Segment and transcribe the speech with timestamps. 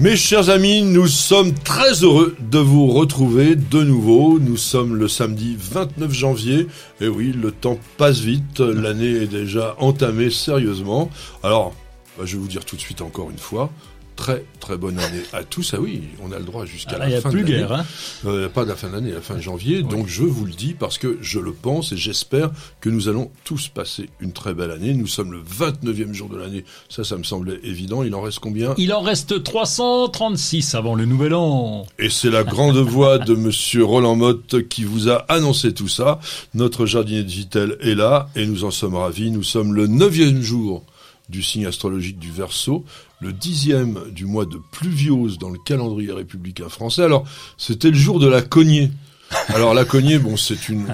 [0.00, 4.38] Mes chers amis, nous sommes très heureux de vous retrouver de nouveau.
[4.38, 6.68] Nous sommes le samedi 29 janvier.
[7.00, 8.60] Et oui, le temps passe vite.
[8.60, 11.10] L'année est déjà entamée sérieusement.
[11.42, 11.74] Alors,
[12.16, 13.70] bah, je vais vous dire tout de suite encore une fois,
[14.18, 15.74] très très bonne année à tous.
[15.74, 17.58] Ah oui, on a le droit jusqu'à Ah, la a fin plus de l'année.
[17.66, 17.86] guère, hein.
[18.26, 19.82] Euh, pas de la fin de l'année, la fin de janvier.
[19.82, 22.50] Donc je vous le dis parce que je le pense et j'espère
[22.80, 24.92] que nous allons tous passer une très belle année.
[24.92, 26.64] Nous sommes le 29e jour de l'année.
[26.88, 28.02] Ça, ça me semblait évident.
[28.02, 28.74] Il en reste combien?
[28.76, 31.86] Il en reste 336 avant le nouvel an.
[32.00, 36.18] Et c'est la grande voix de monsieur Roland Motte qui vous a annoncé tout ça.
[36.54, 39.30] Notre jardinier digital est là et nous en sommes ravis.
[39.30, 40.82] Nous sommes le neuvième jour
[41.28, 42.84] du signe astrologique du Verseau,
[43.20, 47.02] le dixième du mois de pluviose dans le calendrier républicain français.
[47.02, 47.24] Alors,
[47.56, 48.90] c'était le jour de la cognée.
[49.48, 50.86] Alors la cognée, bon, c'est une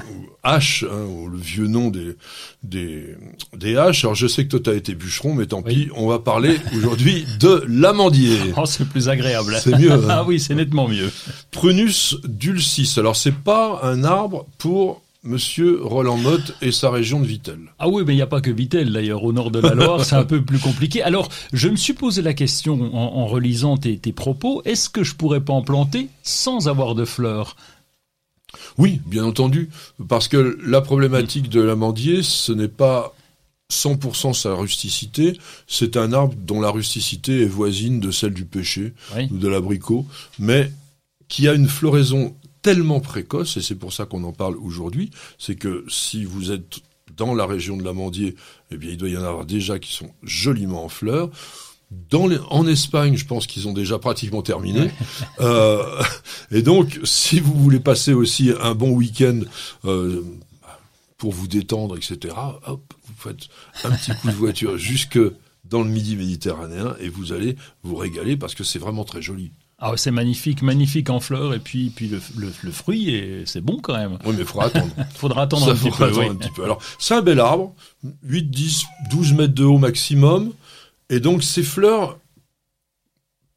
[0.43, 2.17] hache, hein, ou le vieux nom des,
[2.63, 3.17] des
[3.57, 4.05] des haches.
[4.05, 5.89] Alors je sais que toi t'as été bûcheron, mais tant pis.
[5.95, 8.39] On va parler aujourd'hui de l'amandier.
[8.57, 9.57] Oh, c'est plus agréable.
[9.61, 10.07] C'est mieux, hein.
[10.09, 11.11] ah oui, c'est nettement mieux.
[11.51, 12.93] Prunus dulcis.
[12.97, 17.59] Alors c'est pas un arbre pour Monsieur Roland Motte et sa région de Vittel.
[17.79, 19.25] Ah oui, mais il n'y a pas que Vitel d'ailleurs.
[19.25, 21.03] Au nord de la Loire, c'est un peu plus compliqué.
[21.03, 24.61] Alors, je me suis posé la question en, en relisant tes, tes propos.
[24.67, 27.57] Est-ce que je pourrais pas en planter sans avoir de fleurs?
[28.77, 29.71] Oui, bien entendu,
[30.09, 33.15] parce que la problématique de l'amandier, ce n'est pas
[33.73, 38.93] 100% sa rusticité, c'est un arbre dont la rusticité est voisine de celle du pêcher
[39.17, 39.29] Oui.
[39.33, 40.07] ou de l'abricot,
[40.39, 40.71] mais
[41.29, 45.55] qui a une floraison tellement précoce, et c'est pour ça qu'on en parle aujourd'hui, c'est
[45.55, 46.79] que si vous êtes
[47.17, 48.35] dans la région de l'amandier,
[48.73, 51.31] eh bien, il doit y en avoir déjà qui sont joliment en fleurs.
[52.11, 54.91] Dans les- en Espagne, je pense qu'ils ont déjà pratiquement terminé.
[55.41, 56.03] Euh,
[56.51, 59.41] et donc, si vous voulez passer aussi un bon week-end
[59.85, 60.23] euh,
[61.19, 62.35] pour vous détendre, etc.,
[62.67, 63.45] hop, vous faites
[63.85, 65.19] un petit coup de voiture jusque
[65.67, 69.53] dans le midi méditerranéen et vous allez vous régaler parce que c'est vraiment très joli.
[69.87, 71.53] Ah, c'est magnifique, magnifique en fleurs.
[71.53, 74.13] Et puis, puis le, le, le fruit, et c'est bon quand même.
[74.25, 74.91] Oui, mais il faudra attendre.
[75.15, 76.05] Faudra attendre Ça, un petit faudra peu.
[76.13, 76.31] attendre oui.
[76.31, 76.65] un petit peu.
[76.65, 77.75] Alors, c'est un bel arbre,
[78.23, 80.55] 8, 10, 12 mètres de haut maximum,
[81.11, 82.19] et donc ses fleurs,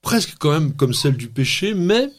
[0.02, 2.10] presque quand même comme celles du pêcher, mais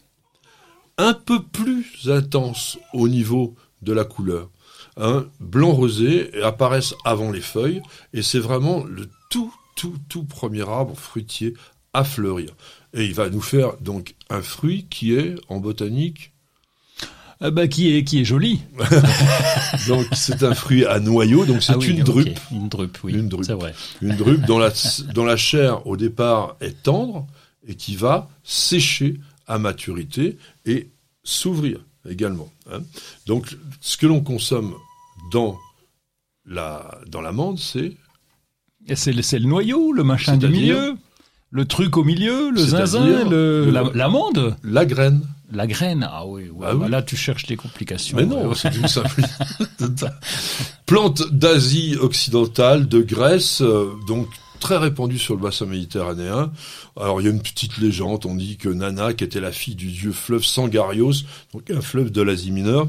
[0.97, 4.49] un peu plus intenses au niveau de la couleur.
[4.97, 7.83] Hein, blanc rosé, apparaissent avant les feuilles,
[8.15, 11.53] et c'est vraiment le tout, tout, tout premier arbre fruitier
[11.93, 12.55] à fleurir.
[12.95, 16.33] Et il va nous faire donc un fruit qui est, en botanique,
[17.41, 18.61] Ah bah, qui est, qui est joli.
[19.89, 22.39] donc c'est un fruit à noyau, donc c'est Ah oui, une drupe.
[22.51, 23.13] Une drupe, oui.
[23.15, 23.45] Une drupe.
[23.45, 23.75] C'est vrai.
[24.03, 24.73] Une drupe dont la,
[25.15, 27.27] dont la chair au départ est tendre
[27.67, 30.89] et qui va sécher à maturité et
[31.25, 32.51] s'ouvrir également.
[32.73, 32.81] hein.
[33.27, 34.75] Donc ce que l'on consomme
[35.31, 35.59] dans
[36.47, 37.93] la dans l'amande, c'est
[38.95, 40.97] c'est le, le noyau, le machin du milieu,
[41.51, 45.23] le truc au milieu, le zinzin, le, le- la- l'amande, la graine.
[45.51, 46.07] la graine.
[46.11, 46.91] Ah oui, ouais, Ah bah oui.
[46.91, 48.17] là tu cherches des complications.
[48.17, 49.23] Mais non, Ouais, c'est une simple
[50.87, 54.29] plante d'Asie occidentale, de Grèce, euh, donc
[54.61, 56.51] très répandue sur le bassin méditerranéen.
[57.01, 59.75] Alors il y a une petite légende, on dit que Nana, qui était la fille
[59.77, 61.13] du dieu fleuve Sangarios,
[61.55, 62.89] donc un fleuve de l'Asie mineure,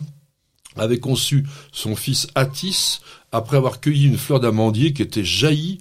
[0.78, 3.00] avait conçu son fils Attis
[3.32, 5.78] après avoir cueilli une fleur d'amandier qui était jaillie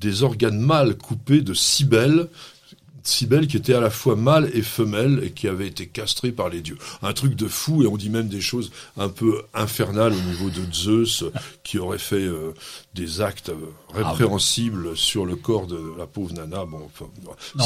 [0.00, 2.28] des organes mâles coupés de Cybèle,
[3.02, 6.50] Cybèle qui était à la fois mâle et femelle et qui avait été castrée par
[6.50, 6.76] les dieux.
[7.02, 10.50] Un truc de fou et on dit même des choses un peu infernales au niveau
[10.50, 11.24] de Zeus
[11.64, 12.52] qui aurait fait euh,
[12.94, 13.54] des actes euh,
[13.94, 16.66] répréhensibles sur le corps de la pauvre Nana.
[16.66, 17.06] Bon, enfin,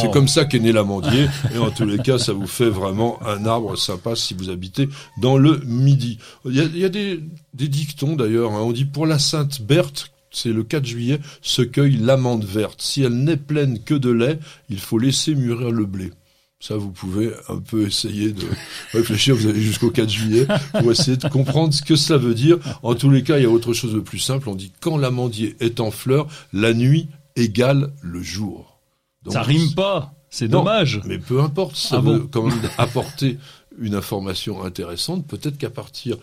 [0.00, 3.18] c'est comme ça qu'est né l'amandier et en tous les cas ça vous fait vraiment
[3.26, 4.88] un arbre sympa si vous habitez
[5.20, 6.18] dans le Midi.
[6.44, 7.20] Il y a, il y a des,
[7.54, 8.52] des dictons d'ailleurs.
[8.52, 8.60] hein.
[8.60, 12.82] On dit pour la Sainte Berthe c'est le 4 juillet, se cueille l'amande verte.
[12.82, 14.38] Si elle n'est pleine que de lait,
[14.68, 16.12] il faut laisser mûrir le blé.
[16.60, 18.46] Ça, vous pouvez un peu essayer de
[18.92, 19.34] réfléchir.
[19.34, 20.46] Vous allez jusqu'au 4 juillet
[20.80, 22.58] pour essayer de comprendre ce que ça veut dire.
[22.82, 24.48] En tous les cas, il y a autre chose de plus simple.
[24.48, 28.78] On dit quand l'amandier est en fleur, la nuit égale le jour.
[29.24, 31.00] Donc, Ça rime pas, c'est dommage.
[31.04, 33.38] Mais peu importe, ça Ah veut bon quand même apporter
[33.78, 35.26] une information intéressante.
[35.26, 36.16] Peut-être qu'à partir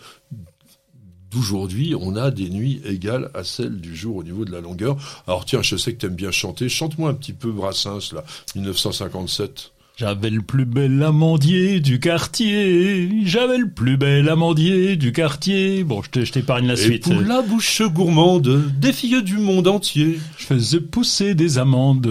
[1.32, 4.96] d'aujourd'hui, on a des nuits égales à celles du jour au niveau de la longueur.
[5.26, 6.68] Alors tiens, je sais que tu aimes bien chanter.
[6.68, 8.24] Chante-moi un petit peu Brassens, là,
[8.54, 9.72] 1957.
[9.96, 15.84] J'avais le plus bel amandier du quartier, j'avais le plus bel amandier du quartier.
[15.84, 17.02] Bon, je t'épargne la Et suite.
[17.04, 20.18] pour la bouche gourmande des filles du monde entier.
[20.38, 22.06] Je faisais pousser des amandes,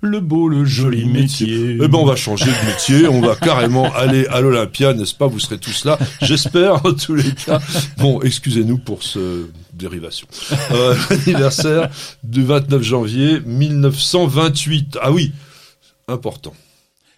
[0.00, 1.78] le beau, le joli, métier.
[1.80, 5.28] Eh ben, on va changer de métier, on va carrément aller à l'Olympia, n'est-ce pas?
[5.28, 7.60] Vous serez tous là, j'espère, en tous les cas.
[7.98, 10.26] Bon, excusez-nous pour ce dérivation.
[10.72, 11.88] Euh, Anniversaire
[12.24, 14.98] du 29 janvier 1928.
[15.00, 15.32] Ah oui,
[16.08, 16.52] important.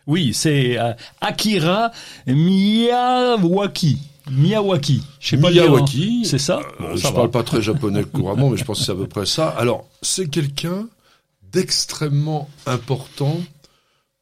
[0.08, 1.92] Oui, c'est euh, Akira
[2.26, 3.98] Miyawaki.
[4.30, 5.02] Miyawaki.
[5.20, 6.20] Je sais pas dire, Miyawaki.
[6.24, 6.28] hein.
[6.28, 7.14] C'est ça Euh, Bon, je ça va.
[7.16, 9.48] parle pas très japonais couramment, mais je pense que c'est à peu près ça.
[9.50, 10.88] Alors, c'est quelqu'un
[11.52, 13.38] d'extrêmement important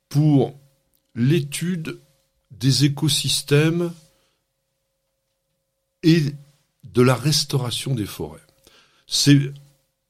[0.09, 0.55] pour
[1.15, 1.99] l'étude
[2.53, 3.93] des écosystèmes
[6.03, 6.23] et
[6.85, 8.41] de la restauration des forêts.
[9.07, 9.39] C'est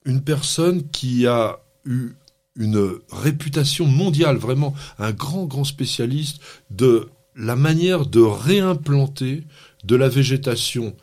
[0.04, 2.12] une personne qui a eu
[2.56, 9.44] une réputation mondiale, vraiment un grand, grand spécialiste de la manière de réimplanter
[9.84, 10.94] de la végétation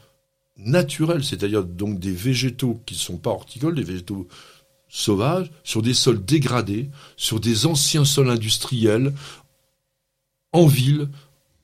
[0.58, 4.28] naturelle, c'est-à-dire donc des végétaux qui ne sont pas horticoles, des végétaux
[4.90, 9.14] sauvages, sur des sols dégradés, sur des anciens sols industriels,
[10.52, 11.10] en ville,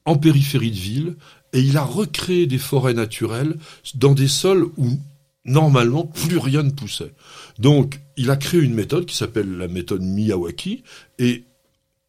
[0.06, 1.15] en périphérie de ville,
[1.53, 3.56] et il a recréé des forêts naturelles
[3.95, 5.00] dans des sols où
[5.45, 7.13] normalement plus rien ne poussait.
[7.57, 10.83] Donc il a créé une méthode qui s'appelle la méthode Miyawaki,
[11.19, 11.45] et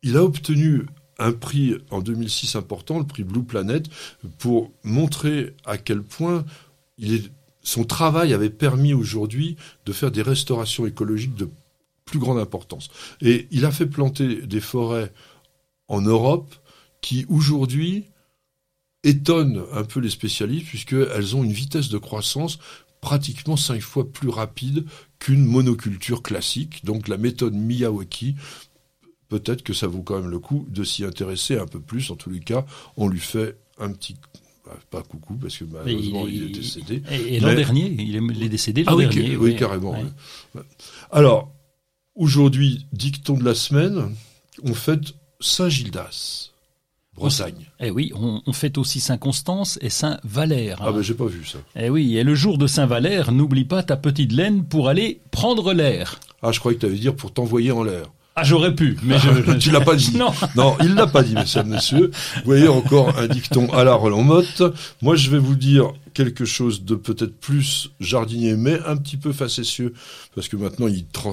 [0.02, 0.86] il a obtenu
[1.20, 3.88] un prix en 2006 important, le prix Blue Planet,
[4.38, 6.44] pour montrer à quel point
[7.62, 11.48] son travail avait permis aujourd'hui de faire des restaurations écologiques de
[12.06, 12.88] plus grande importance.
[13.20, 15.12] Et il a fait planter des forêts
[15.86, 16.52] en Europe
[17.02, 18.06] qui aujourd'hui
[19.04, 22.58] étonnent un peu les spécialistes puisqu'elles ont une vitesse de croissance
[23.00, 24.86] pratiquement cinq fois plus rapide
[25.20, 26.84] qu'une monoculture classique.
[26.84, 28.34] Donc la méthode Miyawaki,
[29.28, 32.11] peut-être que ça vaut quand même le coup de s'y intéresser un peu plus.
[32.11, 34.17] En tous les cas, on lui fait un petit
[34.67, 37.02] bah, pas coucou parce que malheureusement il, est décédé.
[37.11, 39.37] Et, et l'an Mais- dernier, il est, il est décédé l'an Ah oui, dernier.
[39.37, 39.56] oui, ouais.
[39.56, 39.93] carrément.
[39.93, 40.62] Ouais.
[41.12, 41.52] Alors,
[42.14, 44.14] aujourd'hui, dicton de la semaine,
[44.64, 46.50] on fête Saint-Gildas,
[47.16, 47.66] Bretagne.
[47.80, 50.78] Eh oui, on, on fête aussi Saint-Constance et Saint-Valère.
[50.80, 50.92] Ah hein.
[50.92, 51.58] ben j'ai pas vu ça.
[51.76, 55.72] Eh oui, et le jour de Saint-Valère, n'oublie pas ta petite laine pour aller prendre
[55.72, 56.20] l'air.
[56.42, 58.06] Ah, je croyais que tu avais dire pour t'envoyer en l'air.
[58.36, 59.52] Ah, j'aurais pu, mais je...
[59.58, 60.16] tu l'as pas dit.
[60.16, 60.32] Non.
[60.56, 62.10] Non, il l'a pas dit, mesdames, messieurs.
[62.36, 64.62] Vous voyez encore un dicton à la Roland Motte.
[65.02, 69.32] Moi, je vais vous dire quelque chose de peut-être plus jardinier, mais un petit peu
[69.32, 69.92] facétieux,
[70.34, 71.32] parce que maintenant, il trans...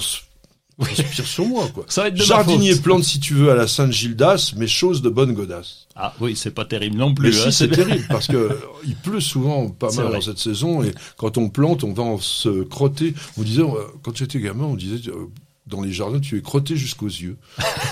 [0.85, 1.85] transpire sur moi, quoi.
[1.87, 5.01] Ça va être de ma Jardinier plante si tu veux à la Sainte-Gildas, mais chose
[5.01, 5.87] de bonne godasse.
[5.95, 7.29] Ah oui, c'est pas terrible non plus.
[7.29, 10.15] Mais hein, si, c'est terrible, parce que il pleut souvent pas mal vrai.
[10.15, 13.13] dans cette saison, et quand on plante, on va en se crotter.
[13.37, 13.67] On disait, euh,
[14.03, 15.25] quand j'étais gamin, on disait, euh,
[15.65, 17.37] dans les jardins, tu es crotté jusqu'aux yeux.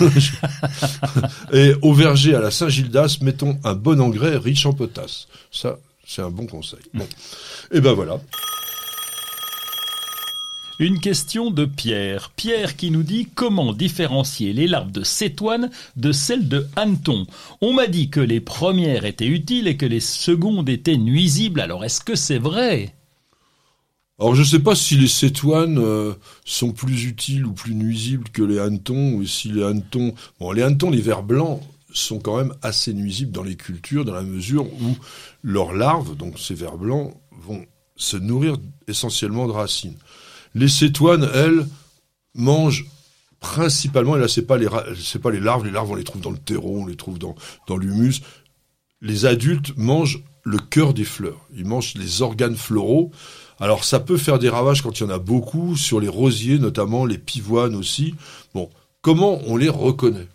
[1.52, 5.26] et au verger à la Saint-Gildas, mettons un bon engrais riche en potasse.
[5.50, 6.80] Ça, c'est un bon conseil.
[6.94, 7.06] Bon.
[7.72, 8.20] Et ben voilà.
[10.78, 12.32] Une question de Pierre.
[12.36, 17.26] Pierre qui nous dit comment différencier les larves de cétoine de celles de hanneton.
[17.62, 21.62] On m'a dit que les premières étaient utiles et que les secondes étaient nuisibles.
[21.62, 22.94] Alors est-ce que c'est vrai?
[24.18, 26.12] Alors je sais pas si les cétoines euh,
[26.44, 30.14] sont plus utiles ou plus nuisibles que les hannetons, ou si les hannetons...
[30.40, 31.62] Bon, les hannetons, les vers blancs,
[31.94, 34.96] sont quand même assez nuisibles dans les cultures, dans la mesure où
[35.42, 37.64] leurs larves, donc ces vers blancs, vont
[37.96, 39.96] se nourrir essentiellement de racines.
[40.56, 41.66] Les cétoines, elles,
[42.34, 42.86] mangent
[43.40, 46.22] principalement, et là c'est pas les c'est pas les larves, les larves on les trouve
[46.22, 47.34] dans le terreau, on les trouve dans,
[47.68, 48.22] dans l'humus.
[49.02, 53.10] Les adultes mangent le cœur des fleurs, ils mangent les organes floraux.
[53.60, 56.58] Alors ça peut faire des ravages quand il y en a beaucoup, sur les rosiers
[56.58, 58.14] notamment, les pivoines aussi.
[58.54, 58.70] Bon,
[59.02, 60.28] comment on les reconnaît?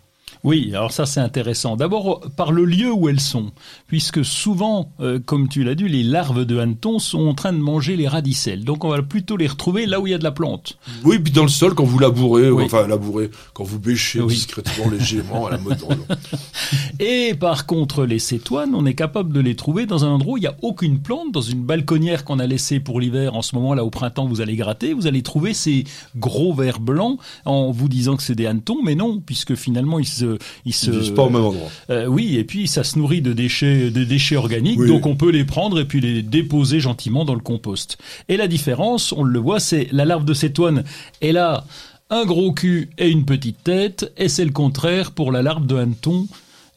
[0.44, 1.76] Oui, alors ça c'est intéressant.
[1.76, 3.52] D'abord par le lieu où elles sont,
[3.92, 7.58] puisque souvent, euh, comme tu l'as dit, les larves de hanneton sont en train de
[7.58, 8.64] manger les radicelles.
[8.64, 10.78] Donc on va plutôt les retrouver là où il y a de la plante.
[11.04, 12.64] Oui, puis dans le sol, quand vous labourez, Oui.
[12.64, 14.32] enfin labourez, quand vous bêchez Oui.
[14.32, 15.76] discrètement, légèrement, à la mode.
[17.00, 20.36] Et par contre, les cétoines, on est capable de les trouver dans un endroit où
[20.38, 23.34] il n'y a aucune plante, dans une balconnière qu'on a laissée pour l'hiver.
[23.36, 25.84] En ce moment, là, au printemps, vous allez gratter, vous allez trouver ces
[26.16, 30.06] gros vers blancs en vous disant que c'est des hannetons, mais non, puisque finalement, ils
[30.08, 30.38] se...
[30.64, 31.68] Ils se Ils vivent pas au même endroit.
[31.90, 34.88] Euh, oui, et puis ça se nourrit de déchets, de déchets organiques, Oui.
[34.88, 37.98] donc on peut les prendre et puis les déposer gentiment dans le compost.
[38.28, 40.84] Et la différence, on le voit, c'est la larve de cétoine,
[41.20, 41.64] elle a
[42.10, 45.76] un gros cul et une petite tête, et c'est le contraire pour la larve de
[45.76, 46.28] hanneton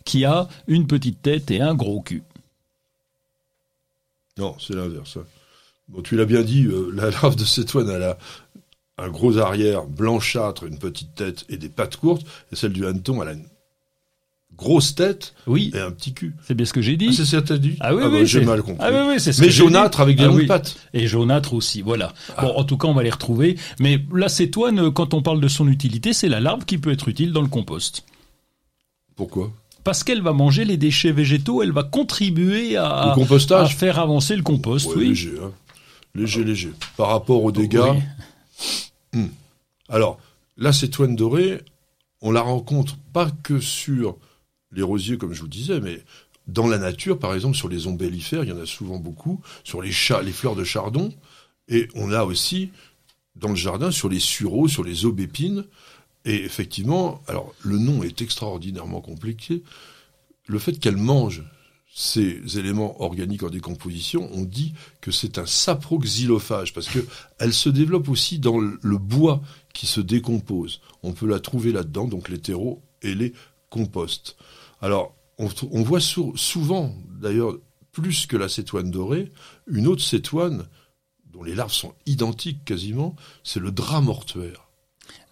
[0.05, 2.23] qui a une petite tête et un gros cul.
[4.37, 5.17] Non, c'est l'inverse.
[5.87, 8.17] Bon, tu l'as bien dit, euh, la larve de cétoine, elle a
[8.97, 13.21] un gros arrière blanchâtre, une petite tête et des pattes courtes, et celle du hanneton,
[13.21, 13.45] elle a une
[14.57, 16.33] grosse tête Oui, et un petit cul.
[16.47, 17.13] c'est bien ce que j'ai Ah, dit.
[17.13, 18.77] c'est ça que t'as dit Ah oui, bah, oui, j'ai mal compris.
[18.85, 20.45] Ah oui, oui, c'est ce Mais jaunâtre avec des Ah longues oui.
[20.47, 20.75] pattes.
[20.93, 22.13] Et jaunâtre aussi, voilà.
[22.41, 23.57] Bon, en tout cas, on va les retrouver.
[23.79, 27.31] Mais l'acétoine, quand on parle de son utilité, c'est la larve qui peut être utile
[27.33, 28.05] dans le compost.
[29.15, 29.51] Pourquoi?
[29.83, 33.99] Parce qu'elle va manger les déchets végétaux, elle va contribuer à, Le à compostage faire
[33.99, 35.07] avancer le compost, Ouais, oui.
[35.09, 35.51] léger, hein.
[36.15, 36.71] léger, léger.
[36.97, 37.81] Par rapport aux dégâts.
[39.13, 39.21] Oui.
[39.89, 40.17] Alors,
[40.57, 41.61] l'acétoine dorée,
[42.21, 44.17] on la rencontre pas que sur
[44.75, 46.03] les rosiers, comme je vous disais, mais
[46.47, 49.81] dans la nature, par exemple, sur les ombellifères, il y en a souvent beaucoup, sur
[49.81, 49.91] les,
[50.23, 51.13] les fleurs de chardon,
[51.67, 52.71] et on a aussi
[53.35, 55.65] dans le jardin sur les sureaux, sur les aubépines,
[56.23, 59.63] et effectivement, alors le nom est extraordinairement compliqué,
[60.47, 61.43] le fait qu'elle mange
[61.97, 66.99] ces éléments organiques en décomposition, on dit que c'est un saproxylophage parce que
[67.39, 69.41] elle se développe aussi dans le le bois
[69.73, 70.81] qui se décompose.
[71.03, 73.33] On peut la trouver là-dedans, donc les terreaux et les
[73.69, 74.35] composts.
[74.81, 77.55] Alors, on, voit sou- souvent, d'ailleurs,
[77.91, 79.31] plus que la cétoine dorée,
[79.67, 80.67] une autre cétoine
[81.31, 84.61] dont les larves sont identiques quasiment, c'est le drap mortuaire.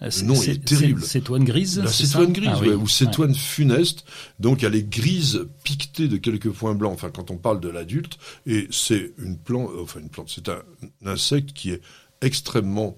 [0.02, 1.02] Euh, c'est- nom est terrible.
[1.04, 2.70] Cétoine grise La cétoine grise, Ah oui.
[2.70, 4.04] ouais, ou cétoine funeste.
[4.40, 6.94] Donc elle est grise, piquetée de quelques points blancs.
[6.94, 10.62] Enfin, quand on parle de l'adulte, et c'est une plante, enfin une plante, c'est un,
[11.06, 11.82] un insecte qui est
[12.22, 12.96] extrêmement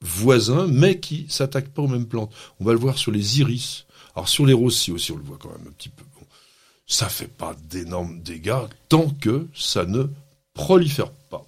[0.00, 2.32] voisin, mais qui s'attaque pas aux mêmes plantes.
[2.58, 3.86] On va le voir sur les iris.
[4.14, 6.04] Alors sur les roses, si aussi on le voit quand même un petit peu.
[6.18, 6.26] Bon,
[6.86, 10.04] ça fait pas d'énormes dégâts tant que ça ne
[10.54, 11.46] prolifère pas.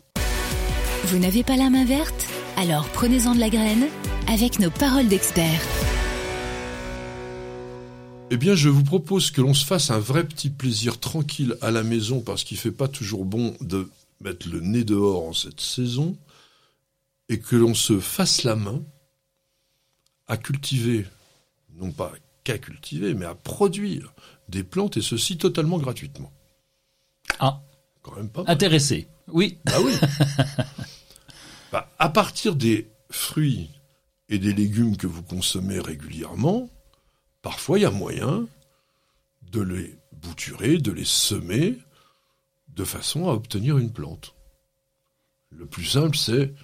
[1.06, 2.26] Vous n'avez pas la main verte?
[2.56, 3.86] Alors prenez-en de la graine
[4.28, 5.62] avec nos paroles d'experts.
[8.30, 11.70] Eh bien, je vous propose que l'on se fasse un vrai petit plaisir tranquille à
[11.70, 13.90] la maison parce qu'il fait pas toujours bon de
[14.20, 16.16] mettre le nez dehors en cette saison
[17.28, 18.82] et que l'on se fasse la main
[20.26, 21.06] à cultiver,
[21.74, 22.12] non pas
[22.44, 24.14] qu'à cultiver, mais à produire
[24.48, 26.32] des plantes et ceci totalement gratuitement.
[27.38, 27.60] Ah,
[28.02, 28.42] Quand même pas.
[28.42, 28.52] mal.
[28.52, 29.08] intéressé.
[29.28, 29.58] Oui.
[29.64, 29.92] Bah oui.
[31.72, 33.68] Bah, à partir des fruits
[34.28, 36.70] et des légumes que vous consommez régulièrement,
[37.42, 38.46] parfois il y a moyen
[39.50, 41.76] de les bouturer, de les semer,
[42.68, 44.34] de façon à obtenir une plante.
[45.50, 46.54] Le plus simple, c'est,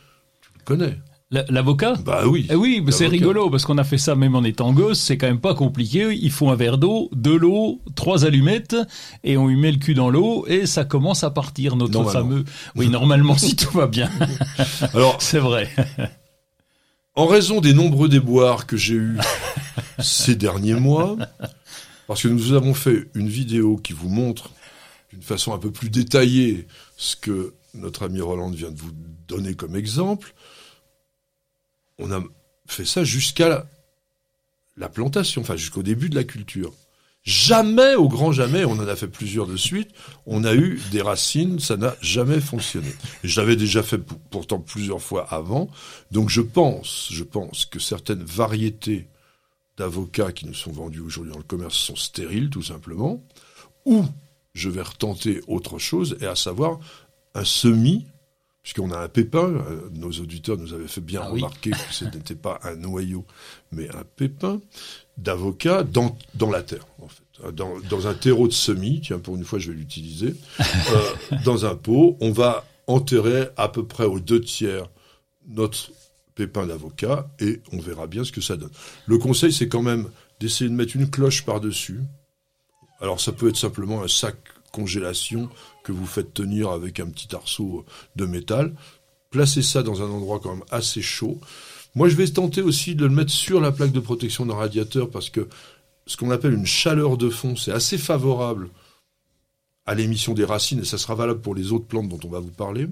[0.41, 1.01] tu le connais.
[1.33, 2.47] La- L'avocat Bah oui.
[2.51, 5.17] Eh oui, mais c'est rigolo parce qu'on a fait ça même en étant gosse, c'est
[5.17, 6.09] quand même pas compliqué.
[6.13, 8.75] Il faut un verre d'eau, de l'eau, trois allumettes
[9.23, 12.45] et on y met le cul dans l'eau et ça commence à partir notre fameux.
[12.75, 14.11] Oui, normalement si tout va bien,
[14.95, 15.71] Alors, c'est vrai.
[17.15, 19.19] En raison des nombreux déboires que j'ai eus
[20.01, 21.17] ces derniers mois,
[22.09, 24.51] parce que nous avons fait une vidéo qui vous montre
[25.13, 28.91] d'une façon un peu plus détaillée ce que notre ami Roland vient de vous
[29.29, 30.35] donner comme exemple,
[32.01, 32.23] on a
[32.67, 33.67] fait ça jusqu'à la,
[34.77, 36.73] la plantation, enfin jusqu'au début de la culture.
[37.23, 39.91] Jamais, au grand jamais, on en a fait plusieurs de suite,
[40.25, 42.91] on a eu des racines, ça n'a jamais fonctionné.
[43.23, 45.69] Je l'avais déjà fait pour- pourtant plusieurs fois avant,
[46.11, 49.07] donc je pense, je pense que certaines variétés
[49.77, 53.23] d'avocats qui nous sont vendus aujourd'hui dans le commerce sont stériles, tout simplement,
[53.85, 54.03] ou
[54.55, 56.81] je vais retenter autre chose, et à savoir
[57.35, 58.07] un semis,
[58.63, 61.41] puisqu'on a un pépin, euh, nos auditeurs nous avaient fait bien Ah oui.
[61.41, 63.25] remarquer que ce n'était pas un noyau,
[63.73, 64.61] mais un pépin
[65.17, 67.23] d'avocat dans, dans la terre, en fait.
[67.53, 71.65] Dans, dans un terreau de semis, tiens, pour une fois, je vais l'utiliser, euh, dans
[71.65, 74.91] un pot, on va enterrer à peu près aux deux tiers
[75.49, 75.91] notre
[76.35, 78.71] pépin d'avocat et on verra bien ce que ça donne.
[79.07, 82.01] Le conseil, c'est quand même d'essayer de mettre une cloche par-dessus.
[83.01, 84.37] Alors, ça peut être simplement un sac
[84.71, 85.49] congélation
[85.85, 87.85] que vous faites tenir avec un petit arceau
[88.17, 88.75] de métal.
[89.31, 91.39] Placez ça dans un endroit quand même assez chaud.
[91.95, 95.11] Moi, je vais tenter aussi de le mettre sur la plaque de protection d'un radiateur
[95.11, 95.49] parce que
[96.07, 98.71] ce qu'on appelle une chaleur de fond, c'est assez favorable
[99.87, 102.41] à l'émission des racines et ça sera valable pour les autres plantes dont on va
[102.41, 102.87] vous parler.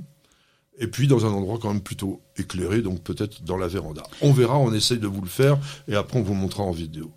[0.81, 4.03] Et puis dans un endroit quand même plutôt éclairé, donc peut-être dans la véranda.
[4.21, 5.59] On verra, on essaye de vous le faire
[5.89, 7.13] et après on vous montrera en vidéo.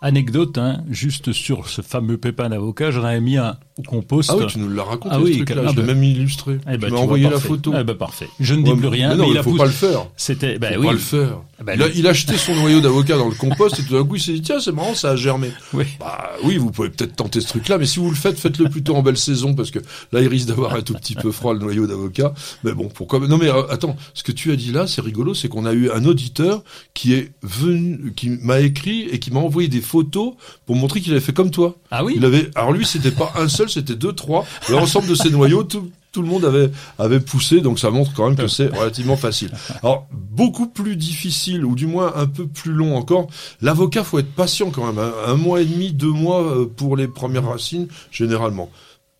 [0.00, 4.30] Anecdote, hein, juste sur ce fameux pépin d'avocat, j'en avais mis un au compost.
[4.32, 6.04] Ah oui, tu nous l'as raconté Ah ce oui, truc-là, ah je l'ai bah- même
[6.04, 6.58] illustré.
[6.70, 7.72] Eh ben, tu m'as vois, envoyé la photo.
[7.76, 8.28] Eh ben, parfait.
[8.38, 9.64] Je ne dis Ouais, plus rien, mais mais, non, il il a faut poussé- pas
[9.66, 10.06] le faire.
[10.16, 10.86] C'était, ben Faut oui.
[10.86, 11.38] pas le faire.
[11.60, 13.94] Ah bah, il, a, il a acheté son noyau d'avocat dans le compost et tout
[13.94, 15.50] d'un coup il s'est dit tiens c'est marrant ça a germé.
[15.72, 15.84] Oui.
[15.98, 18.68] Bah oui vous pouvez peut-être tenter ce truc là mais si vous le faites faites-le
[18.70, 19.80] plutôt en belle saison parce que
[20.12, 22.32] là il risque d'avoir un tout petit peu froid le noyau d'avocat.
[22.62, 25.34] Mais bon pourquoi non mais euh, attends ce que tu as dit là c'est rigolo
[25.34, 26.62] c'est qu'on a eu un auditeur
[26.94, 30.34] qui est venu qui m'a écrit et qui m'a envoyé des photos
[30.64, 31.76] pour montrer qu'il avait fait comme toi.
[31.90, 32.14] Ah oui.
[32.16, 35.64] Il avait alors lui c'était pas un seul c'était deux trois l'ensemble de ces noyaux
[35.64, 39.16] tout tout le monde avait avait poussé, donc ça montre quand même que c'est relativement
[39.16, 39.50] facile.
[39.82, 43.26] Alors beaucoup plus difficile, ou du moins un peu plus long encore.
[43.60, 44.98] L'avocat, faut être patient quand même.
[44.98, 45.12] hein.
[45.26, 48.70] Un mois et demi, deux mois euh, pour les premières racines, généralement.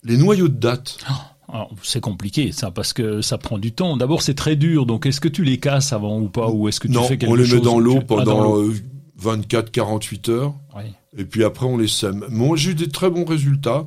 [0.05, 0.97] Les noyaux de date.
[1.51, 3.97] Alors, C'est compliqué ça parce que ça prend du temps.
[3.97, 6.79] D'abord c'est très dur, donc est-ce que tu les casses avant ou pas ou est-ce
[6.81, 8.71] que tu non, fais quelque on les chose met dans l'eau Ah, pendant l'eau.
[8.71, 8.75] euh,
[9.23, 10.55] 24-48 heures.
[10.77, 10.83] Oui.
[11.17, 12.25] Et puis après, on les sème.
[12.31, 13.87] Moi, j'ai eu des très bons résultats.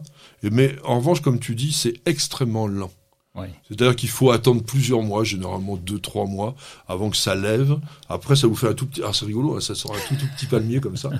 [0.50, 2.92] Mais en revanche, comme tu dis, c'est extrêmement lent.
[3.36, 3.48] Oui.
[3.68, 6.54] C'est-à-dire qu'il faut attendre plusieurs mois, généralement deux, trois mois,
[6.88, 7.78] avant que ça lève.
[8.10, 9.02] Après, ça vous fait un tout petit...
[9.06, 11.12] Ah, c'est rigolo, hein, ça sera un tout, tout petit palmier comme ça.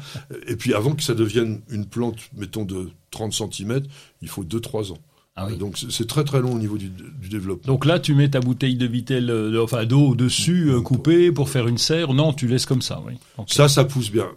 [0.48, 3.84] Et puis avant que ça devienne une plante, mettons, de 30 cm,
[4.22, 4.98] il faut deux, trois ans.
[5.38, 5.56] Ah oui.
[5.56, 7.72] Donc c'est- très très long au niveau du, du développement.
[7.72, 11.48] Donc là, tu mets ta bouteille de Vitel, euh, enfin d'eau dessus, euh, coupée pour
[11.48, 12.14] faire une serre.
[12.14, 13.14] Non, tu laisses comme ça, oui.
[13.48, 14.28] Ça, ça pousse bien.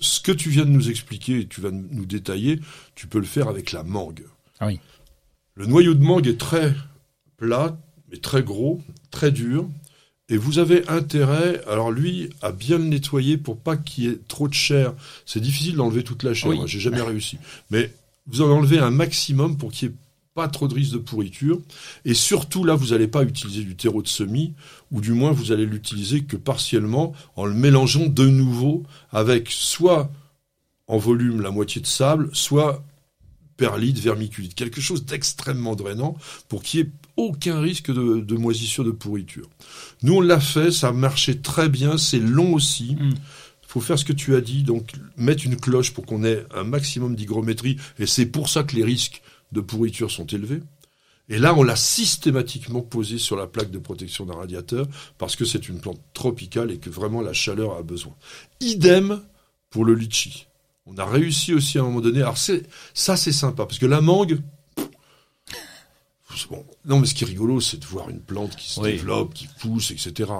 [0.00, 2.60] Ce que tu viens de nous expliquer et tu vas nous détailler,
[2.94, 4.22] tu peux le faire avec la mangue.
[4.60, 4.78] Ah oui.
[5.54, 6.74] Le noyau de mangue est très
[7.36, 7.76] plat,
[8.10, 9.68] mais très gros, très dur.
[10.28, 14.18] Et vous avez intérêt, alors lui, à bien le nettoyer pour pas qu'il y ait
[14.28, 14.94] trop de chair.
[15.26, 16.58] C'est difficile d'enlever toute la chair, Oui.
[16.66, 17.38] j'ai jamais réussi.
[17.70, 17.92] Mais
[18.26, 19.98] vous en enlevez un maximum pour qu'il n'y ait
[20.34, 21.60] pas trop de risque de pourriture.
[22.04, 24.52] Et surtout, là, vous n'allez pas utiliser du terreau de semis,
[24.90, 30.10] ou du moins, vous allez l'utiliser que partiellement en le mélangeant de nouveau avec soit
[30.86, 32.84] en volume la moitié de sable, soit
[33.56, 36.16] perlite, vermiculite, quelque chose d'extrêmement drainant
[36.48, 39.48] pour qu'il n'y ait aucun risque de, de moisissure, de pourriture.
[40.02, 42.96] Nous, on l'a fait, ça marchait très bien, c'est long aussi.
[42.96, 43.14] Mm.
[43.68, 46.64] faut faire ce que tu as dit, donc mettre une cloche pour qu'on ait un
[46.64, 49.22] maximum d'hygrométrie, et c'est pour ça que les risques
[49.52, 50.60] de pourriture sont élevés.
[51.30, 54.86] Et là, on l'a systématiquement posé sur la plaque de protection d'un radiateur,
[55.16, 58.14] parce que c'est une plante tropicale et que vraiment la chaleur a besoin.
[58.60, 59.22] Idem
[59.70, 60.46] pour le litchi.
[60.86, 62.20] On a réussi aussi à un moment donné.
[62.20, 64.40] Alors ça, c'est sympa parce que la mangue.
[64.76, 68.80] pff, Bon, non, mais ce qui est rigolo, c'est de voir une plante qui se
[68.80, 68.92] Oui.
[68.92, 70.30] développe, qui pousse, etc.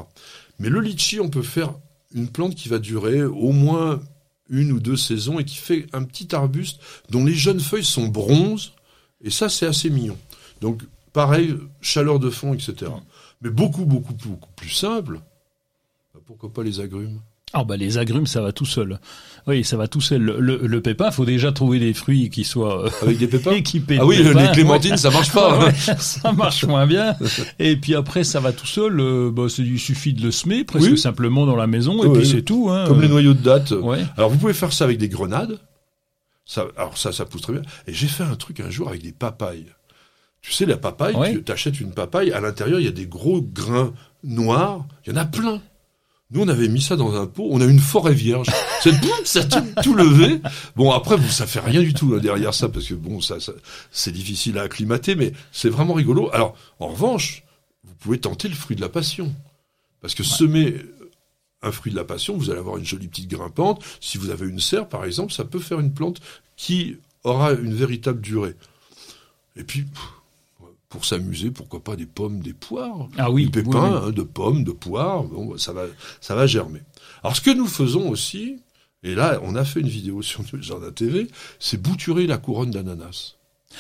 [0.59, 1.73] Mais le litchi, on peut faire
[2.15, 4.03] une plante qui va durer au moins
[4.51, 8.07] une ou deux saisons et qui fait un petit arbuste dont les jeunes feuilles sont
[8.09, 8.73] bronzes.
[9.25, 10.17] Et ça, c'est assez mignon.
[10.61, 12.91] Donc, pareil, chaleur de fond, etc.
[13.43, 15.21] Mais beaucoup, beaucoup, beaucoup plus simple.
[16.15, 17.19] Bah, Pourquoi pas les agrumes?
[17.57, 18.99] Ah bah les agrumes, ça va tout seul.
[19.47, 20.21] Oui, ça va tout seul.
[20.21, 23.53] Le, le, le pépin, faut déjà trouver des fruits qui soient euh, Avec des pépins?
[23.55, 23.99] équipés.
[24.01, 24.43] Ah de oui, pépins.
[24.43, 25.59] les clémentines, ça marche pas.
[25.65, 27.15] Ouais, ça marche moins bien.
[27.61, 28.99] Et puis après, ça va tout seul.
[28.99, 30.99] euh, bah, il suffit de le semer presque Oui.
[30.99, 32.33] simplement dans la maison et Oui, puis oui.
[32.35, 32.71] c'est tout.
[32.71, 32.87] Hein.
[32.89, 33.71] Comme les noyaux de date.
[33.71, 34.05] Ouais.
[34.17, 35.61] Alors vous pouvez faire ça avec des grenades.
[36.47, 37.63] Ça, alors ça, ça pousse très bien.
[37.87, 39.67] Et j'ai fait un truc un jour avec des papayes.
[40.43, 43.41] Tu sais, la papaye, tu t'achètes une papaye, à l'intérieur, il y a des gros
[43.41, 44.87] grains noirs.
[45.07, 45.63] Il y en a plein.
[46.31, 47.47] Nous, on avait mis ça dans un pot.
[47.51, 48.49] On a une forêt vierge.
[48.85, 50.41] Boum, ça a tout, levé.
[50.77, 53.41] Bon, après, vous, ça fait rien du tout hein, derrière ça, parce que bon, ça,
[53.41, 53.53] ça
[53.91, 56.29] c'est difficile à acclimater, mais c'est vraiment rigolo.
[56.33, 57.45] Alors, en revanche,
[57.85, 59.33] vous pouvez tenter le fruit de la passion.
[60.03, 60.83] Parce que semer
[61.65, 63.83] un fruit de la passion, vous allez avoir une jolie petite grimpante.
[64.01, 66.21] Si vous avez une serre, par exemple, ça peut faire une plante
[66.57, 68.55] qui aura une véritable durée.
[69.57, 69.85] Et puis,
[70.89, 73.49] pour s'amuser, pourquoi pas des pommes, des poires Ah oui.
[73.49, 74.09] des oui, pépins, oui.
[74.09, 75.87] hein, de pommes, de poires, bon, ça va,
[76.21, 76.81] ça va germer.
[77.23, 78.59] Alors ce que nous faisons aussi,
[79.03, 81.27] et là on a fait une vidéo sur le Jardin TV,
[81.59, 83.37] c'est bouturer la couronne d'ananas.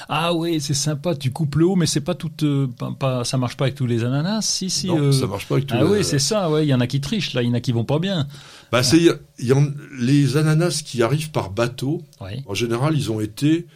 [0.09, 1.15] Ah oui, c'est sympa.
[1.15, 2.31] Tu coupes le haut, mais c'est pas tout.
[2.43, 4.43] euh, pas, pas- ça marche pas avec tous les ananas.
[4.43, 4.87] Si, si.
[4.89, 6.51] non, euh, ça marche pas avec tout Ah le- oui, c'est ça.
[6.51, 7.99] Ouais, il y en a qui trichent là, il y en a qui vont pas
[7.99, 8.27] bien.
[8.73, 8.99] Bah, c'est,
[9.39, 9.67] y en-
[9.99, 12.43] les ananas qui arrivent par bateau, Ouais.
[12.47, 13.67] en général, ils ont été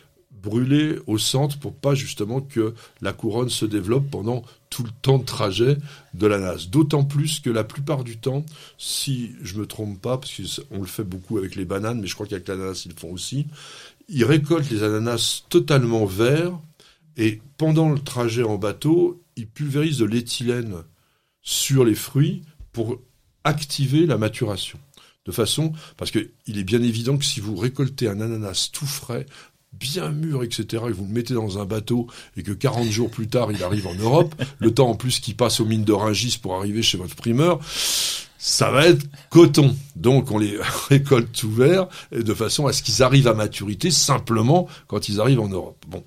[0.43, 5.19] brûlés au centre pour pas justement que la couronne se développe pendant tout le temps
[5.19, 5.79] de trajet
[6.15, 6.69] de l'ananas.
[6.71, 8.45] D'autant plus que la plupart du temps,
[8.77, 10.33] si je me trompe pas, parce
[10.71, 13.11] qu'on le fait beaucoup avec les bananes, mais je crois qu'avec l'ananas ils le font
[13.11, 13.47] aussi,
[14.09, 16.59] ils récoltent les ananas totalement verts
[17.16, 20.77] et pendant le trajet en bateau, ils pulvérisent de l'éthylène
[21.42, 22.42] sur les fruits
[22.73, 23.01] pour
[23.44, 24.79] activer la maturation.
[25.27, 28.87] De façon, parce que il est bien évident que si vous récoltez un ananas tout
[28.87, 29.27] frais,
[29.73, 33.11] bien mûr, etc., et que vous le mettez dans un bateau et que 40 jours
[33.11, 36.38] plus tard il arrive en Europe, le temps en plus qu'il passe aux mines de
[36.38, 37.61] pour arriver chez votre primeur,
[38.38, 39.77] ça va être coton.
[39.96, 40.57] Donc on les
[40.88, 45.20] récolte tout vert et de façon à ce qu'ils arrivent à maturité simplement quand ils
[45.20, 45.85] arrivent en Europe.
[45.88, 46.05] Bon.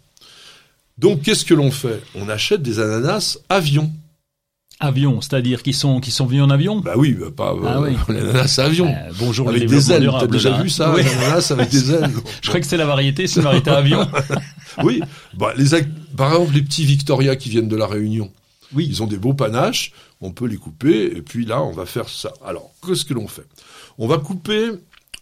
[0.97, 2.01] Donc qu'est-ce que l'on fait?
[2.15, 3.91] On achète des ananas avion.
[4.83, 6.79] Avion, c'est-à-dire qu'ils sont, qui sont venus en avion?
[6.79, 7.95] Bah oui, bah pas Ah euh, oui.
[8.15, 8.87] l'ananas avion.
[8.87, 10.63] Euh, bonjour le avec des développement ailes, t'as déjà là.
[10.63, 11.03] vu ça, Oui.
[11.03, 12.09] l'ananas avec des ailes?
[12.41, 14.07] Je croyais que c'était la variété, c'est une variété avion.
[14.83, 15.01] Oui,
[15.35, 15.69] bah, les,
[16.17, 18.31] par exemple, les petits Victoria qui viennent de la Réunion,
[18.73, 18.87] Oui.
[18.89, 22.09] ils ont des beaux panaches, on peut les couper, et puis là, on va faire
[22.09, 22.33] ça.
[22.45, 23.47] Alors, qu'est-ce que l'on fait?
[23.97, 24.71] On va couper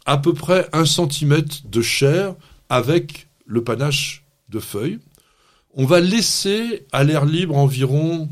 [0.05, 2.35] à peu près un centimètre de chair
[2.69, 4.99] avec le panache de feuilles.
[5.73, 8.29] On va laisser à l'air libre environ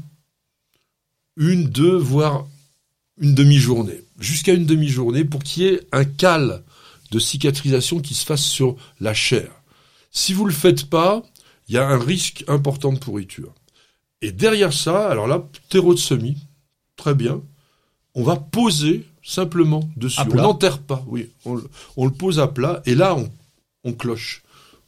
[1.35, 2.47] une, deux, voire
[3.19, 6.63] une demi-journée, jusqu'à une demi-journée pour qu'il y ait un cal
[7.11, 9.49] de cicatrisation qui se fasse sur la chair.
[10.11, 11.23] Si vous le faites pas,
[11.67, 13.53] il y a un risque important de pourriture.
[14.21, 16.37] Et derrière ça, alors là, terreau de semis,
[16.95, 17.41] très bien.
[18.15, 20.21] On va poser simplement dessus.
[20.31, 21.29] On n'enterre pas, oui.
[21.45, 21.61] On,
[21.97, 23.29] on, le pose à plat et là, on,
[23.83, 24.43] on cloche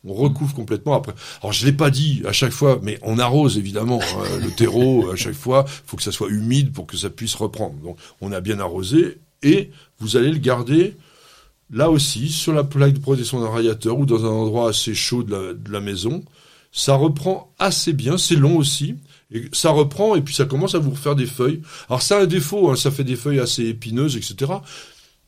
[0.06, 1.14] on recouvre complètement après.
[1.42, 5.10] Alors je l'ai pas dit à chaque fois, mais on arrose évidemment hein, le terreau
[5.12, 5.66] à chaque fois.
[5.68, 7.76] Il faut que ça soit humide pour que ça puisse reprendre.
[7.80, 10.96] Donc on a bien arrosé et vous allez le garder
[11.72, 15.24] là aussi sur la plaque de protection d'un radiateur ou dans un endroit assez chaud
[15.24, 16.24] de la, maison.
[16.72, 18.96] Ça reprend assez bien, c'est long aussi.
[19.32, 21.62] Et ça reprend et puis ça commence à vous refaire des feuilles.
[21.88, 24.52] Alors ça a un défaut, hein, ça fait des feuilles assez épineuses, etc.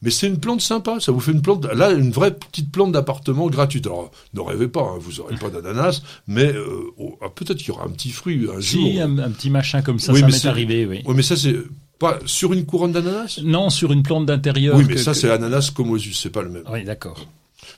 [0.01, 2.91] Mais c'est une plante sympa, ça vous fait une plante, là, une vraie petite plante
[2.91, 3.85] d'appartement gratuite.
[3.85, 7.67] Alors, ne rêvez pas, hein, vous aurez pas d'ananas, mais euh, oh, ah, peut-être qu'il
[7.67, 9.01] y aura un petit fruit un si, jour.
[9.03, 11.03] Un, un, petit machin comme ça, ça m'est arrivé, oui.
[11.05, 11.55] Oui, mais ça, c'est
[11.99, 13.39] pas sur une couronne d'ananas?
[13.43, 14.75] Non, sur une plante d'intérieur.
[14.75, 16.63] Oui, mais ça, c'est ananas comosus, c'est pas le même.
[16.71, 17.27] Oui, d'accord.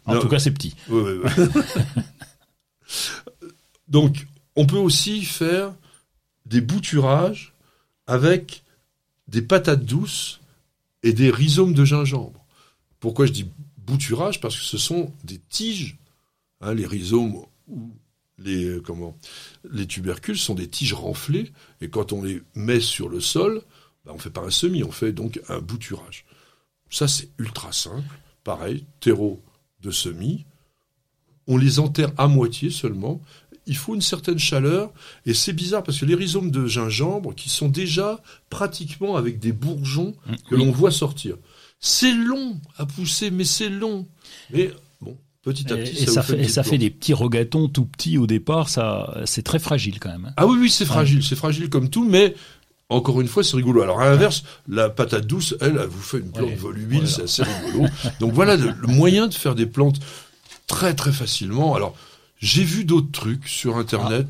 [0.06, 0.74] En tout cas, c'est petit.
[0.88, 1.46] Oui, oui, oui.
[3.90, 5.74] Donc, on peut aussi faire
[6.54, 7.52] des bouturages
[8.06, 8.64] avec
[9.28, 10.40] des patates douces
[11.02, 12.46] et des rhizomes de gingembre.
[13.00, 14.40] Pourquoi je dis bouturage?
[14.40, 15.98] Parce que ce sont des tiges.
[16.62, 17.92] Hein, les rhizomes ou
[18.38, 19.18] les, comment,
[19.72, 23.62] les tubercules sont des tiges renflées, et quand on les met sur le sol,
[24.06, 26.24] ben on fait pas un semis, on fait donc un bouturage.
[26.90, 28.20] Ça, c'est ultra simple.
[28.44, 29.42] Pareil, terreau
[29.82, 30.46] de semis.
[31.48, 33.22] On les enterre à moitié seulement.
[33.66, 34.92] Il faut une certaine chaleur.
[35.26, 39.52] Et c'est bizarre parce que les rhizomes de gingembre, qui sont déjà pratiquement avec des
[39.52, 40.34] bourgeons mmh.
[40.50, 41.36] que l'on voit sortir.
[41.80, 44.08] C'est long à pousser, mais c'est long.
[44.52, 44.72] Mais
[45.02, 48.18] bon, petit à petit, et, ça, fait, et ça fait des petits rogatons tout petits
[48.18, 48.70] au départ.
[48.70, 50.26] Ça, c'est très fragile quand même.
[50.26, 50.34] Hein.
[50.38, 52.36] Ah oui, oui, c'est fragile, c'est fragile comme tout, mais
[52.94, 53.82] encore une fois, c'est rigolo.
[53.82, 57.44] Alors à l'inverse, la patate douce, elle, elle vous fait une plante volubile, c'est assez
[57.44, 57.90] rigolo.
[58.20, 60.00] Donc voilà le, moyen de faire des plantes
[60.68, 61.76] très très facilement.
[61.76, 61.96] Alors
[62.44, 64.28] j'ai vu d'autres trucs sur Internet.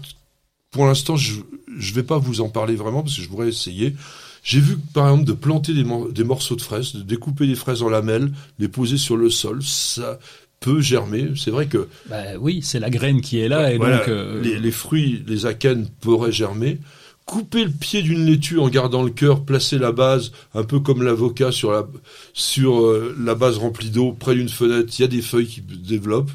[0.69, 3.95] Pour l'instant, je ne vais pas vous en parler vraiment parce que je voudrais essayer.
[4.43, 7.81] J'ai vu, par exemple, de planter des, des, morceaux de fraises, de découper des fraises
[7.81, 9.63] en lamelles, les poser sur le sol.
[9.63, 10.19] Ça
[10.59, 11.31] peut germer.
[11.35, 11.87] C'est vrai que...
[12.07, 13.73] Bah, oui, c'est la graine qui est là.
[13.73, 16.79] et donc, euh, les, les, fruits, les akènes pourraient germer
[17.25, 21.03] couper le pied d'une laitue en gardant le cœur, placer la base, un peu comme
[21.03, 21.87] l'avocat sur la
[22.33, 24.93] sur euh, la base remplie d'eau près d'une fenêtre.
[24.99, 26.31] Il y a des feuilles qui développent.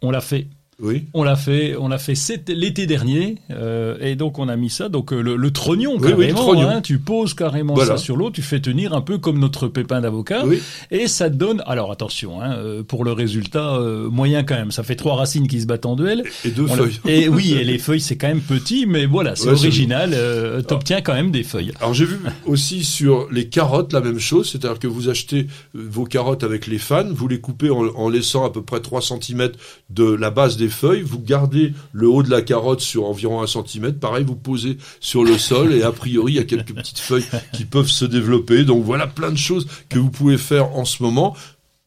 [0.00, 0.46] On l'a fait.
[0.80, 1.06] Oui.
[1.14, 2.14] On l'a fait, on l'a fait
[2.48, 4.88] l'été dernier, euh, et donc on a mis ça.
[4.88, 8.60] Donc euh, le, le trognon carrément, Hein, tu poses carrément ça sur l'eau, tu fais
[8.60, 10.44] tenir un peu comme notre pépin d'avocat,
[10.90, 11.62] et ça te donne.
[11.66, 15.48] Alors attention, hein, euh, pour le résultat euh, moyen quand même, ça fait trois racines
[15.48, 16.24] qui se battent en duel.
[16.44, 17.00] Et deux feuilles.
[17.06, 20.10] Et oui, et les feuilles c'est quand même petit, mais voilà, c'est original.
[20.14, 21.72] Euh, T'obtiens quand même des feuilles.
[21.80, 26.04] Alors j'ai vu aussi sur les carottes la même chose, c'est-à-dire que vous achetez vos
[26.04, 29.50] carottes avec les fans, vous les coupez en, en laissant à peu près 3 cm
[29.90, 33.46] de la base des feuilles, vous gardez le haut de la carotte sur environ un
[33.46, 36.98] centimètre, pareil, vous posez sur le sol et a priori il y a quelques petites
[36.98, 38.64] feuilles qui peuvent se développer.
[38.64, 41.36] Donc voilà plein de choses que vous pouvez faire en ce moment.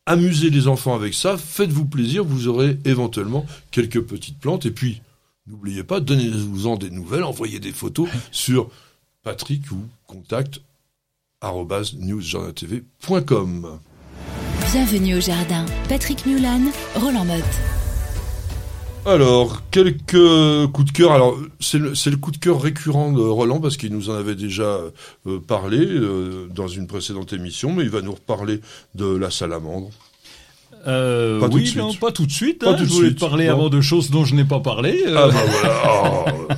[0.05, 5.01] Amusez les enfants avec ça, faites-vous plaisir, vous aurez éventuellement quelques petites plantes et puis
[5.47, 8.69] n'oubliez pas, donnez-vous-en des nouvelles, envoyez des photos sur
[9.23, 10.61] Patrick ou contact
[11.43, 13.79] newsjournaltv.com.
[14.71, 15.65] Bienvenue au jardin.
[15.87, 17.76] Patrick Mulan, Roland Motte.
[19.07, 21.13] Alors, quelques coups de cœur.
[21.13, 24.81] Alors, c'est le, coup de cœur récurrent de Roland parce qu'il nous en avait déjà
[25.25, 28.59] euh, parlé euh, dans une précédente émission, mais il va nous reparler
[28.95, 29.91] de la salamandre.
[30.87, 32.63] Euh, pas oui, non, pas tout de suite.
[32.65, 35.03] Hein, tout je voulais te parler avant de choses dont je n'ai pas parlé.
[35.07, 36.25] Ah bah voilà.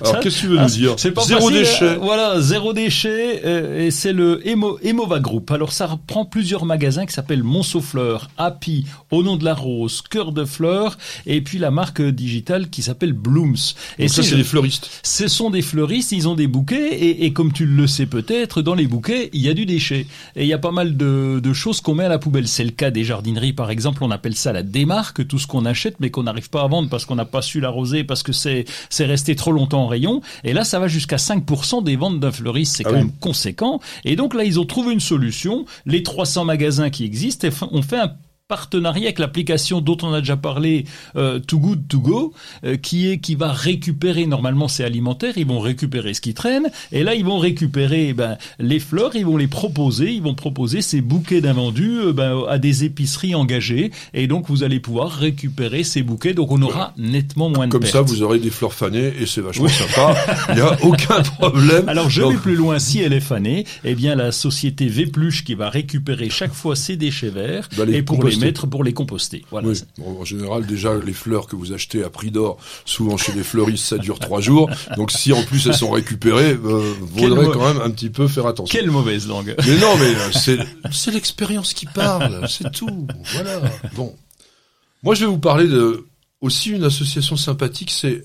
[0.00, 0.10] Oh.
[0.10, 1.84] Alors, qu'est-ce que tu veux nous ah, dire C'est pas Zéro déchet.
[1.84, 5.50] Euh, voilà, zéro déchet, euh, et c'est le Emo, Emova Group.
[5.50, 10.02] Alors, ça reprend plusieurs magasins qui s'appellent Monceau Fleurs, Happy, Au nom de la rose,
[10.02, 13.56] Cœur de fleurs, et puis la marque digitale qui s'appelle Blooms.
[13.98, 14.90] Et ça, c'est des fleuristes.
[15.02, 18.62] Ce sont des fleuristes, ils ont des bouquets, et, et, comme tu le sais peut-être,
[18.62, 20.06] dans les bouquets, il y a du déchet.
[20.34, 22.48] Et il y a pas mal de, de choses qu'on met à la poubelle.
[22.48, 25.64] C'est le cas des jardineries, par exemple, on appelle ça la démarque, tout ce qu'on
[25.64, 28.32] achète, mais qu'on n'arrive pas à vendre parce qu'on n'a pas su l'arroser, parce que
[28.32, 28.64] c'est
[29.00, 30.20] resté trop longtemps rayon.
[30.44, 32.76] Et là, ça va jusqu'à 5% des ventes d'un fleuriste.
[32.76, 33.80] C'est ah quand même conséquent.
[34.04, 35.64] Et donc là, ils ont trouvé une solution.
[35.84, 38.12] Les 300 magasins qui existent ont fait un
[38.48, 40.84] partenariat avec l'application dont on a déjà parlé,
[41.16, 45.46] euh, Too Good To Go, euh, qui est qui va récupérer normalement c'est alimentaire, ils
[45.46, 49.36] vont récupérer ce qui traîne, et là ils vont récupérer ben, les fleurs, ils vont
[49.36, 54.28] les proposer, ils vont proposer ces bouquets d'invendus euh, ben, à des épiceries engagées, et
[54.28, 58.02] donc vous allez pouvoir récupérer ces bouquets, donc on aura nettement moins de Comme ça,
[58.02, 60.14] vous aurez des fleurs fanées et c'est vachement sympa.
[60.50, 61.88] Il n'y a aucun problème.
[61.88, 62.78] Alors je vais plus loin.
[62.78, 66.96] Si elle est fanée, eh bien la société Vépluche qui va récupérer chaque fois ses
[66.96, 69.44] déchets verts et pour les mettre pour les composter.
[69.50, 69.68] Voilà.
[70.04, 73.84] en général, déjà les fleurs que vous achetez à prix d'or, souvent chez les fleuristes,
[73.84, 74.70] ça dure trois jours.
[74.96, 78.46] Donc si en plus elles sont récupérées, euh, vaudrait quand même un petit peu faire
[78.46, 78.78] attention.
[78.78, 79.54] Quelle mauvaise langue.
[79.66, 80.58] Mais non, mais euh, c'est
[80.90, 83.06] c'est l'expérience qui parle, c'est tout.
[83.32, 83.60] Voilà.
[83.94, 84.14] Bon,
[85.02, 86.06] moi je vais vous parler de
[86.40, 88.22] aussi une association sympathique, c'est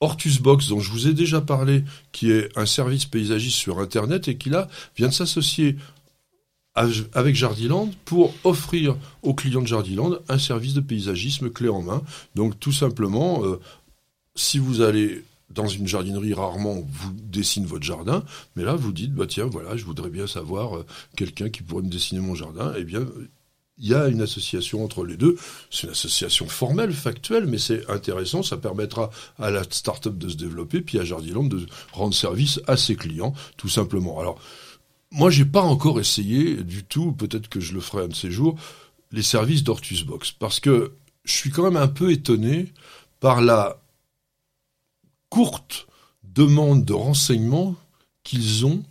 [0.00, 4.28] Hortus Box, dont je vous ai déjà parlé, qui est un service paysagiste sur Internet
[4.28, 5.76] et qui là vient de s'associer
[7.14, 12.02] avec Jardiland pour offrir aux clients de Jardiland un service de paysagisme clé en main.
[12.34, 13.60] Donc tout simplement, euh,
[14.34, 19.12] si vous allez dans une jardinerie, rarement vous dessine votre jardin, mais là vous dites,
[19.12, 22.72] bah tiens, voilà, je voudrais bien savoir euh, quelqu'un qui pourrait me dessiner mon jardin.
[22.78, 23.04] Eh bien,
[23.80, 25.36] il y a une association entre les deux.
[25.70, 28.42] C'est une association formelle, factuelle, mais c'est intéressant.
[28.42, 32.76] Ça permettra à la start-up de se développer, puis à Jardiland de rendre service à
[32.76, 34.20] ses clients, tout simplement.
[34.20, 34.38] Alors,
[35.12, 37.12] moi, j'ai pas encore essayé du tout.
[37.12, 38.56] Peut-être que je le ferai un de ces jours.
[39.12, 40.92] Les services d'Hortus Box, parce que
[41.24, 42.72] je suis quand même un peu étonné
[43.18, 43.80] par la
[45.28, 45.88] courte
[46.22, 47.74] demande de renseignements
[48.22, 48.84] qu'ils ont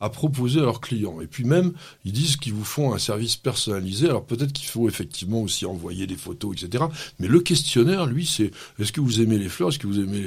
[0.00, 1.20] à proposer à leurs clients.
[1.20, 1.72] Et puis même,
[2.04, 4.08] ils disent qu'ils vous font un service personnalisé.
[4.08, 6.84] Alors peut-être qu'il faut effectivement aussi envoyer des photos, etc.
[7.18, 10.24] Mais le questionnaire, lui, c'est est-ce que vous aimez les fleurs, est-ce que vous aimez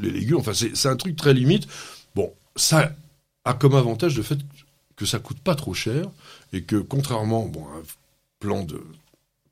[0.00, 0.38] les légumes?
[0.38, 1.68] Enfin, c'est un truc très limite.
[2.16, 2.92] Bon, ça
[3.44, 4.38] a comme avantage le fait
[4.96, 6.10] que ça coûte pas trop cher
[6.52, 7.82] et que contrairement, bon, un
[8.38, 8.82] plan de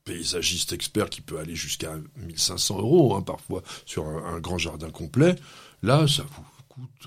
[0.05, 4.91] paysagiste expert qui peut aller jusqu'à 1500 euros hein, parfois sur un, un grand jardin
[4.91, 5.37] complet,
[5.83, 6.45] là, ça vous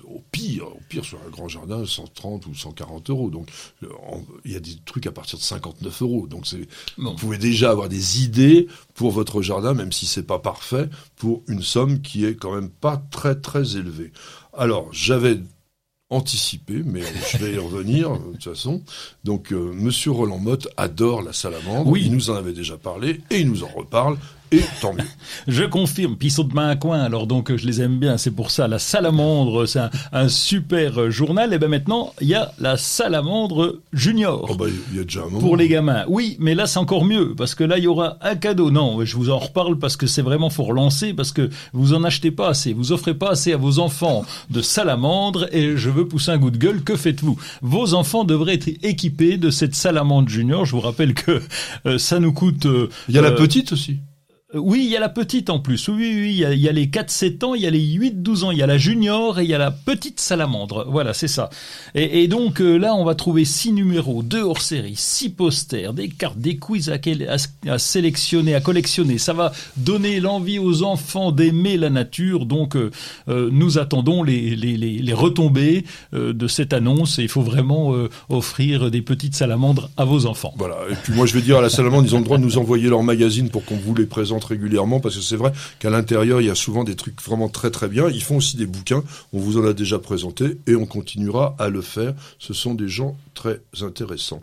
[0.04, 3.30] au pire, au pire sur un grand jardin, 130 ou 140 euros.
[3.30, 3.48] Donc
[3.82, 3.88] euh,
[4.44, 6.26] il y a des trucs à partir de 59 euros.
[6.26, 6.46] Donc
[6.96, 11.42] vous pouvez déjà avoir des idées pour votre jardin, même si c'est pas parfait, pour
[11.48, 14.12] une somme qui est quand même pas très très élevée.
[14.52, 15.40] Alors j'avais
[16.14, 18.82] anticipé, mais je vais y revenir de toute façon.
[19.24, 21.90] Donc, euh, Monsieur Roland Motte adore la salamandre.
[21.90, 22.02] Oui.
[22.06, 24.16] Il nous en avait déjà parlé et il nous en reparle
[24.52, 25.04] et tant mieux.
[25.48, 28.50] Je confirme, puis de main à coin, alors donc je les aime bien, c'est pour
[28.50, 28.68] ça.
[28.68, 29.80] La salamandre, c'est
[30.12, 31.52] un, super journal.
[31.52, 34.46] Et ben maintenant, il y a la salamandre junior.
[34.50, 35.38] Oh bah, il y a déjà un.
[35.38, 36.04] Pour les gamins.
[36.08, 38.70] Oui, mais là c'est encore mieux, parce que là il y aura un cadeau.
[38.70, 42.04] Non, je vous en reparle parce que c'est vraiment faut relancer, parce que vous en
[42.04, 46.06] achetez pas assez, vous offrez pas assez à vos enfants de salamandre, et je veux
[46.06, 47.38] pousser un coup de gueule, que faites-vous?
[47.62, 50.64] Vos enfants devraient être équipés de cette salamandre junior.
[50.64, 51.42] Je vous rappelle que
[51.86, 52.66] euh, ça nous coûte...
[52.66, 53.98] Euh, il y a la petite aussi.
[54.54, 55.88] Euh, oui, il y a la petite en plus.
[55.88, 57.80] Oui, oui, il y a, il y a les 4-7 ans, il y a les
[57.80, 60.86] 8-12 ans, il y a la junior et il y a la petite salamandre.
[60.88, 61.50] Voilà, c'est ça.
[61.94, 65.92] Et, et donc euh, là, on va trouver six numéros, deux hors série, six posters,
[65.92, 66.98] des cartes, des quiz à,
[67.68, 69.18] à, sélectionner, à collectionner.
[69.18, 72.46] Ça va donner l'envie aux enfants d'aimer la nature.
[72.46, 72.90] Donc, euh,
[73.26, 77.94] nous attendons les, les, les, les retombées de cette annonce et il faut vraiment
[78.28, 80.54] offrir des petites salamandres à vos enfants.
[80.56, 80.76] Voilà.
[80.90, 82.58] Et puis moi, je vais dire à la salamandre, ils ont le droit de nous
[82.58, 86.40] envoyer leur magazine pour qu'on vous les présente régulièrement parce que c'est vrai qu'à l'intérieur,
[86.40, 88.08] il y a souvent des trucs vraiment très très bien.
[88.08, 89.02] Ils font aussi des bouquins,
[89.32, 92.14] on vous en a déjà présenté et on continuera à le faire.
[92.38, 94.42] Ce sont des gens très intéressants.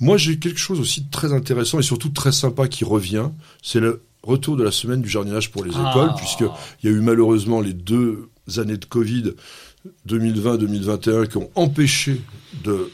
[0.00, 3.28] Moi, j'ai quelque chose aussi de très intéressant et surtout très sympa qui revient.
[3.62, 6.16] C'est le retour de la semaine du jardinage pour les écoles, ah.
[6.16, 6.48] puisqu'il
[6.84, 9.34] y a eu malheureusement les deux années de Covid
[10.08, 12.20] 2020-2021 qui ont empêché
[12.64, 12.90] de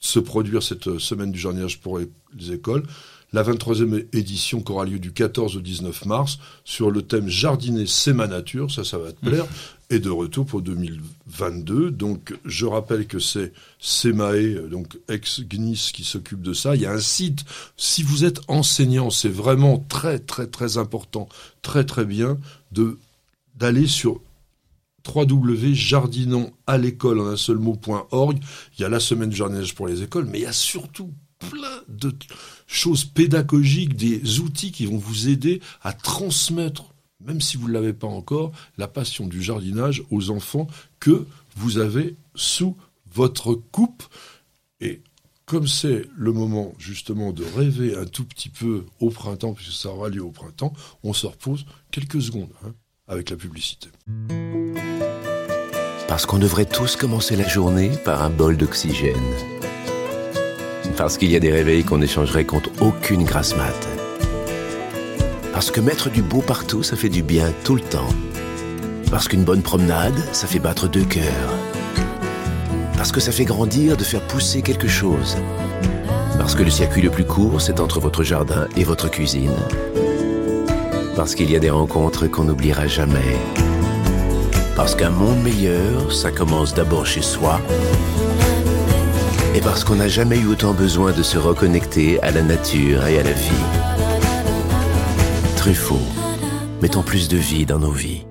[0.00, 2.84] se produire cette semaine du jardinage pour les écoles
[3.32, 7.86] la 23e édition qui aura lieu du 14 au 19 mars sur le thème Jardiner,
[7.86, 9.46] c'est ma nature, ça, ça va te plaire,
[9.90, 11.90] et de retour pour 2022.
[11.90, 16.74] Donc, je rappelle que c'est Semae, donc ex-GNIS, qui s'occupe de ça.
[16.74, 17.44] Il y a un site,
[17.76, 21.28] si vous êtes enseignant, c'est vraiment très, très, très important,
[21.62, 22.38] très, très bien
[22.72, 22.98] de
[23.56, 24.22] d'aller sur
[25.06, 28.38] www.jardinons à l'école en un seul mot.org.
[28.78, 31.10] Il y a la semaine du jardinage pour les écoles, mais il y a surtout
[31.40, 32.14] plein de
[32.66, 37.92] choses pédagogiques, des outils qui vont vous aider à transmettre, même si vous ne l'avez
[37.92, 40.68] pas encore, la passion du jardinage aux enfants
[41.00, 41.26] que
[41.56, 42.76] vous avez sous
[43.12, 44.04] votre coupe.
[44.80, 45.02] Et
[45.46, 49.90] comme c'est le moment justement de rêver un tout petit peu au printemps, puisque ça
[49.90, 50.72] aura lieu au printemps,
[51.02, 52.72] on se repose quelques secondes hein,
[53.08, 53.88] avec la publicité.
[56.06, 59.16] Parce qu'on devrait tous commencer la journée par un bol d'oxygène
[60.96, 63.88] Parce qu'il y a des réveils qu'on échangerait contre aucune grasse mat.
[65.52, 68.08] Parce que mettre du beau partout, ça fait du bien tout le temps.
[69.10, 71.54] Parce qu'une bonne promenade, ça fait battre deux cœurs.
[72.96, 75.36] Parce que ça fait grandir de faire pousser quelque chose.
[76.38, 79.56] Parce que le circuit le plus court, c'est entre votre jardin et votre cuisine.
[81.16, 83.36] Parce qu'il y a des rencontres qu'on n'oubliera jamais.
[84.76, 87.60] Parce qu'un monde meilleur, ça commence d'abord chez soi.
[89.52, 93.18] Et parce qu'on n'a jamais eu autant besoin de se reconnecter à la nature et
[93.18, 93.50] à la vie.
[95.56, 95.98] Truffaut,
[96.80, 98.22] mettons plus de vie dans nos vies.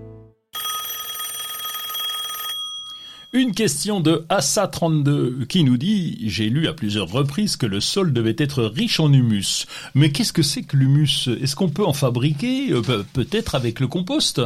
[3.34, 8.14] Une question de Assa32 qui nous dit J'ai lu à plusieurs reprises que le sol
[8.14, 9.68] devait être riche en humus.
[9.96, 11.28] Mais qu'est-ce que c'est que l'humus?
[11.42, 14.42] Est-ce qu'on peut en fabriquer euh, Peut-être avec le compost?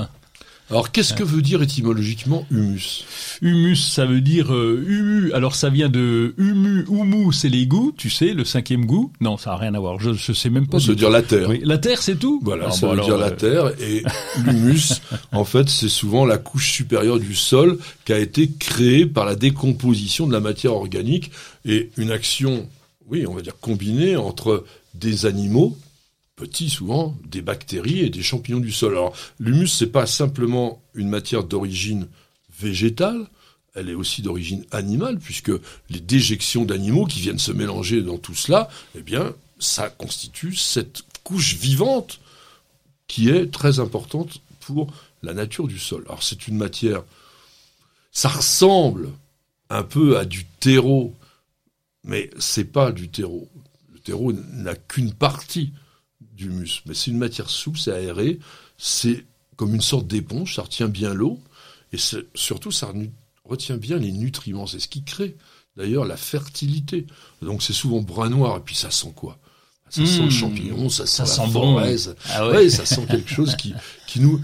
[0.69, 3.05] Alors, qu'est-ce que veut dire étymologiquement humus?
[3.41, 5.33] Humus, ça veut dire euh, humu.
[5.33, 9.11] Alors, ça vient de humu, humu, c'est les goûts, tu sais, le cinquième goût.
[9.19, 9.99] Non, ça n'a rien à voir.
[9.99, 10.79] Je, je sais même pas.
[10.79, 11.49] Ça veut dire la terre.
[11.49, 12.39] Oui, la terre, c'est tout?
[12.43, 13.71] Voilà, ça veut dire la euh, terre.
[13.81, 14.03] Et
[14.45, 15.01] l'humus,
[15.33, 19.35] en fait, c'est souvent la couche supérieure du sol qui a été créée par la
[19.35, 21.31] décomposition de la matière organique
[21.65, 22.67] et une action,
[23.07, 24.63] oui, on va dire combinée entre
[24.95, 25.77] des animaux
[26.35, 28.93] petits souvent, des bactéries et des champignons du sol.
[28.93, 32.07] Alors l'humus, c'est pas simplement une matière d'origine
[32.59, 33.27] végétale,
[33.75, 35.51] elle est aussi d'origine animale, puisque
[35.89, 41.03] les déjections d'animaux qui viennent se mélanger dans tout cela, eh bien, ça constitue cette
[41.23, 42.19] couche vivante
[43.07, 44.93] qui est très importante pour
[45.23, 46.03] la nature du sol.
[46.07, 47.03] Alors c'est une matière,
[48.11, 49.09] ça ressemble
[49.69, 51.15] un peu à du terreau,
[52.03, 53.49] mais c'est pas du terreau.
[53.91, 55.71] Le terreau n'a qu'une partie
[56.35, 56.81] d'humus.
[56.85, 58.39] Mais c'est une matière souple, c'est aéré,
[58.77, 61.39] c'est comme une sorte d'éponge, ça retient bien l'eau,
[61.91, 61.97] et
[62.33, 62.91] surtout ça
[63.45, 64.67] retient bien les nutriments.
[64.67, 65.35] C'est ce qui crée
[65.77, 67.05] d'ailleurs la fertilité.
[67.41, 69.37] Donc c'est souvent brun noir, et puis ça sent quoi?
[69.89, 70.31] Ça sent le mmh.
[70.31, 71.77] champignon, ça sent ça la sent bon.
[72.29, 72.67] Ah ouais.
[72.67, 73.75] ça sent quelque chose qui,
[74.07, 74.41] qui nous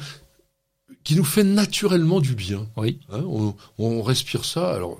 [1.03, 2.67] qui nous fait naturellement du bien.
[2.77, 2.99] Oui.
[3.09, 4.75] Hein, on, on, respire ça.
[4.75, 4.99] Alors,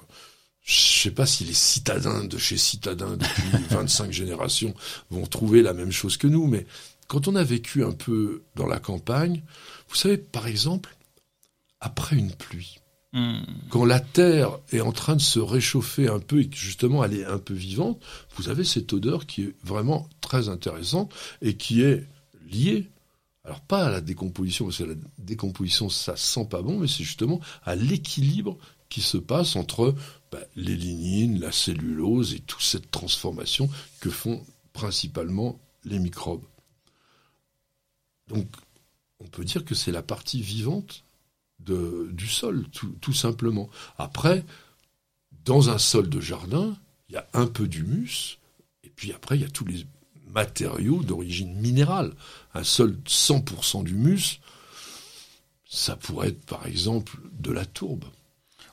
[0.70, 4.76] je sais pas si les citadins de chez Citadins depuis 25 générations
[5.10, 6.68] vont trouver la même chose que nous, mais
[7.08, 9.42] quand on a vécu un peu dans la campagne,
[9.88, 10.96] vous savez, par exemple,
[11.82, 12.78] après une pluie,
[13.14, 13.40] hmm.
[13.72, 17.16] quand la terre est en train de se réchauffer un peu et que justement elle
[17.16, 18.00] est un peu vivante,
[18.36, 22.06] vous avez cette odeur qui est vraiment très intéressante et qui est
[22.52, 22.92] liée
[23.44, 27.04] alors pas à la décomposition, parce que la décomposition, ça sent pas bon, mais c'est
[27.04, 29.96] justement à l'équilibre qui se passe entre
[30.32, 36.46] bah, les lignines, la cellulose et toute cette transformation que font principalement les microbes.
[38.28, 38.48] Donc,
[39.20, 41.04] on peut dire que c'est la partie vivante
[41.60, 43.70] du sol, tout, tout, simplement.
[43.98, 44.46] Après,
[45.46, 46.78] dans un sol de jardin,
[47.10, 48.40] il y a un peu d'humus,
[48.84, 49.86] et puis après, il y a tous les
[50.28, 52.14] matériaux d'origine minérale.
[52.54, 54.40] Un sol 100% d'humus,
[55.66, 58.06] ça pourrait être par exemple de la tourbe.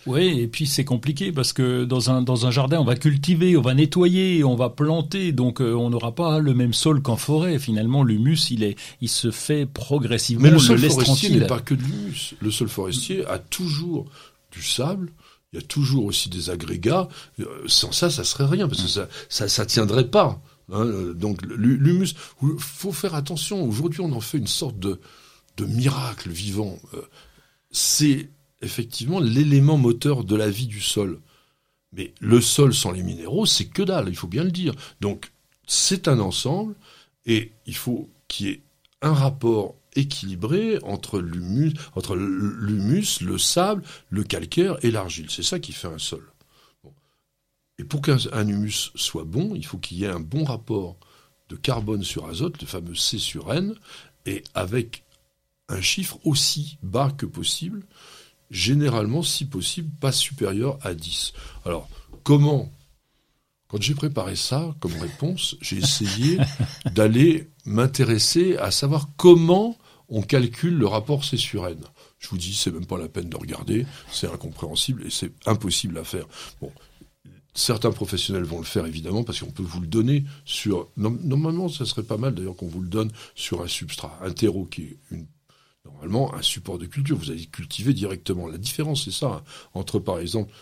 [0.06, 3.56] Oui, et puis c'est compliqué parce que dans un dans un jardin, on va cultiver,
[3.56, 7.16] on va nettoyer, on va planter, donc euh, on n'aura pas le même sol qu'en
[7.16, 7.58] forêt.
[7.58, 10.44] Finalement, l'humus, il est, il se fait progressivement.
[10.44, 12.34] Mais le sol forestier n'est pas que de l'humus.
[12.40, 14.06] Le sol forestier a toujours
[14.52, 15.12] du sable.
[15.52, 17.08] Il y a toujours aussi des agrégats.
[17.40, 20.40] Euh, sans ça, ça serait rien parce que ça ça, ça tiendrait pas.
[20.72, 20.86] Hein.
[21.14, 22.14] Donc l'humus,
[22.58, 23.64] faut faire attention.
[23.64, 25.00] Aujourd'hui, on en fait une sorte de
[25.56, 26.78] de miracle vivant.
[26.94, 27.00] Euh,
[27.70, 28.28] c'est
[28.62, 31.20] effectivement l'élément moteur de la vie du sol.
[31.92, 34.74] Mais le sol sans les minéraux, c'est que dalle, il faut bien le dire.
[35.00, 35.30] Donc
[35.66, 36.74] c'est un ensemble
[37.24, 38.62] et il faut qu'il y ait
[39.02, 41.72] un rapport équilibré entre l'humus,
[43.20, 45.30] le sable, le calcaire et l'argile.
[45.30, 46.24] C'est ça qui fait un sol.
[47.78, 50.96] Et pour qu'un humus soit bon, il faut qu'il y ait un bon rapport
[51.48, 53.74] de carbone sur azote, le fameux C sur N,
[54.24, 55.04] et avec
[55.68, 57.84] un chiffre aussi bas que possible
[58.50, 61.32] généralement, si possible, pas supérieur à 10.
[61.64, 61.88] Alors,
[62.22, 62.72] comment
[63.68, 66.38] Quand j'ai préparé ça comme réponse, j'ai essayé
[66.94, 69.76] d'aller m'intéresser à savoir comment
[70.08, 71.78] on calcule le rapport C sur N.
[72.18, 75.98] Je vous dis, c'est même pas la peine de regarder, c'est incompréhensible et c'est impossible
[75.98, 76.26] à faire.
[76.60, 76.70] Bon,
[77.54, 80.88] certains professionnels vont le faire évidemment parce qu'on peut vous le donner sur.
[80.96, 84.64] Normalement, ça serait pas mal d'ailleurs qu'on vous le donne sur un substrat, un terreau
[84.64, 85.26] qui est une
[85.86, 87.16] normalement un support de culture.
[87.16, 88.48] Vous allez cultiver directement.
[88.48, 89.42] La différence, c'est ça, hein.
[89.74, 90.52] entre par exemple,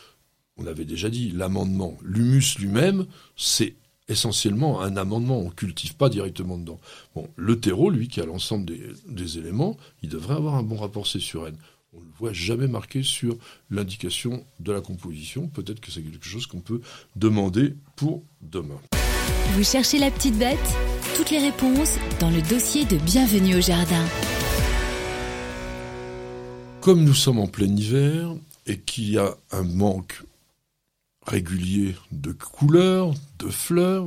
[0.56, 1.96] on avait déjà dit, l'amendement.
[2.02, 3.06] L'humus lui-même,
[3.36, 3.74] c'est
[4.08, 5.38] essentiellement un amendement.
[5.38, 6.80] On ne cultive pas directement dedans.
[7.14, 8.66] Bon, le terreau, lui, qui a l'ensemble
[9.06, 11.56] des, éléments, il devrait avoir un bon rapport C sur N.
[11.92, 13.36] On ne le voit jamais marqué sur
[13.70, 15.48] l'indication de la composition.
[15.48, 16.80] Peut-être que c'est quelque chose qu'on peut
[17.14, 18.80] demander pour demain.
[19.52, 20.58] Vous cherchez la petite bête?
[21.16, 24.04] Toutes les réponses dans le dossier de Bienvenue au Jardin.
[26.84, 28.34] Comme nous sommes en plein hiver
[28.66, 30.22] et qu'il y a un manque
[31.26, 34.06] régulier de couleurs, de fleurs,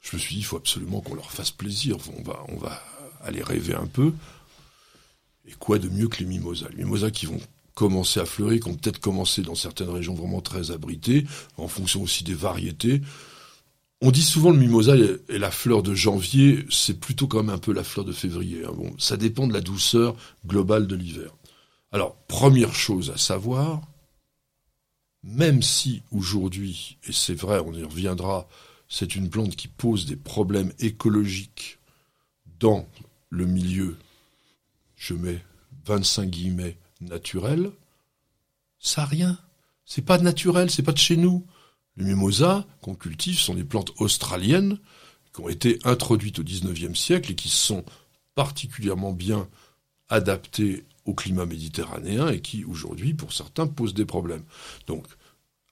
[0.00, 1.96] je me suis dit, il faut absolument qu'on leur fasse plaisir.
[2.18, 2.82] On va, on va
[3.22, 4.12] aller rêver un peu.
[5.46, 6.66] Et quoi de mieux que les mimosas?
[6.76, 7.40] Les mimosas qui vont
[7.74, 11.24] commencer à fleurir, qui ont peut-être commencé dans certaines régions vraiment très abritées,
[11.56, 13.00] en fonction aussi des variétés.
[14.00, 17.58] On dit souvent le mimosa est la fleur de janvier, c'est plutôt quand même un
[17.58, 18.64] peu la fleur de février.
[18.66, 18.72] Hein.
[18.74, 21.30] Bon, ça dépend de la douceur globale de l'hiver.
[21.92, 23.82] Alors, première chose à savoir,
[25.22, 28.48] même si aujourd'hui, et c'est vrai, on y reviendra,
[28.88, 31.78] c'est une plante qui pose des problèmes écologiques
[32.58, 32.86] dans
[33.28, 33.96] le milieu,
[34.96, 35.42] je mets
[35.86, 37.72] 25 guillemets, naturel,
[38.78, 39.38] ça n'a rien.
[39.84, 41.46] C'est pas naturel, c'est pas de chez nous.
[41.96, 44.78] Les mimosas qu'on cultive sont des plantes australiennes
[45.34, 47.84] qui ont été introduites au XIXe siècle et qui sont
[48.34, 49.48] particulièrement bien
[50.08, 54.44] adaptées au climat méditerranéen et qui aujourd'hui, pour certains, posent des problèmes.
[54.86, 55.06] Donc,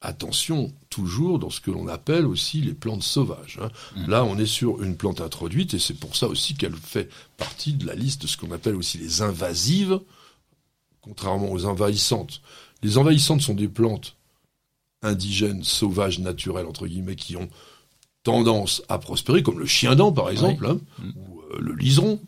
[0.00, 3.58] attention toujours dans ce que l'on appelle aussi les plantes sauvages.
[3.62, 3.70] Hein.
[3.96, 4.10] Mmh.
[4.10, 7.72] Là, on est sur une plante introduite et c'est pour ça aussi qu'elle fait partie
[7.72, 10.00] de la liste de ce qu'on appelle aussi les invasives,
[11.00, 12.42] contrairement aux envahissantes.
[12.82, 14.14] Les envahissantes sont des plantes
[15.02, 17.48] indigènes, sauvages, naturelles, entre guillemets, qui ont
[18.22, 21.10] tendance à prospérer, comme le chien-dent, par exemple, hein, mmh.
[21.16, 22.20] ou euh, le liseron.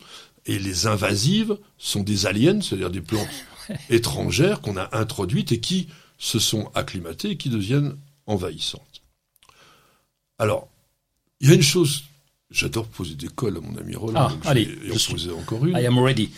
[0.45, 3.27] Et les invasives sont des aliens, c'est-à-dire des plantes
[3.89, 5.87] étrangères qu'on a introduites et qui
[6.17, 9.01] se sont acclimatées et qui deviennent envahissantes.
[10.37, 10.69] Alors,
[11.39, 12.03] il y a une chose,
[12.49, 15.77] j'adore poser des colles à mon ami Roland, ah, allez, et en poser encore une.
[15.77, 16.31] I am ready.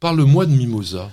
[0.00, 1.10] Parle-moi de mimosa.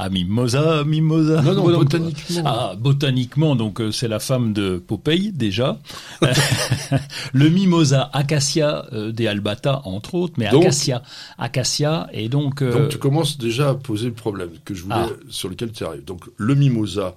[0.00, 1.42] Ah, Mimosa, Mimosa.
[1.42, 2.42] Non, non, botaniquement.
[2.44, 5.80] Ah, botaniquement, donc euh, c'est la femme de Popeye, déjà.
[7.32, 11.02] le Mimosa, Acacia euh, des Albata, entre autres, mais Acacia.
[11.36, 12.62] Acacia, et donc...
[12.62, 15.08] Euh, donc tu commences déjà à poser le problème que je voulais, ah.
[15.30, 16.04] sur lequel tu arrives.
[16.04, 17.16] Donc le Mimosa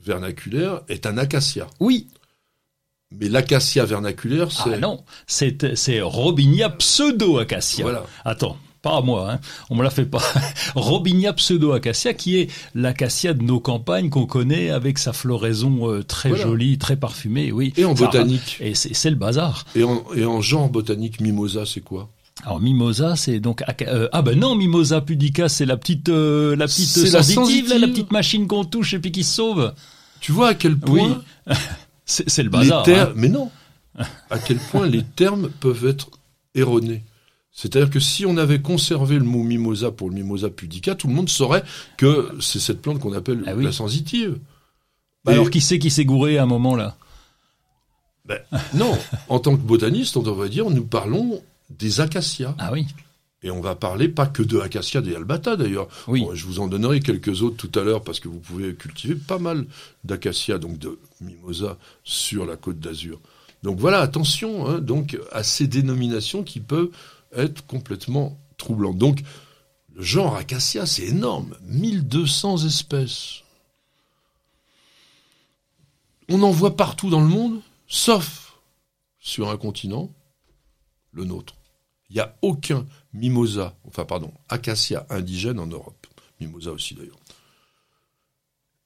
[0.00, 1.66] vernaculaire est un Acacia.
[1.80, 2.06] Oui.
[3.10, 4.74] Mais l'acacia vernaculaire, c'est...
[4.74, 7.84] Ah non, c'est Robinia pseudo-acacia.
[7.84, 8.04] Voilà.
[8.24, 8.56] Attends,
[8.86, 9.40] pas à moi, hein.
[9.68, 10.22] on me la fait pas.
[10.76, 16.36] Robinia pseudo-acacia, qui est l'acacia de nos campagnes qu'on connaît avec sa floraison euh, très
[16.36, 17.72] jolie, très parfumée, oui.
[17.76, 18.58] Et en botanique.
[18.60, 19.64] Et c'est le bazar.
[19.74, 22.10] Et en, et en genre botanique, mimosa, c'est quoi?
[22.44, 26.66] Alors mimosa, c'est donc euh, ah ben non, mimosa pudica, c'est la petite euh, la
[26.66, 29.74] petite sensitive, la, la, petite machine qu'on touche et puis qui se sauve.
[30.20, 31.54] Tu vois à quel point oui.
[32.04, 32.84] c'est le bazar.
[32.88, 33.12] Hein.
[33.16, 33.50] Mais non.
[34.30, 36.10] à quel point les termes peuvent être
[36.54, 37.02] erronés.
[37.56, 41.14] C'est-à-dire que si on avait conservé le mot mimosa pour le mimosa pudica, tout le
[41.14, 41.64] monde saurait
[41.96, 44.38] que c'est cette plante qu'on appelle ah la sensitive.
[45.24, 46.98] Bah alors qui sait qui s'est gouré à un moment là?
[48.26, 48.38] Ben,
[48.74, 48.96] Non,
[49.30, 52.54] en tant que botaniste, on devrait dire nous parlons des acacias.
[52.58, 52.86] Ah oui.
[53.42, 55.88] Et on va parler pas que de acacia des albata d'ailleurs.
[56.08, 56.26] Oui.
[56.34, 59.38] je vous en donnerai quelques autres tout à l'heure parce que vous pouvez cultiver pas
[59.38, 59.64] mal
[60.04, 63.18] d'acacia, donc de mimosa, sur la côte d'Azur.
[63.62, 66.90] Donc voilà, attention hein, donc à ces dénominations qui peuvent
[67.32, 68.92] être complètement troublant.
[68.92, 69.22] Donc,
[69.94, 71.56] le genre Acacia, c'est énorme.
[71.62, 73.42] 1200 espèces.
[76.28, 78.58] On en voit partout dans le monde, sauf
[79.18, 80.10] sur un continent,
[81.12, 81.54] le nôtre.
[82.10, 86.06] Il n'y a aucun mimosa, enfin pardon, acacia indigène en Europe.
[86.40, 87.18] Mimosa aussi d'ailleurs.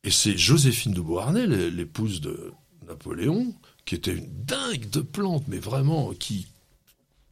[0.05, 2.53] Et c'est Joséphine de Beauharnais, l'épouse de
[2.87, 6.47] Napoléon, qui était une dingue de plantes, mais vraiment, qui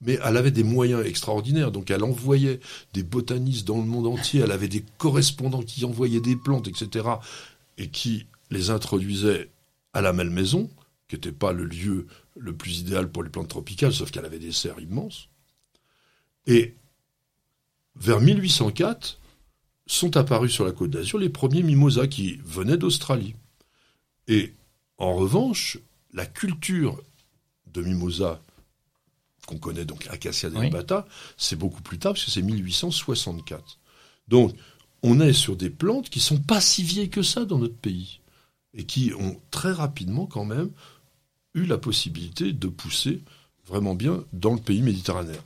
[0.00, 1.72] mais elle avait des moyens extraordinaires.
[1.72, 2.60] Donc elle envoyait
[2.92, 7.08] des botanistes dans le monde entier, elle avait des correspondants qui envoyaient des plantes, etc.,
[7.76, 9.50] et qui les introduisaient
[9.92, 10.68] à la Malmaison,
[11.08, 14.38] qui n'était pas le lieu le plus idéal pour les plantes tropicales, sauf qu'elle avait
[14.38, 15.28] des serres immenses.
[16.46, 16.74] Et
[17.96, 19.18] vers 1804,
[19.88, 23.34] sont apparus sur la côte d'Azur les premiers mimosas qui venaient d'Australie.
[24.28, 24.52] Et
[24.98, 25.78] en revanche,
[26.12, 27.02] la culture
[27.72, 28.40] de mimosa
[29.48, 31.06] qu'on connaît donc Acacia delbata,
[31.38, 33.78] c'est beaucoup plus tard, parce que c'est 1864.
[34.28, 34.54] Donc,
[35.02, 38.20] on est sur des plantes qui sont pas si vieilles que ça dans notre pays,
[38.74, 40.70] et qui ont très rapidement quand même
[41.54, 43.22] eu la possibilité de pousser
[43.66, 45.40] vraiment bien dans le pays méditerranéen.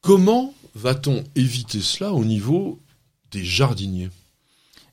[0.00, 2.80] Comment va-t-on éviter cela au niveau
[3.30, 4.10] des jardiniers?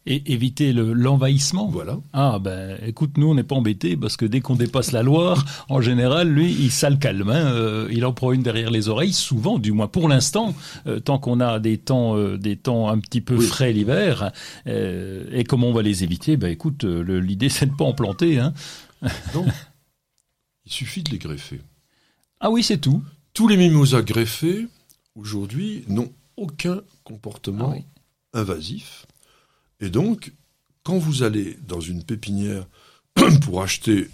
[0.05, 1.67] Et éviter l'envahissement.
[1.67, 1.99] voilà.
[2.13, 5.45] Ah ben, écoute, nous on n'est pas embêtés parce que dès qu'on dépasse la Loire,
[5.69, 7.29] en général, lui, il ça le calme.
[7.29, 10.55] Hein, euh, il en prend une derrière les oreilles, souvent, du moins pour l'instant,
[10.87, 14.31] euh, tant qu'on a des temps, euh, des temps un petit peu frais l'hiver.
[14.65, 16.35] et comment on va les éviter?
[16.37, 18.39] Ben écoute, l'idée c'est de pas en planter.
[18.39, 18.53] Hein.
[19.35, 19.45] non.
[20.65, 21.61] Il suffit de les greffer.
[22.39, 23.03] Ah oui, c'est tout.
[23.33, 24.67] Tous les mimosas greffés,
[25.15, 27.83] aujourd'hui, n'ont aucun comportement Ah oui.
[28.33, 29.05] invasif.
[29.81, 30.31] Et donc,
[30.83, 32.65] quand vous allez dans une pépinière
[33.41, 34.07] pour acheter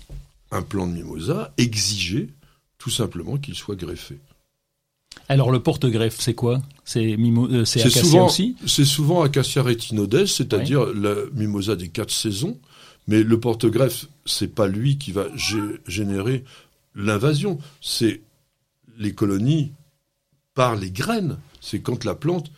[0.51, 2.29] un plant de mimosa, exigez
[2.77, 4.17] tout simplement qu'il soit greffé.
[5.29, 6.61] Alors le porte-greffe, c'est quoi?
[6.85, 7.47] C'est mimo...
[7.49, 8.55] euh, c'est acacia souvent, aussi?
[8.65, 12.57] c'est souvent Acacia retinodes, c'est-à-dire la mimosa des quatre saisons.
[13.07, 16.43] Mais le porte-greffe, c'est pas lui qui va gé- générer
[16.95, 17.57] l'invasion.
[17.81, 18.21] C'est
[18.97, 19.71] les colonies
[20.53, 21.37] par les graines.
[21.61, 22.51] C'est quand la plante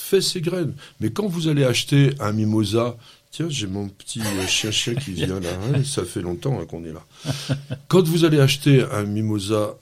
[0.00, 0.74] fait ses graines.
[1.00, 2.96] Mais quand vous allez acheter un mimosa,
[3.30, 5.50] tiens, j'ai mon petit euh, chien-chien qui vient là.
[5.74, 7.04] hein, ça fait longtemps hein, qu'on est là.
[7.88, 9.76] Quand vous allez acheter un mimosa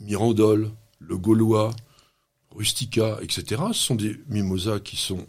[0.00, 0.70] Mirandole,
[1.00, 1.74] le Gaulois,
[2.54, 5.26] Rustica, etc., ce sont des mimosas qui sont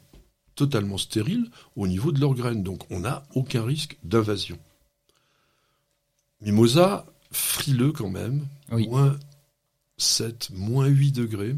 [0.55, 1.45] totalement stériles
[1.75, 2.63] au niveau de leurs graines.
[2.63, 4.57] Donc on n'a aucun risque d'invasion.
[6.41, 8.87] Mimosa, frileux quand même, Oui.
[8.87, 9.17] moins
[9.97, 11.55] 7, moins 8 degrés.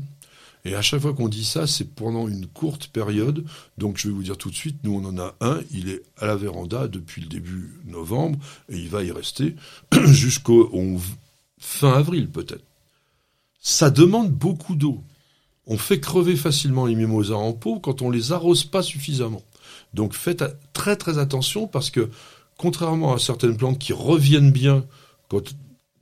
[0.65, 3.45] Et à chaque fois qu'on dit ça, c'est pendant une courte période.
[3.77, 6.03] Donc je vais vous dire tout de suite, nous on en a un, il est
[6.17, 8.37] à la véranda depuis le début novembre,
[8.69, 9.55] et il va y rester
[10.05, 10.69] jusqu'au
[11.59, 12.63] fin avril peut-être.
[13.61, 15.03] Ça demande beaucoup d'eau.
[15.65, 19.43] On fait crever facilement les mimosas en pot quand on les arrose pas suffisamment.
[19.93, 20.43] Donc faites
[20.73, 22.09] très très attention parce que
[22.57, 24.85] contrairement à certaines plantes qui reviennent bien
[25.29, 25.53] quand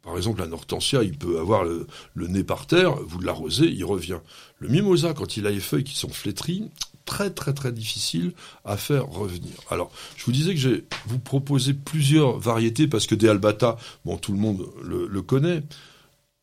[0.07, 1.85] par exemple, un hortensia, il peut avoir le,
[2.15, 4.19] nez par terre, vous l'arrosez, il revient.
[4.57, 6.71] Le mimosa, quand il a les feuilles qui sont flétries,
[7.03, 8.31] très très très difficile
[8.63, 9.51] à faire revenir.
[9.69, 13.75] Alors, je vous disais que je vais vous proposer plusieurs variétés parce que des albata,
[14.05, 15.61] bon, tout le monde le, le connaît.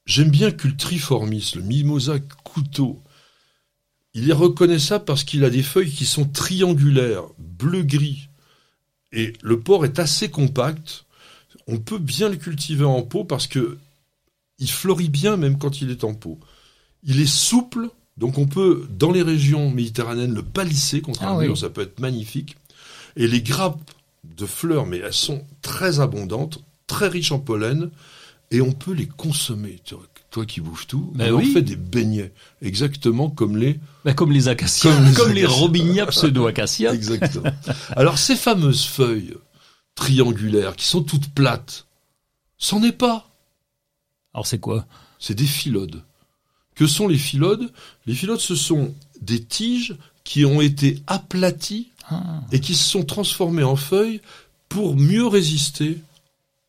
[0.04, 3.00] J'aime bien Cultriformis, le mimosa couteau.
[4.12, 8.28] Il est reconnaissable parce qu'il a des feuilles qui sont triangulaires, bleu-gris.
[9.10, 11.03] Et le port est assez compact.
[11.66, 13.78] On peut bien le cultiver en pot parce que
[14.58, 16.38] il fleurit bien même quand il est en pot.
[17.02, 21.38] Il est souple, donc on peut, dans les régions méditerranéennes, le palisser contre Ah un
[21.38, 21.46] oui.
[21.46, 22.56] mur, ça peut être magnifique.
[23.16, 23.80] Et les grappes
[24.36, 27.90] de fleurs, mais elles sont très abondantes, très riches en pollen,
[28.50, 29.80] et on peut les consommer.
[29.84, 30.00] Toi,
[30.30, 31.50] toi qui bouffes tout, Ben on oui.
[31.50, 35.44] en fait des beignets, exactement comme les Ben, Comme les acacias, Comme comme les les,
[35.44, 35.60] acacias.
[35.60, 36.92] robinia pseudo-acacias.
[36.94, 37.50] Exactement.
[37.96, 39.34] Alors ces fameuses feuilles
[39.94, 41.86] triangulaires qui sont toutes plates,
[42.58, 43.30] c'en est pas.
[44.32, 44.86] Alors c'est quoi?
[45.18, 46.02] C'est des phyllodes.
[46.74, 47.72] Que sont les phyllodes
[48.06, 52.42] Les phyllodes, ce sont des tiges qui ont été aplaties Ah.
[52.52, 54.20] et qui se sont transformées en feuilles
[54.68, 56.02] pour mieux résister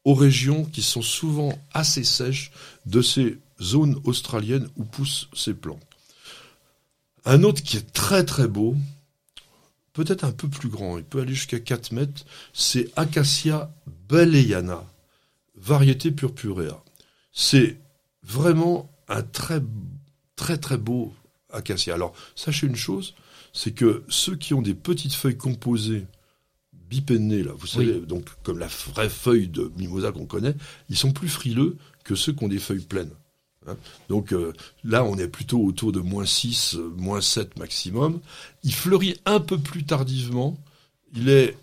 [0.06, 2.52] aux régions qui sont souvent assez sèches
[2.86, 5.82] de ces zones australiennes où poussent ces plantes.
[7.26, 8.78] Un autre qui est très très beau,
[9.96, 13.72] peut-être un peu plus grand, il peut aller jusqu'à 4 mètres, c'est Acacia
[14.08, 14.84] baleyana,
[15.56, 16.84] variété purpurea.
[17.32, 17.80] C'est
[18.22, 19.62] vraiment un très
[20.36, 21.14] très très beau
[21.52, 21.94] acacia.
[21.94, 23.16] Alors, sachez une chose,
[23.54, 26.06] c'est que ceux qui ont des petites feuilles composées
[26.74, 30.56] bipennées, là, vous savez, donc comme la vraie feuille de mimosa qu'on connaît,
[30.90, 33.14] ils sont plus frileux que ceux qui ont des feuilles pleines.
[33.68, 33.78] Hein.
[34.10, 34.54] donc euh,
[34.84, 38.20] là, on est plutôt autour de moins 6, euh, moins 7 maximum.
[38.64, 40.58] Il fleurit un peu plus tardivement.
[41.16, 41.58] Il est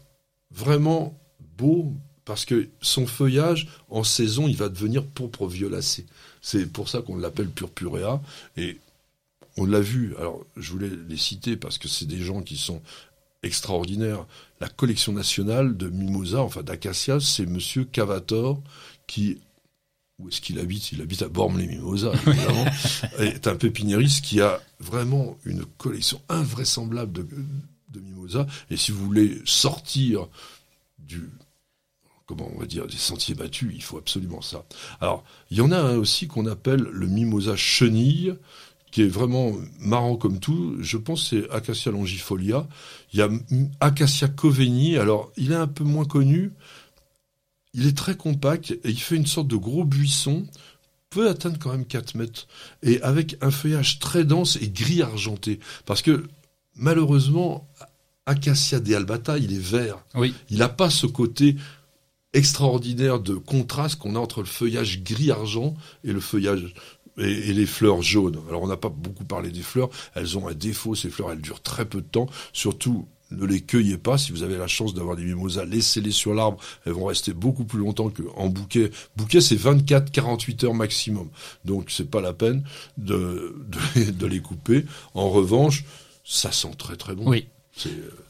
[0.51, 1.19] vraiment
[1.59, 1.95] beau
[2.25, 6.07] parce que son feuillage, en saison, il va devenir pourpre violacé.
[6.41, 8.21] C'est pour ça qu'on l'appelle purpurea.
[8.57, 8.79] Et
[9.57, 12.81] on l'a vu, alors je voulais les citer parce que c'est des gens qui sont
[13.43, 14.27] extraordinaires.
[14.61, 18.61] La collection nationale de mimosa, enfin d'acacia, c'est monsieur Cavator
[19.07, 19.41] qui
[20.23, 20.93] où est-ce qu'il habite?
[20.93, 22.65] Il habite à Bormes-les-Mimosas, évidemment.
[23.19, 27.27] est un pépiniériste qui a vraiment une collection invraisemblable de,
[27.91, 28.47] de mimosas.
[28.71, 30.29] Et si vous voulez sortir
[30.99, 31.31] du,
[32.27, 34.65] comment on va dire, des sentiers battus, il faut absolument ça.
[35.01, 38.35] Alors, il y en a un aussi qu'on appelle le mimosa chenille,
[38.91, 40.77] qui est vraiment marrant comme tout.
[40.81, 42.69] Je pense que c'est Acacia longifolia.
[43.13, 43.31] Il y a
[43.81, 44.99] Acacia coveni.
[44.99, 46.53] Alors, il est un peu moins connu.
[47.75, 50.47] Il est très compact et il fait une sorte de gros buisson,
[51.11, 52.47] peut atteindre quand même 4 mètres,
[52.83, 55.61] et avec un feuillage très dense et gris argenté.
[55.87, 56.27] Parce que,
[56.75, 57.69] malheureusement,
[58.27, 60.05] Acacia de albata, il est vert.
[60.15, 60.35] Oui.
[60.51, 61.57] Il n'a pas ce côté
[62.33, 66.75] extraordinaire de contraste qu'on a entre le feuillage gris-argent et le feuillage
[67.19, 68.41] et, et les fleurs jaunes.
[68.49, 71.43] Alors on n'a pas beaucoup parlé des fleurs, elles ont un défaut, ces fleurs elles
[71.43, 73.07] durent très peu de temps, surtout
[73.37, 76.59] ne les cueillez pas, si vous avez la chance d'avoir des mimosas, laissez-les sur l'arbre,
[76.87, 78.91] elles vont rester beaucoup plus longtemps qu'en bouquet.
[79.17, 81.29] Bouquet c'est 24-48 heures maximum,
[81.65, 82.65] donc c'est pas la peine
[82.99, 83.57] de,
[83.97, 84.85] de, de les couper.
[85.15, 85.85] En revanche,
[86.25, 87.29] ça sent très très bon.
[87.29, 87.47] Oui.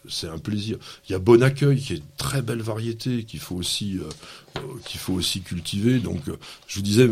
[0.09, 0.79] C'est un plaisir.
[1.09, 4.09] Il y a Bon Accueil, qui est une très belle variété, qu'il faut aussi euh,
[4.59, 5.99] euh, qu'il faut aussi cultiver.
[5.99, 6.39] Donc, euh,
[6.69, 7.11] je vous disais,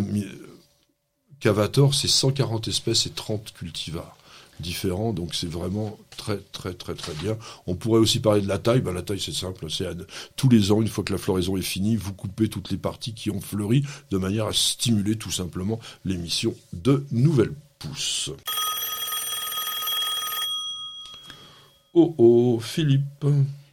[1.41, 4.17] Cavator, c'est 140 espèces et 30 cultivars
[4.61, 5.13] différents.
[5.13, 7.37] Donc, c'est vraiment très très très très bien.
[7.67, 8.81] On pourrait aussi parler de la taille.
[8.81, 9.67] Ben, la taille, c'est simple.
[9.71, 9.87] C'est
[10.37, 13.15] tous les ans, une fois que la floraison est finie, vous coupez toutes les parties
[13.15, 18.31] qui ont fleuri de manière à stimuler tout simplement l'émission de nouvelles pousses.
[21.93, 23.27] Oh oh, Philippe.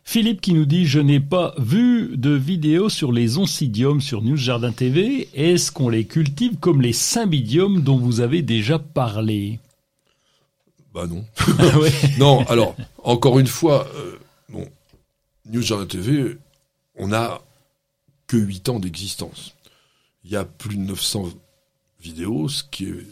[0.03, 4.37] Philippe qui nous dit Je n'ai pas vu de vidéo sur les oncidiums sur News
[4.37, 5.27] Jardin TV.
[5.35, 9.59] Est-ce qu'on les cultive comme les cymbidiums dont vous avez déjà parlé?
[10.97, 11.23] Bah non.
[11.59, 11.91] Ah ouais.
[12.17, 14.17] Non, alors, encore une fois, euh,
[14.49, 14.67] bon,
[15.45, 16.39] News Jardin TV,
[16.95, 17.39] on n'a
[18.25, 19.53] que 8 ans d'existence.
[20.23, 21.29] Il y a plus de 900
[21.99, 23.05] vidéos, ce qui est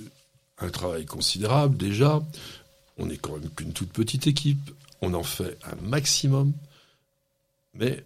[0.58, 2.24] un travail considérable déjà.
[2.98, 4.72] On n'est quand même qu'une toute petite équipe.
[5.04, 6.54] On en fait un maximum.
[7.76, 8.04] Mais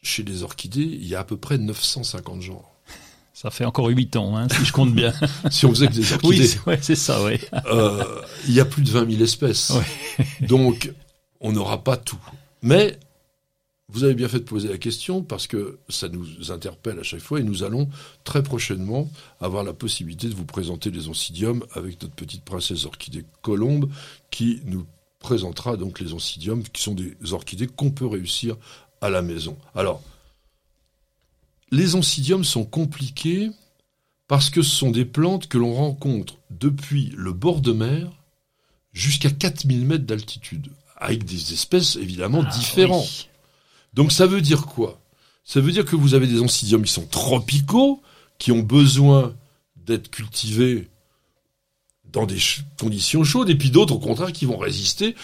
[0.00, 2.73] chez les orchidées, il y a à peu près 950 genres.
[3.34, 5.12] Ça fait encore 8 ans, hein, si je compte bien.
[5.50, 6.38] Si on faisait que des orchidées.
[6.40, 7.40] oui, c'est ouais, c'est ça, oui.
[7.66, 9.72] Euh, il y a plus de 20 000 espèces.
[10.40, 10.92] Donc,
[11.40, 12.20] on n'aura pas tout.
[12.62, 12.96] Mais,
[13.88, 17.20] vous avez bien fait de poser la question parce que ça nous interpelle à chaque
[17.20, 17.88] fois et nous allons
[18.22, 19.10] très prochainement
[19.40, 23.90] avoir la possibilité de vous présenter les oncidiums avec notre petite princesse orchidée colombe
[24.30, 24.86] qui nous
[25.18, 28.56] présentera donc les oncidiums qui sont des orchidées qu'on peut réussir
[29.00, 29.56] à la maison.
[29.74, 30.02] Alors,
[31.70, 33.50] les oncidiums sont compliqués
[34.28, 38.10] parce que ce sont des plantes que l'on rencontre depuis le bord de mer
[38.92, 43.04] jusqu'à 4000 mètres d'altitude, avec des espèces évidemment Ah, différentes.
[43.04, 43.28] oui.
[43.92, 45.00] Donc ça veut dire quoi?
[45.44, 48.00] Ça veut dire que vous avez des oncidiums qui sont tropicaux,
[48.38, 49.34] qui ont besoin
[49.76, 50.88] d'être cultivés
[52.04, 52.38] dans des
[52.78, 55.14] conditions chaudes, et puis d'autres au contraire qui vont résister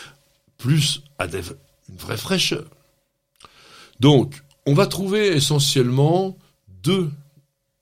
[0.59, 1.41] plus à des-
[1.89, 2.67] une vraie fraîcheur.
[4.01, 6.37] Donc on va trouver essentiellement
[6.83, 7.11] deux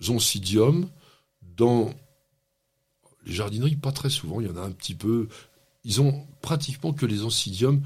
[0.08, 0.88] oncidiums
[1.56, 1.90] dans
[3.26, 5.28] les jardineries, pas très souvent, il y en a un petit peu.
[5.84, 7.82] Ils ont pratiquement que les oncidiums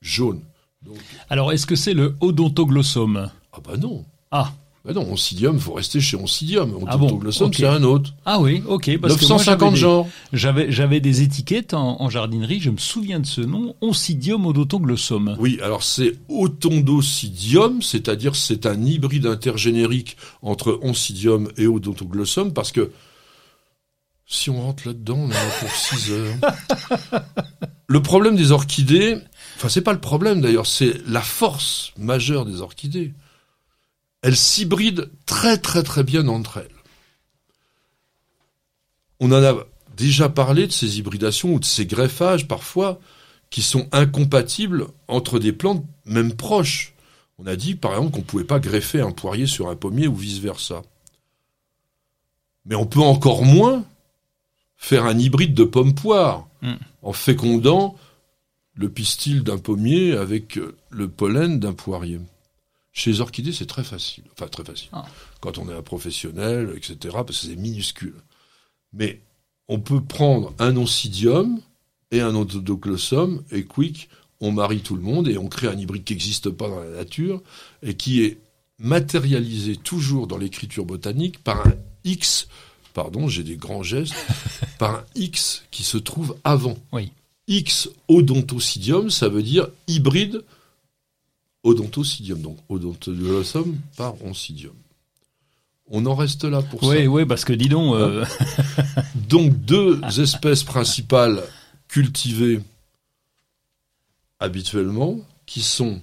[0.00, 0.42] jaunes.
[0.82, 0.98] Donc,
[1.30, 4.04] Alors, est-ce que c'est le odontoglossum ah bah non.
[4.30, 4.52] Ah,
[4.84, 6.74] Bah non, oncidium, faut rester chez oncidium.
[6.88, 7.54] Ah bon, Odontoglossum, ok.
[7.56, 8.14] c'est un autre.
[8.24, 8.98] ah oui, ok.
[9.00, 10.08] Parce que moi, 950 j'avais des- genres.
[10.32, 15.36] J'avais, j'avais des étiquettes en, en jardinerie, je me souviens de ce nom, Oncidium odontoglossum.
[15.38, 22.90] Oui, alors c'est Otondocidium, c'est-à-dire c'est un hybride intergénérique entre oncidium et odontoglossum, parce que
[24.26, 27.22] si on rentre là-dedans, on en a pour 6 heures.
[27.86, 29.16] Le problème des orchidées,
[29.56, 33.12] enfin c'est pas le problème d'ailleurs, c'est la force majeure des orchidées.
[34.22, 36.68] Elles s'hybrident très très très bien entre elles.
[39.20, 39.64] On en a
[39.96, 43.00] déjà parlé de ces hybridations ou de ces greffages parfois
[43.50, 46.94] qui sont incompatibles entre des plantes même proches.
[47.38, 50.06] On a dit par exemple qu'on ne pouvait pas greffer un poirier sur un pommier
[50.06, 50.82] ou vice-versa.
[52.64, 53.84] Mais on peut encore moins
[54.76, 56.74] faire un hybride de pomme-poire Mm.
[57.02, 57.96] en fécondant
[58.74, 60.58] le pistil d'un pommier avec
[60.90, 62.20] le pollen d'un poirier.
[62.92, 64.24] Chez les orchidées, c'est très facile.
[64.32, 64.88] Enfin, très facile.
[64.92, 65.04] Ah.
[65.40, 68.16] Quand on est un professionnel, etc., parce que c'est minuscule.
[68.92, 69.20] Mais
[69.68, 71.60] on peut prendre un oncidium
[72.10, 74.10] et un odontoglossum, et quick,
[74.42, 76.90] on marie tout le monde et on crée un hybride qui n'existe pas dans la
[76.90, 77.40] nature
[77.82, 78.38] et qui est
[78.78, 81.74] matérialisé toujours dans l'écriture botanique par un
[82.04, 82.48] X,
[82.92, 84.14] pardon, j'ai des grands gestes,
[84.78, 86.76] par un X qui se trouve avant.
[86.92, 87.12] Oui.
[87.46, 90.44] X odontocidium, ça veut dire hybride
[91.62, 94.74] odontocidium, donc odontoglossum par oncidium.
[95.86, 96.88] On en reste là pour ça.
[96.88, 98.24] Oui, oui, parce que dis donc, euh,
[99.28, 101.42] Donc deux espèces principales
[101.88, 102.60] cultivées
[104.40, 106.00] habituellement, qui sont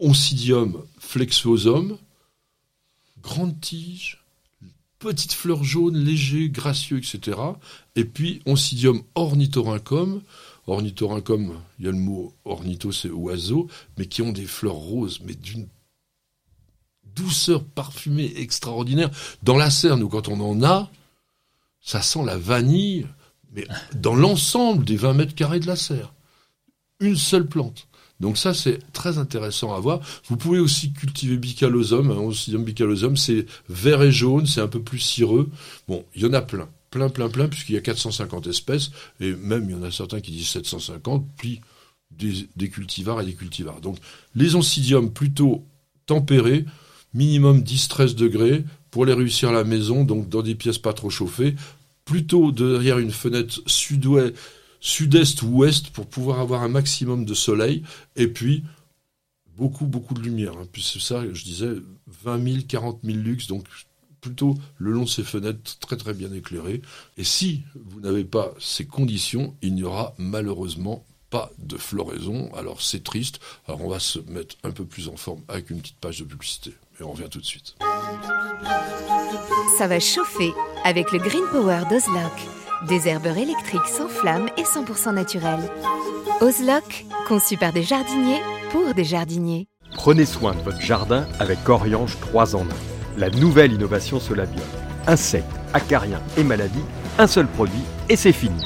[0.00, 1.98] Oncidium flexuosum,
[3.20, 4.22] grande tige,
[4.98, 7.38] petite fleur jaune, léger, gracieux, etc.
[7.96, 10.22] Et puis Oncidium ornithorhynchum.
[10.68, 15.20] Ornithorhynchum, il y a le mot ornitho, c'est oiseau, mais qui ont des fleurs roses,
[15.24, 15.66] mais d'une
[17.16, 19.10] douceur parfumée extraordinaire.
[19.42, 20.90] Dans la serre, nous, quand on en a,
[21.80, 23.06] ça sent la vanille,
[23.52, 26.12] mais dans l'ensemble des 20 mètres carrés de la serre.
[27.00, 27.88] Une seule plante.
[28.20, 30.00] Donc ça, c'est très intéressant à voir.
[30.26, 32.10] Vous pouvez aussi cultiver Bicalosum.
[32.10, 35.48] Hein, Oncidium Bicalosum, c'est vert et jaune, c'est un peu plus cireux.
[35.86, 36.68] Bon, il y en a plein.
[36.90, 40.20] Plein, plein, plein, puisqu'il y a 450 espèces, et même il y en a certains
[40.20, 41.60] qui disent 750, puis
[42.10, 43.80] des, cultivars et des cultivars.
[43.80, 43.98] Donc
[44.34, 45.64] les oncidiums plutôt
[46.06, 46.64] tempérés,
[47.14, 51.10] minimum 10-13 degrés, pour les réussir à la maison, donc dans des pièces pas trop
[51.10, 51.54] chauffées,
[52.04, 54.34] plutôt derrière une fenêtre sud-ouest,
[54.80, 57.82] sud-est ou ouest pour pouvoir avoir un maximum de soleil
[58.16, 58.64] et puis
[59.56, 60.52] beaucoup, beaucoup de lumière.
[60.58, 60.66] Hein.
[60.72, 61.72] Puis c'est ça, je disais,
[62.24, 63.66] 20 000, 40 000 lux, donc
[64.20, 66.82] plutôt le long de ces fenêtres très très bien éclairées.
[67.16, 72.50] Et si vous n'avez pas ces conditions, il n'y aura malheureusement pas de floraison.
[72.54, 73.40] Alors c'est triste.
[73.66, 76.24] Alors on va se mettre un peu plus en forme avec une petite page de
[76.24, 76.74] publicité.
[77.00, 77.76] Et on revient tout de suite.
[79.76, 80.52] Ça va chauffer
[80.84, 82.32] avec le Green Power d'Ozlock.
[82.88, 85.70] Des herbeurs électriques sans flamme et 100% naturels.
[86.40, 88.40] Ozlock, conçu par des jardiniers
[88.70, 89.66] pour des jardiniers.
[89.94, 92.97] Prenez soin de votre jardin avec Oriange 3 en 1.
[93.18, 94.64] La nouvelle innovation Solabium.
[95.08, 95.44] Insectes,
[95.74, 96.84] acariens et maladies,
[97.18, 98.62] un seul produit et c'est fini.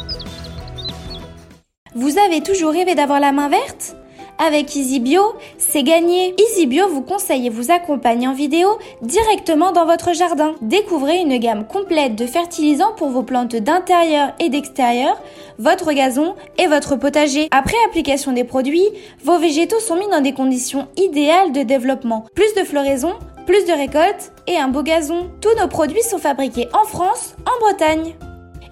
[1.95, 3.97] Vous avez toujours rêvé d'avoir la main verte?
[4.39, 5.23] Avec EasyBio,
[5.57, 6.35] c'est gagné.
[6.39, 10.53] EasyBio vous conseille et vous accompagne en vidéo directement dans votre jardin.
[10.61, 15.17] Découvrez une gamme complète de fertilisants pour vos plantes d'intérieur et d'extérieur,
[15.59, 17.49] votre gazon et votre potager.
[17.53, 18.89] Après application des produits,
[19.25, 22.27] vos végétaux sont mis dans des conditions idéales de développement.
[22.35, 23.15] Plus de floraison,
[23.45, 25.31] plus de récoltes et un beau gazon.
[25.41, 28.15] Tous nos produits sont fabriqués en France, en Bretagne.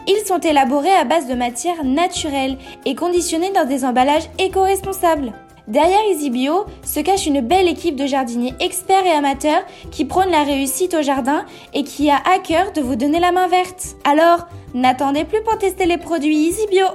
[0.06, 5.32] Ils sont élaborés à base de matières naturelles et conditionnés dans des emballages éco-responsables.
[5.68, 9.62] Derrière EasyBio se cache une belle équipe de jardiniers experts et amateurs
[9.92, 11.44] qui prônent la réussite au jardin
[11.74, 13.96] et qui a à cœur de vous donner la main verte.
[14.04, 16.86] Alors, n'attendez plus pour tester les produits EasyBio.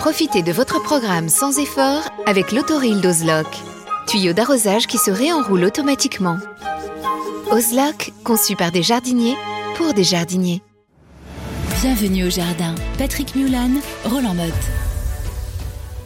[0.00, 3.46] Profitez de votre programme sans effort avec l'autoril d'Ozlock.
[4.06, 6.38] Tuyau d'arrosage qui se réenroule automatiquement.
[7.50, 9.36] Ozlock, conçu par des jardiniers
[9.76, 10.62] pour des jardiniers.
[11.80, 12.74] Bienvenue au jardin.
[12.98, 13.70] Patrick Mulan,
[14.04, 14.52] Roland Motte.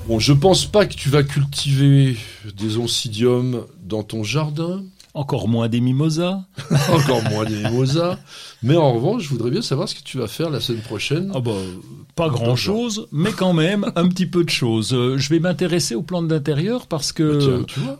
[0.06, 2.16] Bon, je pense pas que tu vas cultiver
[2.56, 4.82] des oncidiums dans ton jardin.
[5.14, 6.40] Encore moins des mimosas.
[6.92, 8.18] Encore moins des mimosas.
[8.62, 11.30] Mais en revanche, je voudrais bien savoir ce que tu vas faire la semaine prochaine.
[11.34, 11.52] Ah bah,
[12.14, 14.92] pas grand chose, mais quand même un petit peu de choses.
[14.92, 17.32] Euh, je vais m'intéresser aux plantes d'intérieur parce que.
[17.32, 17.98] Bah tiens, tu vois,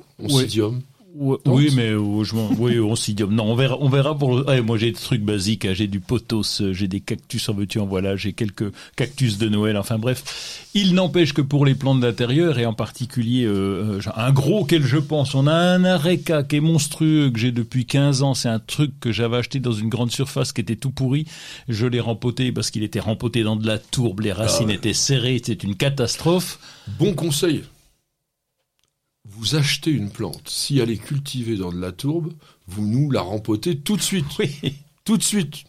[1.17, 3.23] oui, mais euh, je oui, on s'y dit.
[3.23, 4.39] Non, on verra, on verra pour.
[4.39, 4.63] Le...
[4.63, 5.65] moi, j'ai des trucs basiques.
[5.65, 9.39] hein, J'ai du potos, euh, j'ai des cactus en veux-tu en voilà, j'ai quelques cactus
[9.39, 9.77] de Noël.
[9.77, 14.33] Enfin bref, il n'empêche que pour les plantes d'intérieur et en particulier euh, euh, un
[14.33, 18.23] gros auquel je pense, on a un areca qui est monstrueux que j'ai depuis 15
[18.23, 18.35] ans.
[18.35, 21.27] C'est un truc que j'avais acheté dans une grande surface qui était tout pourri.
[21.69, 24.75] Je l'ai rempoté parce qu'il était rempoté dans de la tourbe, les racines ouais.
[24.75, 26.59] étaient serrées, c'était une catastrophe.
[26.99, 27.63] Bon conseil.
[29.37, 30.43] Vous achetez une plante.
[30.49, 32.33] Si elle est cultivée dans de la tourbe,
[32.67, 34.27] vous nous la rempotez tout de suite.
[34.39, 34.51] Oui.
[35.05, 35.65] Tout de suite.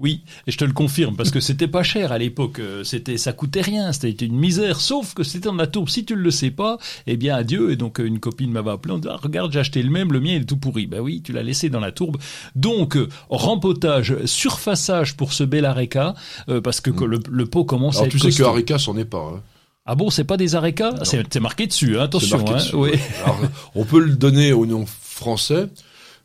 [0.00, 2.60] Oui, et je te le confirme parce que c'était pas cher à l'époque.
[2.60, 4.80] euh, C'était, ça coûtait rien, c'était une misère.
[4.80, 5.88] Sauf que c'était dans la tourbe.
[5.88, 7.72] Si tu ne le sais pas, eh bien adieu.
[7.72, 10.12] Et donc euh, une copine m'avait appelé en disant ah, regarde, j'ai acheté le même,
[10.12, 10.86] le mien il est tout pourri.
[10.86, 12.16] Ben oui, tu l'as laissé dans la tourbe.
[12.54, 16.14] Donc euh, rempotage, surfaçage pour ce bel areca
[16.48, 18.46] euh, parce que, que le, le pot commence à Alors être tu sais que.
[18.48, 19.32] Areca, c'en est pas.
[19.34, 19.42] hein.
[19.90, 21.98] Ah bon, c'est pas des arecas C'est c'est marqué dessus.
[21.98, 22.36] hein, attention.
[22.36, 22.90] Marqué hein, dessus, oui.
[22.90, 23.00] ouais.
[23.24, 23.40] Alors,
[23.74, 25.66] on peut le donner au nom français,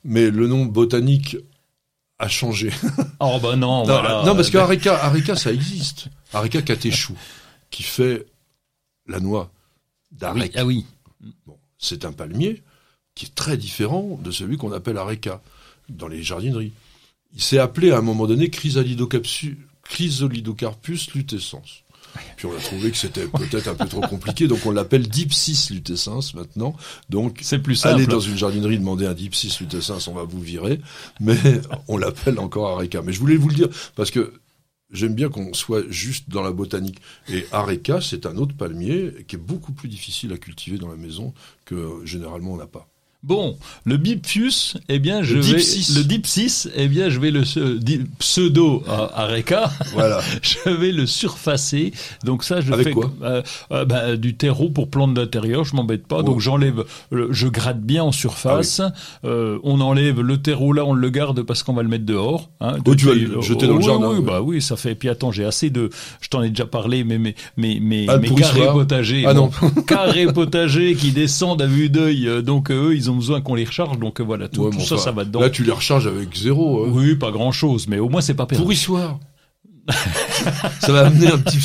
[0.04, 1.38] mais le nom botanique
[2.20, 2.72] a changé.
[3.22, 3.80] Oh bah non.
[3.80, 4.24] Non, voilà.
[4.26, 6.08] non, parce que Ben, Areca, Areca, ça existe.
[6.34, 7.16] Areca catéchou,
[7.72, 8.26] qui fait
[9.08, 9.50] la noix
[10.12, 10.52] oui, d'Arec.
[10.58, 10.86] ah oui.
[11.48, 12.62] Bon, c'est un palmier
[13.16, 15.42] qui est très différent de celui qu'on appelle Areca
[15.88, 16.74] dans les jardineries.
[17.34, 21.83] Il s'est appelé à un moment donné Chrysolidocarpus lutescens.
[22.36, 25.68] Puis on a trouvé que c'était peut-être un peu trop compliqué, donc on l'appelle Dipsis
[25.72, 26.76] lutescens maintenant.
[27.10, 27.96] Donc C'est plus simple.
[27.96, 30.80] Allez dans une jardinerie demander un Dipsis lutescens, on va vous virer,
[31.20, 31.38] mais
[31.88, 33.02] on l'appelle encore Areca.
[33.02, 34.34] Mais je voulais vous le dire parce que
[34.92, 37.00] j'aime bien qu'on soit juste dans la botanique.
[37.30, 40.96] Et Areca, c'est un autre palmier qui est beaucoup plus difficile à cultiver dans la
[40.96, 41.34] maison
[41.66, 42.88] que généralement on n'a pas.
[43.24, 43.56] Bon,
[43.86, 45.94] le Bipfius, eh bien, je Le vais Dipsis.
[45.96, 47.44] le Dipsis, eh bien, je vais le
[48.20, 50.20] pseudo à Areca, Voilà.
[50.42, 51.94] je vais le surfacer.
[52.26, 55.64] Donc ça, je Avec fais quoi euh, euh, bah, du terreau pour plantes d'intérieur.
[55.64, 56.22] Je m'embête pas.
[56.22, 56.42] Donc Ouais.
[56.42, 58.82] j'enlève, je gratte bien en surface.
[58.82, 58.92] Ah
[59.24, 62.50] Euh, on enlève le terreau là, on le garde parce qu'on va le mettre dehors.
[62.60, 64.96] Hein, Oh, tu vas le jeter dans le oui, jardin, Oui, bah oui, ça fait.
[64.96, 65.90] Puis attends, j'ai assez de.
[66.20, 68.54] Je t'en ai déjà parlé, mais mais mais mais, Ah, pourrissoir.
[68.54, 69.24] carrés potagers.
[69.26, 69.82] Ah bon, non.
[69.88, 72.28] carrés potagers qui descendent à vue d'œil.
[72.28, 73.98] euh, Donc euh, eux, ils ont besoin qu'on les recharge.
[74.00, 75.42] Donc euh, voilà, tout, Ouais, tout mais ça, ça va dedans.
[75.42, 76.84] Là, tu les recharges avec zéro.
[76.84, 76.90] hein.
[76.92, 78.62] Oui, pas grand chose, mais au moins c'est pas perdu.
[78.64, 79.20] Pourrissoir.
[80.80, 81.60] ça va amener un petit.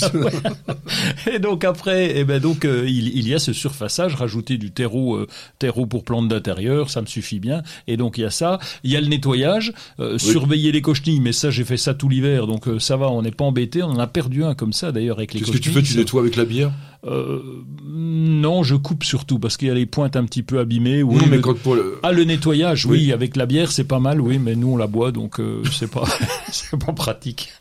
[1.33, 4.73] Et donc après, eh ben donc euh, il, il y a ce surfaçage, rajouter du
[4.73, 5.29] terreau, euh,
[5.61, 7.63] terreau pour plantes d'intérieur, ça me suffit bien.
[7.87, 11.21] Et donc il y a ça, il y a le nettoyage, euh, surveiller les cochenilles,
[11.21, 13.85] mais ça j'ai fait ça tout l'hiver, donc ça va, on n'est pas embêté.
[13.85, 15.83] On en a perdu un comme ça d'ailleurs avec les Qu'est-ce que tu fais?
[15.83, 16.73] Tu nettoies avec la bière?
[17.05, 17.41] Euh,
[17.85, 21.03] non, je coupe surtout parce qu'il y a les pointes un petit peu abîmées.
[21.03, 21.99] Oui, non, mais le- quand pour le...
[22.03, 22.99] Ah, le nettoyage, oui.
[23.07, 23.13] Oui.
[23.13, 25.91] avec la bière, c'est pas mal, oui, mais nous on la boit, donc euh, c'est
[25.91, 26.05] pas,
[26.51, 27.53] c'est pas pratique.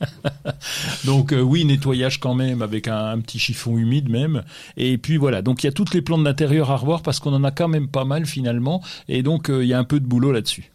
[1.06, 4.44] donc euh, oui, nettoyage quand même avec un, un petit chiffon humide même.
[4.76, 7.34] Et puis voilà, donc il y a toutes les plantes d'intérieur à revoir parce qu'on
[7.34, 10.06] en a quand même pas mal finalement, et donc il y a un peu de
[10.06, 10.72] boulot là-dessus.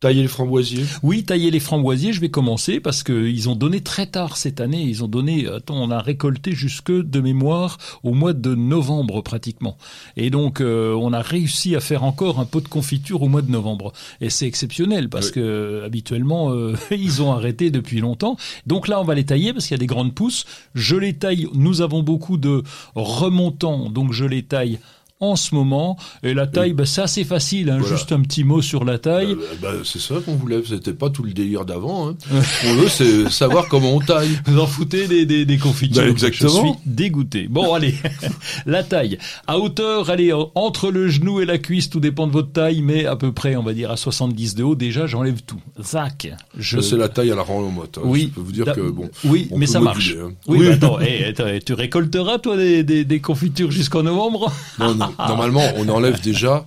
[0.00, 0.84] Tailler les framboisiers.
[1.02, 4.60] Oui, tailler les framboisiers, je vais commencer parce que ils ont donné très tard cette
[4.60, 4.82] année.
[4.82, 9.76] Ils ont donné, attends, on a récolté jusque de mémoire au mois de novembre pratiquement.
[10.16, 13.42] Et donc euh, on a réussi à faire encore un pot de confiture au mois
[13.42, 13.92] de novembre.
[14.22, 15.32] Et c'est exceptionnel parce Oui.
[15.32, 18.36] que habituellement euh, ils ont arrêté depuis longtemps.
[18.66, 20.46] Donc là on va les tailler parce qu'il y a des grandes pousses.
[20.74, 21.46] Je les taille.
[21.54, 22.62] Nous avons beaucoup de
[22.94, 24.78] remontants, donc je les taille.
[25.22, 27.94] En ce moment, et la taille, bah, c'est assez facile, hein, Voilà.
[27.94, 29.32] juste un petit mot sur la taille.
[29.32, 32.08] Euh, bah, c'est ça qu'on voulait, c'était pas tout le délire d'avant.
[32.08, 32.16] Hein.
[32.62, 34.30] Qu'on veut, c'est savoir comment on taille.
[34.46, 36.04] Vous en foutez des, des, des confitures.
[36.04, 36.48] Ben, exactement.
[36.50, 37.48] Je suis dégoûté.
[37.50, 37.96] Bon, allez.
[38.64, 39.18] la taille.
[39.46, 43.04] À hauteur, allez, entre le genou et la cuisse, tout dépend de votre taille, mais
[43.04, 45.60] à peu près, on va dire, à 70 de haut, déjà, j'enlève tout.
[45.82, 46.32] Zac.
[46.56, 46.80] Je...
[46.80, 47.98] C'est la taille à la Roland-Motte.
[47.98, 48.02] hein.
[48.06, 48.30] Oui.
[48.30, 50.14] Je peux vous dire que, bon, Oui, on mais ça marche.
[50.18, 50.30] hein.
[50.46, 50.66] Oui, Oui.
[50.66, 54.50] mais attends, eh, attends, eh, tu récolteras, toi, des, des, des confitures jusqu'en novembre?
[54.78, 56.66] non, non, normalement, on enlève déjà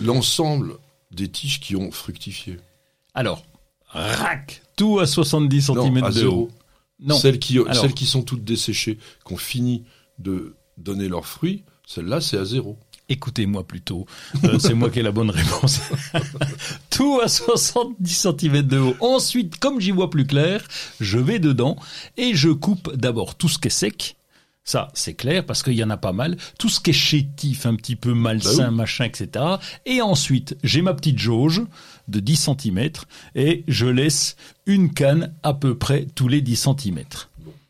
[0.00, 0.74] l'ensemble
[1.10, 2.58] des tiges qui ont fructifié.
[3.14, 3.44] Alors,
[3.88, 4.62] rac.
[4.76, 6.36] Tout à 70 cm Non, à de zéro.
[6.42, 6.50] haut.
[7.00, 7.16] Non.
[7.18, 7.74] Celles qui, Alors.
[7.74, 9.84] celles qui sont toutes desséchées, qui ont fini
[10.18, 12.78] de donner leurs fruits, celles-là, c'est à zéro.
[13.08, 14.06] Écoutez-moi plutôt,
[14.44, 15.80] Euh, c'est moi qui ai la bonne réponse.
[16.90, 18.94] Tout à 70 cm de haut.
[19.00, 20.62] Ensuite, comme j'y vois plus clair,
[21.00, 21.76] je vais dedans
[22.16, 24.16] et je coupe d'abord tout ce qui est sec.
[24.70, 26.36] Ça, c'est clair parce qu'il y en a pas mal.
[26.56, 29.44] Tout ce qui est chétif, un petit peu malsain, Bah machin, etc.
[29.84, 31.62] Et ensuite, j'ai ma petite jauge
[32.06, 32.90] de 10 cm
[33.34, 37.00] et je laisse une canne à peu près tous les 10 cm.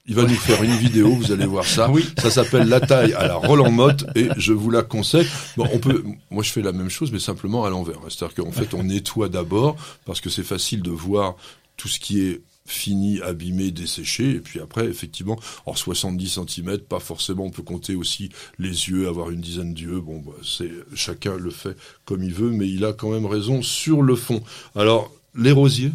[0.09, 1.91] Il va nous faire une vidéo, vous allez voir ça.
[1.91, 2.05] Oui.
[2.19, 5.27] Ça s'appelle La taille à la Roland Motte et je vous la conseille.
[5.57, 7.97] Bon, on peut, moi je fais la même chose, mais simplement à l'envers.
[8.11, 11.37] C'est-à-dire qu'en fait, on nettoie d'abord parce que c'est facile de voir
[11.79, 17.01] tout ce qui est fini, abîmé, desséché, et puis après, effectivement, en 70 cm, pas
[17.01, 21.37] forcément, on peut compter aussi les yeux, avoir une dizaine d'yeux, bon, bah, c'est, chacun
[21.37, 24.43] le fait comme il veut, mais il a quand même raison sur le fond.
[24.75, 25.93] Alors, les rosiers,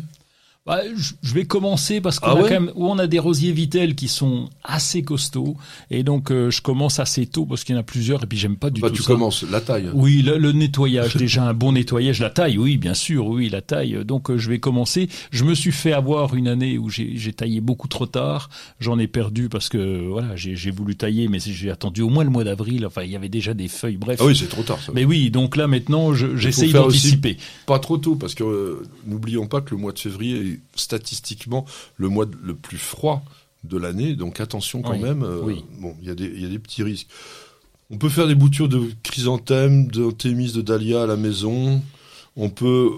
[0.65, 0.81] Bah,
[1.21, 3.51] je vais commencer parce qu'on Ah a ouais quand même, où on a des rosiers
[3.51, 5.55] Vitel qui sont assez costauds
[5.91, 8.39] et donc euh, je commence assez tôt parce qu'il y en a plusieurs et puis
[8.39, 9.07] j'aime pas du bah, tout tu ça.
[9.13, 9.91] commences la taille.
[9.93, 13.61] Oui, le, le nettoyage, déjà un bon nettoyage, la taille, oui, bien sûr, oui, la
[13.61, 14.03] taille.
[14.05, 15.07] Donc euh, je vais commencer.
[15.29, 18.49] Je me suis fait avoir une année où j'ai taillé beaucoup trop tard.
[18.79, 22.31] J'en ai perdu parce que voilà, j'ai voulu tailler, mais j'ai attendu au moins le
[22.31, 22.87] mois d'avril.
[22.87, 23.97] Enfin, il y avait déjà des feuilles.
[23.97, 24.17] Bref.
[24.19, 24.91] Ah oui, c'est trop tard, ça.
[24.95, 27.37] mais oui, donc là maintenant, je- j'essaye d'anticiper.
[27.67, 31.65] Pas trop tôt, parce que euh, n'oublions pas que le mois de février statistiquement
[31.97, 33.23] le mois de- le plus froid
[33.63, 35.23] de l'année, donc attention quand Oui, même.
[35.23, 35.63] euh, oui.
[35.79, 37.07] Bon, il y, a des- il y a des petits risques.
[37.89, 41.81] On peut faire des boutures de chrysanthème, de thémis, de dahlia à la maison.
[42.35, 42.89] On peut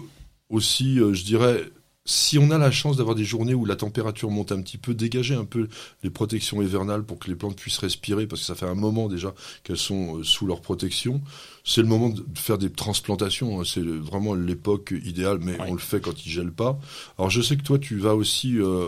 [0.50, 1.64] aussi, euh, je dirais,
[2.10, 4.94] si on a la chance d'avoir des journées où la température monte un petit peu,
[4.94, 5.68] dégager un peu
[6.04, 9.10] les protections hivernales pour que les plantes puissent respirer, parce que ça fait un moment
[9.10, 9.34] déjà
[9.64, 11.22] qu'elles sont euh, sous leur protection.
[11.66, 13.60] C'est le moment de faire des transplantations.
[13.60, 13.64] hein.
[13.66, 16.80] C'est vraiment l'époque idéale, mais on le fait quand il gèle pas.
[17.18, 18.88] Alors je sais que toi, tu vas aussi euh,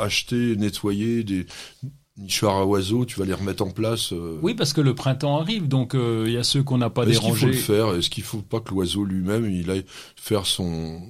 [0.00, 1.46] acheter, nettoyer des
[2.16, 3.04] nichoirs à oiseaux.
[3.04, 4.12] Tu vas les remettre en place.
[4.12, 6.90] euh, Oui, parce que le printemps arrive, donc euh, il y a ceux qu'on n'a
[6.90, 7.46] pas Est-ce qu'il faut dérangés.
[7.46, 7.94] le faire?
[7.94, 9.84] Est-ce qu'il faut pas que l'oiseau lui-même, il aille
[10.16, 11.00] faire son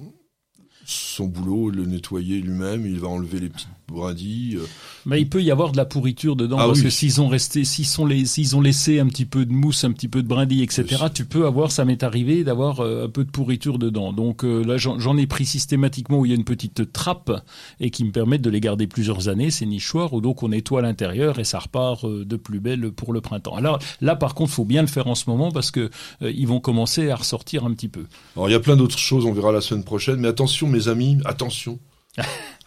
[0.89, 4.55] son boulot, le nettoyer lui-même, il va enlever les petites brindilles.
[4.57, 4.65] euh.
[5.05, 6.85] Mais il peut y avoir de la pourriture dedans Ah parce oui.
[6.85, 9.83] que s'ils ont resté, s'ils sont les, s'ils ont laissé un petit peu de mousse,
[9.83, 11.05] un petit peu de brindille, etc.
[11.13, 14.13] Tu peux avoir, ça m'est arrivé d'avoir euh, un peu de pourriture dedans.
[14.13, 17.31] Donc euh, là, j'en ai pris systématiquement où il y a une petite trappe
[17.79, 20.81] et qui me permettent de les garder plusieurs années, ces nichoirs où donc on nettoie
[20.81, 23.55] l'intérieur et ça repart de plus belle pour le printemps.
[23.55, 25.89] Alors là, par contre, faut bien le faire en ce moment parce que
[26.21, 28.05] euh, ils vont commencer à ressortir un petit peu.
[28.35, 30.17] Alors il y a plein d'autres choses, on verra la semaine prochaine.
[30.19, 31.79] Mais attention, amis, attention.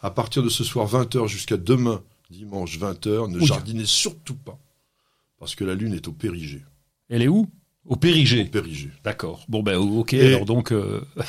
[0.02, 4.58] à partir de ce soir 20h jusqu'à demain, dimanche 20h, ne jardinez surtout pas.
[5.38, 6.62] Parce que la lune est au périgée.
[7.08, 7.48] Elle est où?
[7.86, 8.44] Au Au Périgée.
[8.44, 8.90] périgée.
[9.02, 9.44] D'accord.
[9.48, 10.12] Bon ben ok.
[10.14, 10.72] Et- alors donc.
[10.72, 11.00] euh,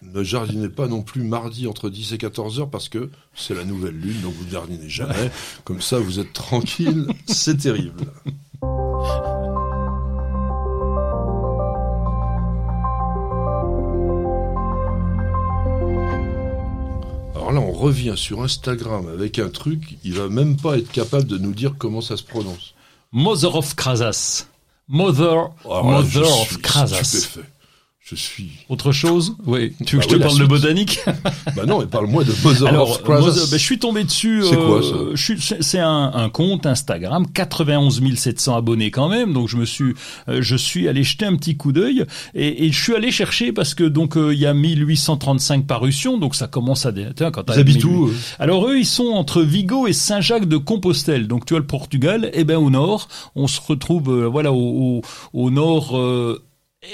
[0.00, 3.64] Ne jardinez pas non plus mardi entre 10 et 14 heures parce que c'est la
[3.64, 5.28] nouvelle lune, donc vous ne jardinez jamais.
[5.64, 7.08] Comme ça, vous êtes tranquille.
[7.26, 8.04] C'est terrible.
[17.48, 21.26] Alors là, on revient sur Instagram avec un truc, il va même pas être capable
[21.26, 22.74] de nous dire comment ça se prononce.
[23.10, 24.48] Mother of Krasas.
[24.86, 27.38] Mother, là, je Mother of Krasas.
[28.10, 28.48] Je suis.
[28.68, 29.72] Autre chose Oui.
[29.86, 31.00] Tu veux Bah que je oui, te parle de botanique
[31.56, 34.42] Bah non, mais parle-moi de Mother Alors, of moi, ben, je suis tombé dessus.
[34.48, 39.08] C'est quoi, euh, ça je suis- C'est un, un compte Instagram, 91 700 abonnés quand
[39.08, 39.32] même.
[39.32, 39.94] Donc je me suis,
[40.28, 42.04] euh, je suis allé jeter un petit coup d'œil
[42.34, 46.18] et, et je suis allé chercher parce que donc euh, il y a 1835 parutions,
[46.18, 46.92] donc ça commence à.
[46.92, 50.48] dé- Tiens, quand Ils habitent 1000 où Alors eux, ils sont entre Vigo et Saint-Jacques
[50.48, 51.26] de Compostelle.
[51.28, 55.00] Donc tu vois le Portugal, et ben au nord, on se retrouve euh, voilà au,
[55.02, 55.02] au,
[55.32, 55.98] au nord.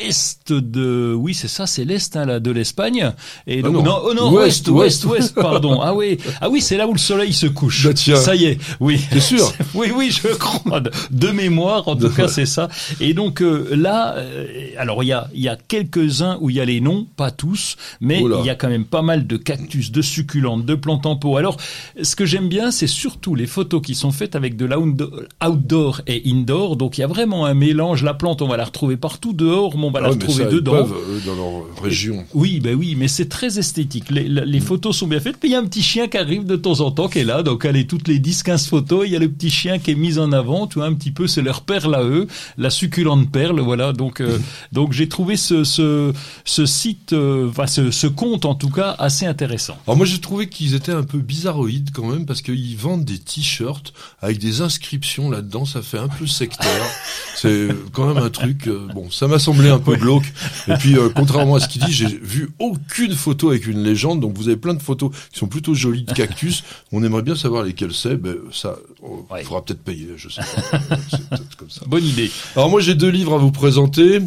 [0.00, 3.12] Est de oui c'est ça c'est l'est hein, là de l'Espagne.
[3.46, 3.96] Et Ah donc non.
[3.98, 5.22] au nord Ouest, ouest ouest.
[5.22, 5.34] ouest.
[5.34, 5.80] pardon.
[5.82, 6.18] Ah oui.
[6.40, 7.86] Ah oui c'est là où le soleil se couche.
[7.86, 8.16] Bah, tiens.
[8.16, 9.00] ça y est oui.
[9.10, 10.80] T'es sûr oui oui je crois.
[11.10, 12.68] De, mémoire en tout cas c'est ça.
[13.00, 14.46] Et donc euh, là euh,
[14.78, 17.06] alors il y a il y a quelques uns où il y a les noms
[17.16, 18.38] pas tous mais Oula.
[18.40, 21.36] il y a quand même pas mal de cactus de succulentes de plantes en pot.
[21.36, 21.56] Alors
[22.02, 26.22] ce que j'aime bien c'est surtout les photos qui sont faites avec de l'outdoor et
[26.26, 26.76] indoor.
[26.76, 28.02] Donc il y a vraiment un mélange.
[28.02, 30.72] La plante on va la retrouver partout dehors on va la Ah, mais retrouver dedans
[30.72, 32.24] peuvent, dans leur région.
[32.34, 34.10] oui, ben oui, mais c'est très esthétique.
[34.10, 34.48] Les, la- Mm.
[34.48, 35.36] les photos sont bien faites.
[35.38, 37.24] Puis il y a un petit chien qui arrive de temps en temps, qui est
[37.24, 37.42] là.
[37.42, 40.18] Donc, allez, toutes les 10-15 photos, il y a le petit chien qui est mis
[40.18, 40.66] en avant.
[40.66, 42.26] Tu vois, un petit peu, c'est leur perle à eux,
[42.58, 43.60] la succulente perle.
[43.60, 43.92] Voilà.
[43.92, 44.38] Donc, euh,
[44.72, 46.12] donc j'ai trouvé ce, ce,
[46.44, 49.76] ce site, euh, enfin, ce, ce compte en tout cas, assez intéressant.
[49.86, 53.18] Alors moi j'ai trouvé qu'ils étaient un peu bizarroïdes quand même parce qu'ils vendent des
[53.18, 56.84] t-shirts avec des inscriptions là-dedans, ça fait un peu sectaire.
[57.36, 58.66] C'est quand même un truc.
[58.68, 60.24] euh, bon, ça m'a semblé un peu glauque.
[60.68, 64.20] Et puis euh, contrairement à ce qu'il dit, j'ai vu aucune photo avec une légende.
[64.20, 66.64] Donc vous avez plein de photos qui sont plutôt jolies de cactus.
[66.92, 68.16] On aimerait bien savoir lesquelles c'est.
[68.16, 69.42] Ben ça, il Ouais.
[69.44, 70.08] faudra peut-être payer.
[70.16, 70.78] Je sais pas.
[71.10, 71.82] C'est peut-être comme ça.
[71.86, 72.30] Bonne idée.
[72.56, 74.20] Alors moi j'ai deux livres à vous présenter.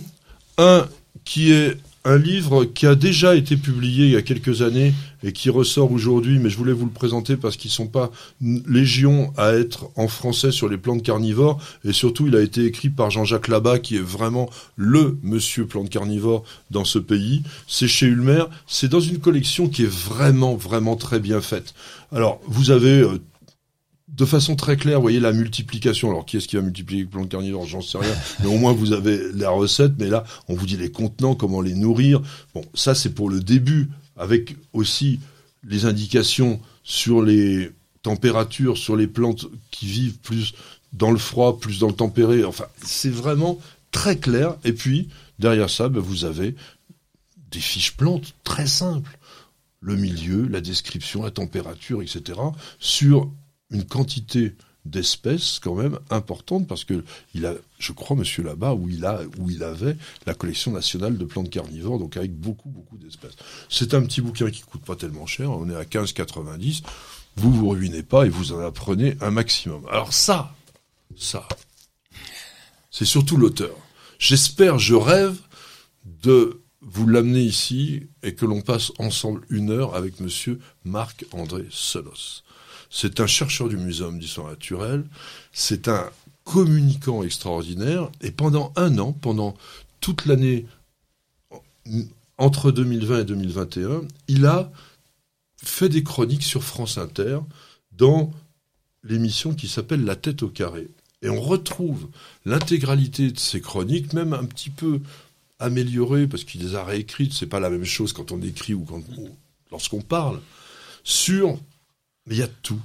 [0.57, 0.85] Un
[1.25, 1.77] qui est
[2.07, 4.93] un livre qui a déjà été publié il y a quelques années
[5.23, 9.33] et qui ressort aujourd'hui, mais je voulais vous le présenter parce qu'ils sont pas légion
[9.35, 13.11] à être en français sur les plantes carnivores et surtout il a été écrit par
[13.11, 17.43] Jean-Jacques Labat qui est vraiment le monsieur plante carnivore dans ce pays.
[17.67, 21.73] C'est chez Ulmer, c'est dans une collection qui est vraiment vraiment très bien faite.
[22.13, 23.19] Alors vous avez euh,
[24.07, 26.09] de façon très claire, vous voyez la multiplication.
[26.09, 28.15] Alors, qui est-ce qui va multiplier les plantes carnivores J'en sais rien.
[28.39, 29.93] Mais au moins, vous avez la recette.
[29.99, 32.21] Mais là, on vous dit les contenants, comment les nourrir.
[32.53, 35.19] Bon, ça, c'est pour le début, avec aussi
[35.67, 40.53] les indications sur les températures, sur les plantes qui vivent plus
[40.93, 42.45] dans le froid, plus dans le tempéré.
[42.45, 43.59] Enfin, c'est vraiment
[43.91, 44.55] très clair.
[44.63, 46.55] Et puis, derrière ça, ben, vous avez
[47.51, 49.17] des fiches plantes très simples.
[49.81, 52.39] Le milieu, la description, la température, etc.
[52.79, 53.29] sur
[53.71, 54.53] une quantité
[54.85, 57.03] d'espèces quand même importante parce que
[57.33, 61.17] il a, je crois, monsieur là-bas où il a, où il avait la collection nationale
[61.17, 63.35] de plantes carnivores, donc avec beaucoup, beaucoup d'espèces.
[63.69, 65.51] C'est un petit bouquin qui coûte pas tellement cher.
[65.51, 66.83] On est à 15,90.
[67.35, 69.85] Vous vous ruinez pas et vous en apprenez un maximum.
[69.91, 70.55] Alors ça,
[71.15, 71.47] ça,
[72.89, 73.75] c'est surtout l'auteur.
[74.17, 75.37] J'espère, je rêve
[76.23, 82.43] de vous l'amener ici et que l'on passe ensemble une heure avec monsieur Marc-André Solos.
[82.89, 85.05] C'est un chercheur du Muséum d'histoire naturelle,
[85.51, 86.09] c'est un
[86.43, 89.55] communicant extraordinaire, et pendant un an, pendant
[89.99, 90.65] toute l'année
[92.37, 94.71] entre 2020 et 2021, il a
[95.57, 97.39] fait des chroniques sur France Inter
[97.91, 98.31] dans
[99.03, 100.87] l'émission qui s'appelle La tête au carré.
[101.21, 102.09] Et on retrouve
[102.45, 105.01] l'intégralité de ces chroniques, même un petit peu
[105.59, 108.85] améliorées, parce qu'il les a réécrites, c'est pas la même chose quand on écrit ou
[109.17, 109.29] ou
[109.71, 110.39] lorsqu'on parle,
[111.03, 111.59] sur
[112.27, 112.79] mais il y a tout.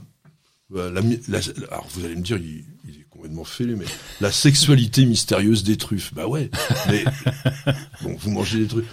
[0.74, 1.40] Euh, La, mi- la-
[1.70, 3.84] alors vous allez me dire, il, il est complètement fêlé, mais
[4.20, 6.14] la sexualité mystérieuse des truffes.
[6.14, 6.50] Bah ouais,
[6.88, 7.04] mais
[8.02, 8.86] bon, vous mangez des truffes.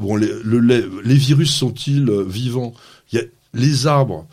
[0.00, 2.74] Bon, les, le lait- les virus sont-ils euh, vivants?
[3.12, 4.26] Il y a les arbres.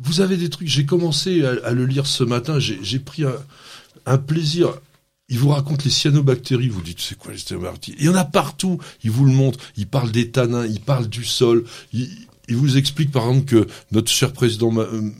[0.00, 0.68] Vous avez des trucs.
[0.68, 2.58] J'ai commencé à, à le lire ce matin.
[2.58, 3.34] J'ai j'ai pris un,
[4.06, 4.78] un plaisir.
[5.28, 6.68] Il vous raconte les cyanobactéries.
[6.68, 7.96] Vous dites, c'est quoi les cyanobactéries?
[8.00, 8.78] Il y en a partout.
[9.04, 9.58] Il vous le montre.
[9.76, 10.66] Il parle des tanins.
[10.66, 11.64] Il parle du sol.
[11.92, 12.08] Il,
[12.48, 15.10] il vous explique, par exemple, que notre cher président euh,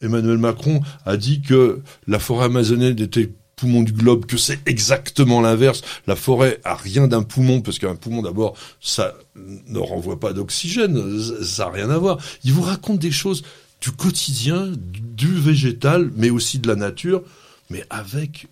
[0.00, 5.40] Emmanuel Macron a dit que la forêt amazonienne était poumon du globe, que c'est exactement
[5.40, 5.82] l'inverse.
[6.06, 11.20] La forêt a rien d'un poumon, parce qu'un poumon, d'abord, ça ne renvoie pas d'oxygène,
[11.42, 12.18] ça n'a rien à voir.
[12.44, 13.42] Il vous raconte des choses
[13.80, 17.22] du quotidien, du végétal, mais aussi de la nature,
[17.70, 18.48] mais avec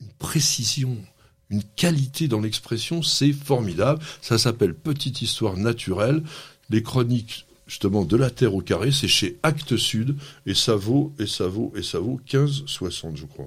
[0.00, 0.96] une précision,
[1.50, 4.02] une qualité dans l'expression, c'est formidable.
[4.22, 6.22] Ça s'appelle Petite Histoire naturelle.
[6.72, 10.16] Les chroniques justement de la Terre au carré, c'est chez Actes Sud,
[10.46, 13.46] et ça vaut, et ça vaut, et ça vaut 15,60 je crois.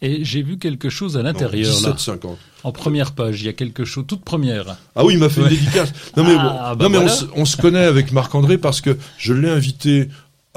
[0.00, 1.90] Et j'ai vu quelque chose à l'intérieur, là.
[1.90, 2.36] 17,50.
[2.62, 4.76] En première page, il y a quelque chose, toute première.
[4.94, 5.50] Ah oui, il m'a fait Ouais.
[5.50, 5.92] une dédicace.
[6.16, 7.16] Non mais, Ah, bon, bah non, mais on, voilà.
[7.16, 10.08] se, on se connaît avec Marc-André parce que je l'ai invité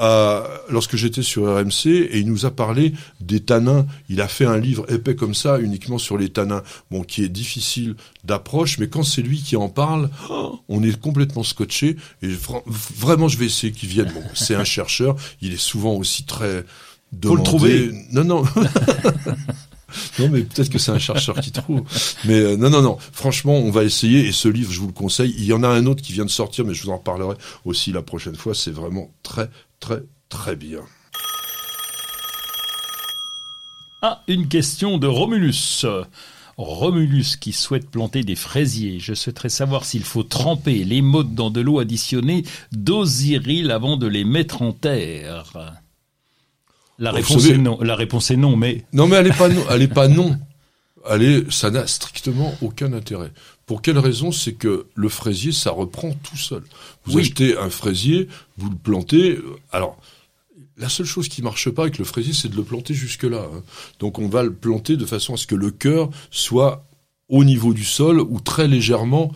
[0.02, 3.86] à, lorsque j'étais sur RMC et il nous a parlé des tanins.
[4.08, 7.28] Il a fait un livre épais comme ça, uniquement sur les tanins, bon, qui est
[7.28, 7.94] difficile
[8.24, 10.10] d'approche, mais quand c'est lui qui en parle,
[10.68, 11.96] on est complètement scotché.
[12.20, 12.30] Et
[12.66, 14.10] vraiment, je vais essayer qu'il vienne.
[14.12, 16.64] Bon, c'est un chercheur, il est souvent aussi très
[17.12, 17.28] demandé.
[17.28, 17.92] Faut le trouver.
[18.10, 18.44] Non, non.
[20.18, 21.82] Non, mais peut-être que c'est un chercheur qui trouve.
[22.24, 22.98] Mais euh, non, non, non.
[23.12, 24.26] Franchement, on va essayer.
[24.26, 25.34] Et ce livre, je vous le conseille.
[25.36, 27.36] Il y en a un autre qui vient de sortir, mais je vous en reparlerai
[27.64, 28.54] aussi la prochaine fois.
[28.54, 29.50] C'est vraiment très,
[29.82, 30.80] très, très bien.
[34.00, 35.84] Ah, une question de Romulus.
[36.56, 39.00] Romulus qui souhaite planter des fraisiers.
[39.00, 44.06] Je souhaiterais savoir s'il faut tremper les mottes dans de l'eau additionnée d'osiril avant de
[44.06, 45.52] les mettre en terre.
[46.98, 47.78] La réponse est non.
[47.82, 49.64] La réponse est non, mais non, mais elle est pas non.
[49.70, 50.38] Elle est pas non.
[51.10, 53.32] Elle est, ça n'a strictement aucun intérêt.
[53.72, 56.62] Pour quelle raison C'est que le fraisier, ça reprend tout seul?
[57.06, 59.30] Vous achetez un fraisier, vous le plantez.
[59.30, 59.96] Euh, alors,
[60.76, 63.46] la seule chose qui marche pas avec le fraisier, c'est de le planter jusque là.
[63.50, 63.62] Hein.
[63.98, 66.84] Donc, on va le planter de façon à ce que le cœur soit
[67.30, 69.32] au niveau du sol ou très légèrement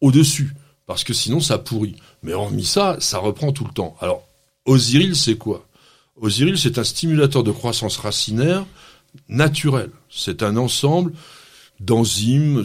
[0.00, 0.54] au-dessus,
[0.86, 1.96] parce que sinon ça pourrit.
[2.22, 3.96] Mais hormis ça, ça reprend tout le temps.
[4.00, 4.22] Alors,
[4.66, 5.66] Osiril, c'est quoi?
[6.14, 8.64] Osiril, c'est un stimulateur de croissance racinaire
[9.28, 9.90] naturel.
[10.08, 11.12] C'est un ensemble
[11.80, 12.62] d'enzymes.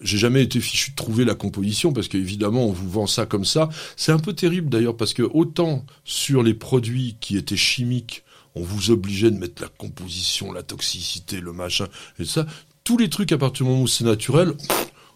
[0.00, 3.44] J'ai jamais été fichu de trouver la composition parce qu'évidemment on vous vend ça comme
[3.44, 3.68] ça.
[3.96, 8.24] C'est un peu terrible d'ailleurs parce que autant sur les produits qui étaient chimiques,
[8.54, 11.86] on vous obligeait de mettre la composition, la toxicité, le machin
[12.18, 12.46] et ça.
[12.82, 14.54] Tous les trucs à partir du moment où c'est naturel,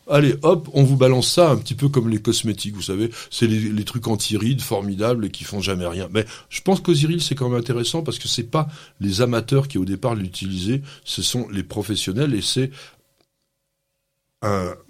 [0.06, 3.46] Allez, hop, on vous balance ça un petit peu comme les cosmétiques, vous savez, c'est
[3.46, 6.08] les, trucs anti-rides formidables qui font jamais rien.
[6.12, 8.68] Mais je pense qu'Osiril c'est quand même intéressant parce que c'est pas
[9.00, 12.70] les amateurs qui au départ l'utilisaient, ce sont les professionnels et c'est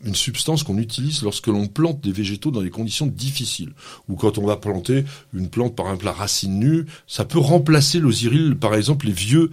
[0.05, 3.73] une substance qu'on utilise lorsque l'on plante des végétaux dans des conditions difficiles.
[4.09, 8.01] Ou quand on va planter une plante par exemple la racine nue, ça peut remplacer
[8.01, 9.51] l'osiril, par exemple les vieux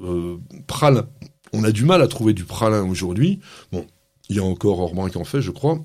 [0.00, 1.08] euh, pralins.
[1.52, 3.40] On a du mal à trouver du pralin aujourd'hui.
[3.72, 3.86] Bon,
[4.28, 5.78] il y a encore Orban qui en fait, je crois.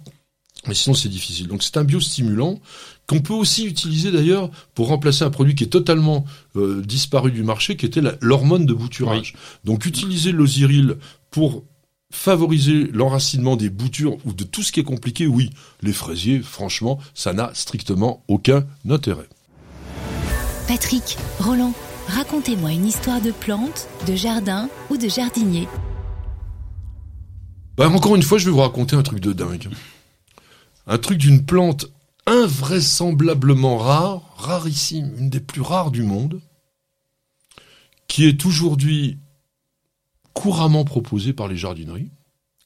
[0.68, 1.48] Mais sinon, c'est difficile.
[1.48, 2.60] Donc, c'est un biostimulant
[3.08, 7.42] qu'on peut aussi utiliser d'ailleurs pour remplacer un produit qui est totalement euh, disparu du
[7.42, 9.34] marché, qui était l'hormone de bouturage.
[9.64, 10.98] Donc, utiliser l'osiril
[11.32, 11.64] pour
[12.12, 15.50] favoriser l'enracinement des boutures ou de tout ce qui est compliqué, oui.
[15.82, 19.28] Les fraisiers, franchement, ça n'a strictement aucun intérêt.
[20.68, 21.74] Patrick, Roland,
[22.08, 25.68] racontez-moi une histoire de plante, de jardin ou de jardinier.
[27.78, 29.70] Bah, encore une fois, je vais vous raconter un truc de dingue.
[30.88, 31.88] Un truc d'une plante
[32.28, 36.42] invraisemblablement rare, rarissime, une des plus rares du monde,
[38.08, 39.18] qui est aujourd'hui
[40.34, 42.12] couramment proposée par les jardineries.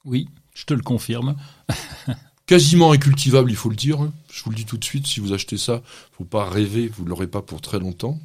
[0.04, 1.36] Oui, je te le confirme.
[2.46, 4.02] Quasiment incultivable, il faut le dire.
[4.02, 4.14] Hein.
[4.32, 7.04] Je vous le dis tout de suite, si vous achetez ça, faut pas rêver, vous
[7.04, 8.20] ne l'aurez pas pour très longtemps.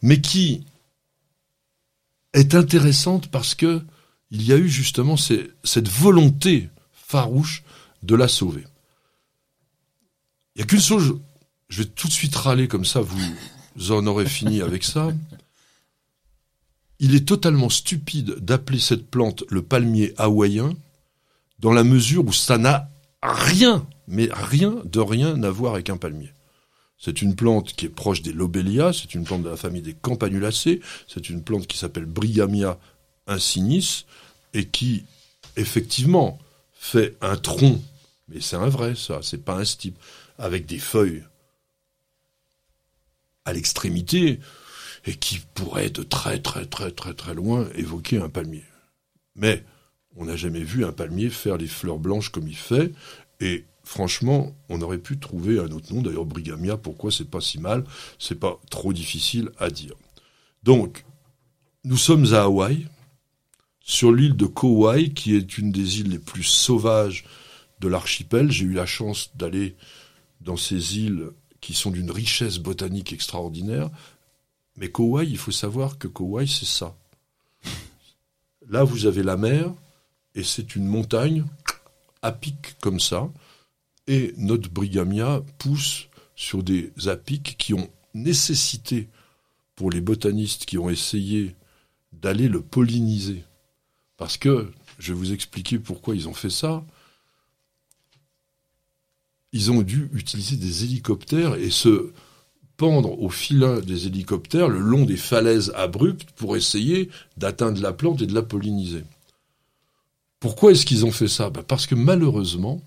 [0.00, 0.64] Mais qui
[2.32, 3.82] est intéressante parce que
[4.30, 7.62] il y a eu justement cette volonté farouche
[8.02, 8.64] de la sauver.
[10.54, 11.18] Il n'y a qu'une chose,
[11.68, 15.08] je vais tout de suite râler comme ça, vous en aurez fini avec ça.
[17.00, 20.74] Il est totalement stupide d'appeler cette plante le palmier hawaïen,
[21.60, 22.88] dans la mesure où ça n'a
[23.22, 26.32] rien, mais rien de rien à voir avec un palmier.
[26.98, 29.94] C'est une plante qui est proche des lobélias, c'est une plante de la famille des
[29.94, 32.78] campanulacées, c'est une plante qui s'appelle Brigamia
[33.28, 34.04] insignis,
[34.54, 35.04] et qui,
[35.56, 36.38] effectivement,
[36.74, 37.80] fait un tronc,
[38.28, 39.98] mais c'est un vrai, ça, c'est pas un stipe,
[40.38, 41.24] avec des feuilles
[43.44, 44.40] à l'extrémité,
[45.06, 48.64] et qui pourrait de très très très très très loin évoquer un palmier.
[49.36, 49.64] Mais
[50.16, 52.92] on n'a jamais vu un palmier faire les fleurs blanches comme il fait,
[53.40, 57.58] et franchement, on aurait pu trouver un autre nom, d'ailleurs Brigamia, pourquoi c'est pas si
[57.58, 57.84] mal,
[58.18, 59.94] c'est pas trop difficile à dire.
[60.62, 61.04] Donc,
[61.84, 62.86] nous sommes à Hawaï,
[63.80, 67.24] sur l'île de Kauai, qui est une des îles les plus sauvages
[67.80, 68.50] de l'archipel.
[68.50, 69.76] J'ai eu la chance d'aller
[70.42, 71.30] dans ces îles
[71.62, 73.88] qui sont d'une richesse botanique extraordinaire.
[74.78, 76.96] Mais Kauai, il faut savoir que Kauai, c'est ça.
[78.68, 79.72] Là, vous avez la mer,
[80.34, 81.44] et c'est une montagne
[82.22, 83.28] à pic comme ça.
[84.06, 86.06] Et notre brigamia pousse
[86.36, 89.08] sur des apics qui ont nécessité,
[89.74, 91.54] pour les botanistes qui ont essayé
[92.12, 93.44] d'aller le polliniser,
[94.16, 96.84] parce que, je vais vous expliquer pourquoi ils ont fait ça.
[99.52, 102.12] Ils ont dû utiliser des hélicoptères et se
[102.78, 108.22] pendre au filin des hélicoptères le long des falaises abruptes pour essayer d'atteindre la plante
[108.22, 109.04] et de la polliniser.
[110.40, 111.50] Pourquoi est-ce qu'ils ont fait ça?
[111.50, 112.80] Ben, Parce que malheureusement,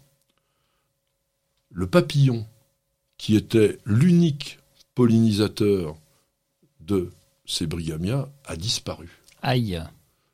[1.69, 2.47] le papillon,
[3.17, 4.59] qui était l'unique
[4.95, 5.97] pollinisateur
[6.79, 7.11] de
[7.45, 9.09] ces brigamias a disparu.
[9.41, 9.79] Aïe.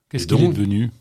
[0.10, 0.92] Qu'est-ce qu'il est devenu?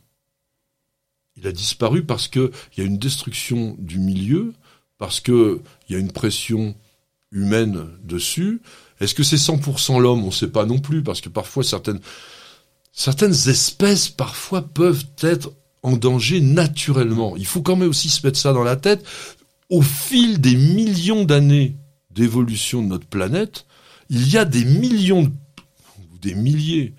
[1.37, 4.55] Il a disparu parce qu'il y a une destruction du milieu,
[4.97, 5.61] parce qu'il
[5.91, 6.75] y a une pression
[7.37, 8.61] humaine dessus.
[9.01, 10.23] Est-ce que c'est 100% l'homme?
[10.25, 12.01] On ne sait pas non plus, parce que parfois certaines,
[12.93, 15.53] certaines espèces parfois peuvent être
[15.83, 17.37] en danger naturellement.
[17.37, 19.05] Il faut quand même aussi se mettre ça dans la tête.
[19.69, 21.77] Au fil des millions d'années
[22.11, 23.67] d'évolution de notre planète,
[24.09, 25.33] il y a des millions, de-
[26.23, 26.95] des milliers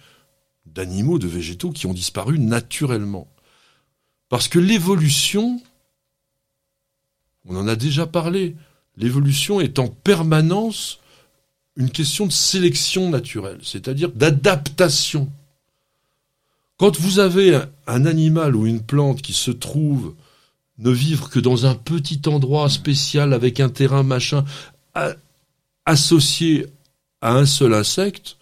[0.66, 3.28] d'animaux, de végétaux qui ont disparu naturellement.
[4.30, 5.60] Parce que l'évolution,
[7.46, 8.56] on en a déjà parlé,
[8.98, 11.00] l'évolution est en permanence
[11.76, 15.32] une question de sélection naturelle, c'est-à-dire d'adaptation.
[16.78, 20.16] Quand vous avez un, animal ou une plante qui se trouve
[20.80, 24.46] ne vivre que dans un petit endroit spécial avec un terrain machin
[25.86, 26.68] associé
[27.22, 28.38] à un seul insecte,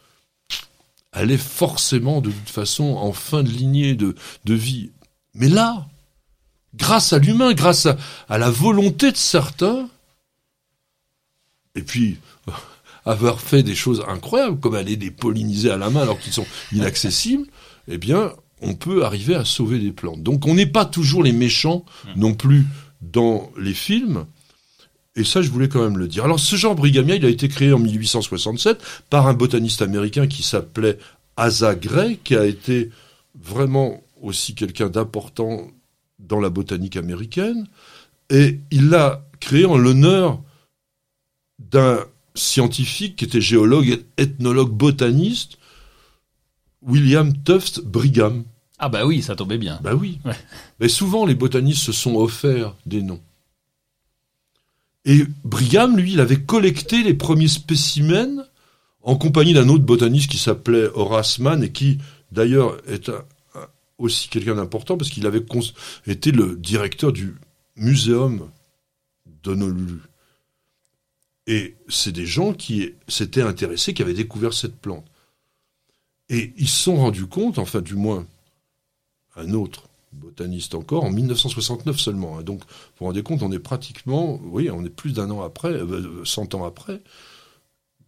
[1.14, 4.15] elle est forcément de toute façon en fin de lignée de,
[4.45, 4.91] vie.
[5.34, 5.88] Mais là,
[6.76, 7.88] grâce à l'humain, grâce
[8.27, 9.88] à la volonté de certains,
[11.76, 12.18] et puis
[13.06, 16.47] avoir fait des choses incroyables, comme aller les polliniser à la main alors qu'ils sont
[16.72, 17.45] inaccessibles,
[17.88, 20.23] eh bien, on peut arriver à sauver des plantes.
[20.23, 21.85] Donc on n'est pas toujours les méchants
[22.15, 22.65] non plus
[23.02, 24.26] dans les films.
[25.18, 26.26] Et ça, je voulais quand même le dire.
[26.26, 30.43] Alors, ce genre Brigamia, il a été créé en 1867 par un botaniste américain qui
[30.43, 30.97] s'appelait
[31.38, 32.89] Asa Gray, qui a été
[33.39, 35.68] vraiment aussi quelqu'un d'important
[36.19, 37.68] dans la botanique américaine.
[38.30, 40.41] Et il l'a créé en l'honneur
[41.60, 41.99] d'un
[42.36, 45.57] scientifique qui était géologue, ethnologue, botaniste,
[46.82, 48.44] William Tufts Brigham.
[48.77, 49.80] Ah bah oui, ça tombait bien.
[49.82, 50.19] Bah oui.
[50.26, 50.36] Ouais.
[50.80, 53.22] Mais souvent, les botanistes se sont offerts des noms.
[55.06, 58.44] Et Brigham, lui, il avait collecté les premiers spécimens
[59.03, 61.99] en compagnie d'un autre botaniste qui s'appelait Horace Mann et qui,
[62.32, 63.23] d'ailleurs, est un-
[63.56, 63.68] un-
[63.99, 65.45] aussi quelqu'un d'important parce qu'il avait
[66.07, 67.36] été le directeur du
[67.76, 68.49] muséum
[69.44, 69.99] d'Honolulu.
[71.47, 75.05] Et c'est des gens qui s'étaient intéressés, qui avaient découvert cette plante.
[76.30, 78.26] Et ils se sont rendus compte, enfin du moins
[79.35, 82.39] un autre botaniste encore, en 1969 seulement.
[82.39, 82.43] hein.
[82.43, 82.65] Donc, vous
[82.99, 86.55] vous rendez compte, on est pratiquement, oui, on est plus d'un an après, euh, 100
[86.55, 87.01] ans après,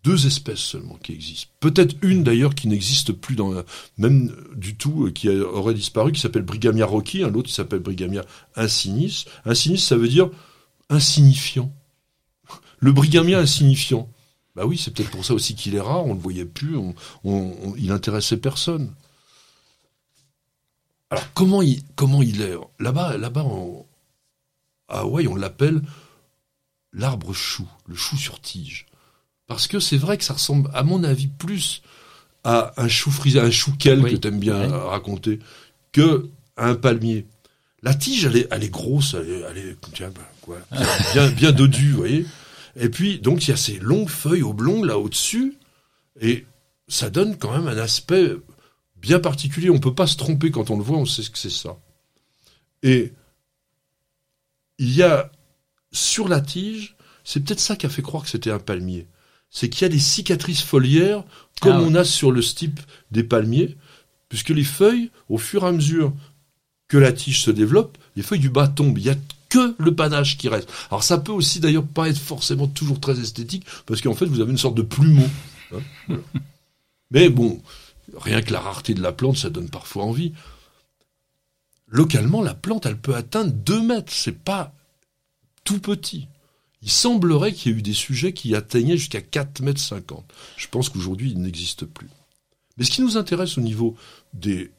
[0.04, 1.52] deux espèces seulement qui existent.
[1.60, 3.54] Peut-être une d'ailleurs qui n'existe plus dans
[3.98, 7.80] même du tout, euh, qui aurait disparu, qui s'appelle Brigamia rocki, un autre qui s'appelle
[7.80, 8.24] Brigamia
[8.56, 9.26] insignis.
[9.46, 10.30] Insignis, ça veut dire
[10.90, 11.72] insignifiant.
[12.80, 14.10] Le Brigamia insignifiant.
[14.56, 16.96] Bah oui, c'est peut-être pour ça aussi qu'il est rare, on le voyait plus, on,
[17.24, 18.94] on- on- il intéressait personne.
[21.10, 23.46] Alors comment il, comment il est Là-bas, là-bas,
[24.90, 25.82] à Hawaï, on l'appelle
[26.94, 28.86] l'arbre chou, le chou sur tige.
[29.48, 31.82] Parce que c'est vrai que ça ressemble, à mon avis, plus
[32.44, 34.12] à un chou frisé, un chouquel Oui.
[34.12, 35.40] que t'aimes bien raconter,
[35.92, 37.26] que à un palmier.
[37.84, 40.88] La tige, elle est, elle est grosse, elle est, elle est tiens, ben, quoi, bien,
[41.14, 42.26] bien, bien dodue, vous voyez.
[42.80, 45.56] Et puis, donc, il y a ces longues feuilles oblongues là au-dessus,
[46.22, 46.46] et
[46.88, 48.36] ça donne quand même un aspect
[48.96, 49.70] bien particulier.
[49.70, 51.78] On peut pas se tromper quand on le voit, on sait ce que c'est ça.
[52.84, 53.14] Et
[54.78, 55.32] il y a
[55.92, 59.08] sur la tige, c'est peut-être ça qui a fait croire que c'était un palmier.
[59.50, 61.24] C'est qu'il y a des cicatrices foliaires
[61.62, 61.88] comme Ah ouais.
[61.88, 62.80] on a sur le stipe
[63.12, 63.78] des palmiers,
[64.30, 66.14] puisque les feuilles, au fur et à mesure
[66.88, 68.98] que la tige se développe, les feuilles du bas tombent.
[68.98, 69.16] Il y a
[69.50, 70.70] que le panache qui reste.
[70.90, 74.42] Alors ça peut aussi d'ailleurs pas être forcément toujours très esthétique, parce qu'en fait vous
[74.42, 75.28] avez une sorte de plumeau.
[75.74, 76.22] hein, voilà.
[77.12, 77.62] Mais bon,
[78.16, 80.34] rien que la rareté de la plante, ça donne parfois envie.
[81.88, 84.12] Localement, la plante, elle peut atteindre 2 mètres.
[84.12, 84.74] C'est pas
[85.64, 86.28] tout petit.
[86.82, 90.26] Il semblerait qu'il y ait eu des sujets qui atteignaient jusqu'à 4 mètres 50.
[90.58, 92.10] Je pense qu'aujourd'hui, il n'existe plus.
[92.78, 93.96] Mais ce qui nous intéresse au niveau
[94.34, 94.72] des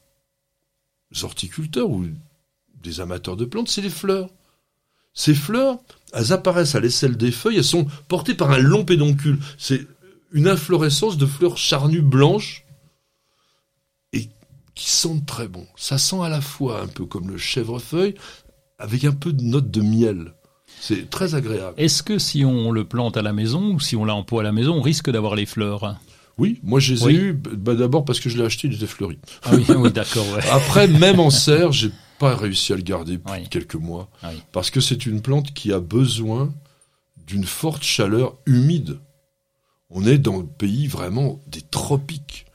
[1.23, 2.07] horticulteurs ou
[2.83, 4.31] des amateurs de plantes, c'est les fleurs.
[5.19, 5.79] Ces fleurs,
[6.13, 9.41] elles apparaissent à l'aisselle des feuilles, elles sont portées par un long pédoncule.
[9.59, 9.85] C'est
[10.31, 12.65] une inflorescence de fleurs charnues blanches
[14.13, 14.29] et
[14.77, 15.67] qui sentent très bon.
[15.75, 18.15] Ça sent à la fois un peu comme le chèvrefeuille,
[18.79, 20.35] avec un peu de note de miel.
[20.81, 21.75] C'est très agréable.
[21.79, 24.39] Est-ce que si on le plante à la maison ou si on l'a en pot
[24.39, 25.97] à la maison, on risque d'avoir les fleurs?
[26.37, 27.15] Oui, moi je les ai Oui.
[27.17, 29.19] eus bah, d'abord parce que je l'ai acheté, il était fleuri.
[29.43, 30.25] Ah oui, oui d'accord.
[30.33, 30.47] ouais.
[30.53, 33.43] Après, même en serre, j'ai pas réussi à le garder plus Oui.
[33.45, 34.09] de quelques mois.
[34.23, 34.43] Ah oui.
[34.53, 36.53] Parce que c'est une plante qui a besoin
[37.27, 38.99] d'une forte chaleur humide.
[39.91, 42.47] On est dans le pays vraiment des tropiques.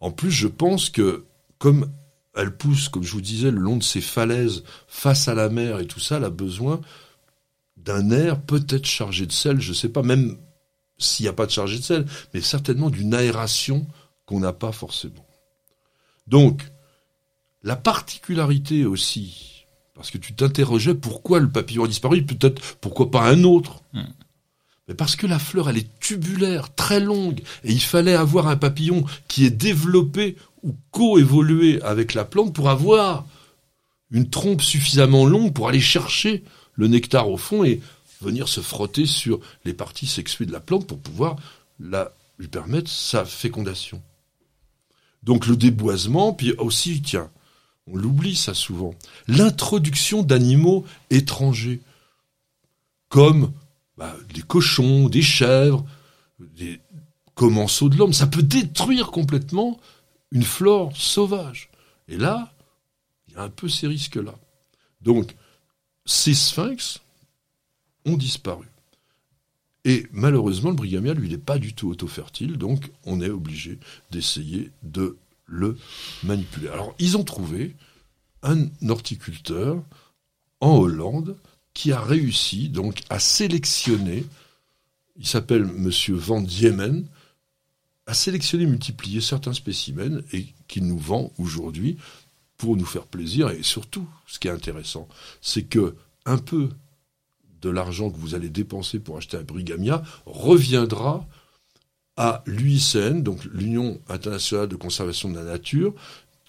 [0.00, 1.24] En plus, je pense que
[1.58, 1.90] comme
[2.36, 5.78] elle pousse, comme je vous disais, le long de ces falaises, face à la mer
[5.78, 6.80] et tout ça, elle a besoin
[7.76, 10.36] d'un air peut-être chargé de sel, je sais pas, même
[10.98, 13.86] s'il n'y a pas de chargé de sel, mais certainement d'une aération
[14.26, 15.24] qu'on n'a pas forcément.
[16.26, 16.62] Donc,
[17.64, 19.64] la particularité aussi,
[19.94, 23.82] parce que tu t'interrogeais pourquoi le papillon a disparu, peut-être pourquoi pas un autre.
[23.94, 24.04] Hmm.
[24.86, 28.56] Mais parce que la fleur, elle est tubulaire, très longue, et il fallait avoir un
[28.56, 33.26] papillon qui est développé ou co-évolué avec la plante pour avoir
[34.10, 37.80] une trompe suffisamment longue pour aller chercher le nectar au fond et
[38.20, 41.36] venir se frotter sur les parties sexuées de la plante pour pouvoir
[41.80, 44.02] la, lui permettre sa fécondation.
[45.22, 47.30] Donc le déboisement, puis aussi, tiens,
[47.86, 48.94] on l'oublie ça souvent,
[49.28, 51.80] l'introduction d'animaux étrangers,
[53.08, 53.52] comme
[53.96, 55.84] bah, des cochons, des chèvres,
[56.40, 56.80] des
[57.34, 59.78] commensaux de l'homme, ça peut détruire complètement
[60.30, 61.68] une flore sauvage.
[62.08, 62.52] Et là,
[63.28, 64.34] il y a un peu ces risques-là.
[65.00, 65.34] Donc,
[66.06, 67.00] ces sphinx
[68.04, 68.66] ont disparu.
[69.84, 73.78] Et malheureusement, le brigamia, lui, n'est pas du tout auto-fertile, donc on est obligé
[74.10, 75.16] d'essayer de
[75.46, 75.76] le
[76.22, 76.68] manipuler.
[76.68, 77.74] Alors, ils ont trouvé
[78.42, 79.82] un horticulteur
[80.60, 81.36] en Hollande
[81.72, 84.24] qui a réussi donc à sélectionner,
[85.16, 87.06] il s'appelle Monsieur Van Diemen,
[88.06, 91.96] à sélectionner, multiplier certains spécimens et qu'il nous vend aujourd'hui
[92.56, 93.50] pour nous faire plaisir.
[93.50, 95.08] Et surtout, ce qui est intéressant,
[95.40, 95.96] c'est que
[96.26, 96.68] un peu
[97.60, 101.26] de l'argent que vous allez dépenser pour acheter un brigamia reviendra
[102.16, 105.94] à l'UICN, donc l'Union internationale de conservation de la nature,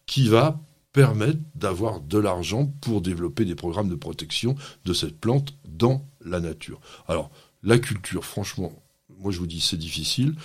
[0.06, 0.60] qui va
[0.94, 4.56] permettre d'avoir de l'argent pour développer des programmes de protection
[4.86, 6.80] de cette plante dans la nature.
[7.08, 7.32] Alors,
[7.64, 8.72] la culture, franchement,
[9.20, 10.36] moi je vous dis, c'est difficile.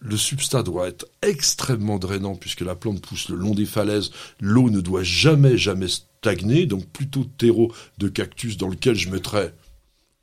[0.00, 4.10] Le substrat doit être extrêmement drainant puisque la plante pousse le long des falaises.
[4.40, 6.64] L'eau ne doit jamais, jamais stagner.
[6.66, 9.54] Donc plutôt terreau de cactus dans lequel je mettrais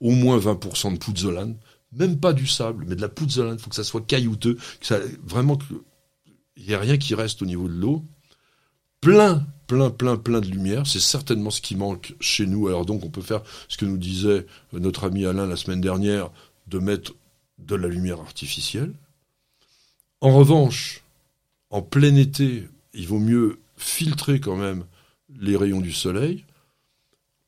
[0.01, 1.55] au moins 20% de pouzzolane
[1.97, 3.55] même pas du sable, mais de la pouzzolane.
[3.57, 5.77] Il faut que ça soit caillouteux, que ça, vraiment qu'il
[6.65, 8.03] n'y ait rien qui reste au niveau de l'eau.
[9.01, 10.87] Plein, plein, plein, plein de lumière.
[10.87, 12.67] C'est certainement ce qui manque chez nous.
[12.67, 16.31] Alors donc, on peut faire ce que nous disait notre ami Alain la semaine dernière,
[16.67, 17.13] de mettre
[17.59, 18.93] de la lumière artificielle.
[20.21, 21.03] En revanche,
[21.69, 24.85] en plein été, il vaut mieux filtrer quand même
[25.39, 26.45] les rayons du soleil.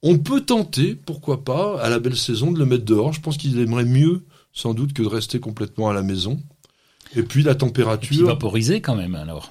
[0.01, 3.13] On peut tenter, pourquoi pas, à la belle saison, de le mettre dehors.
[3.13, 4.23] Je pense qu'il aimerait mieux,
[4.59, 6.39] sans doute, que de rester complètement à la maison.
[7.15, 8.21] Et puis la température.
[8.21, 9.49] Et vaporiser quand même, alors.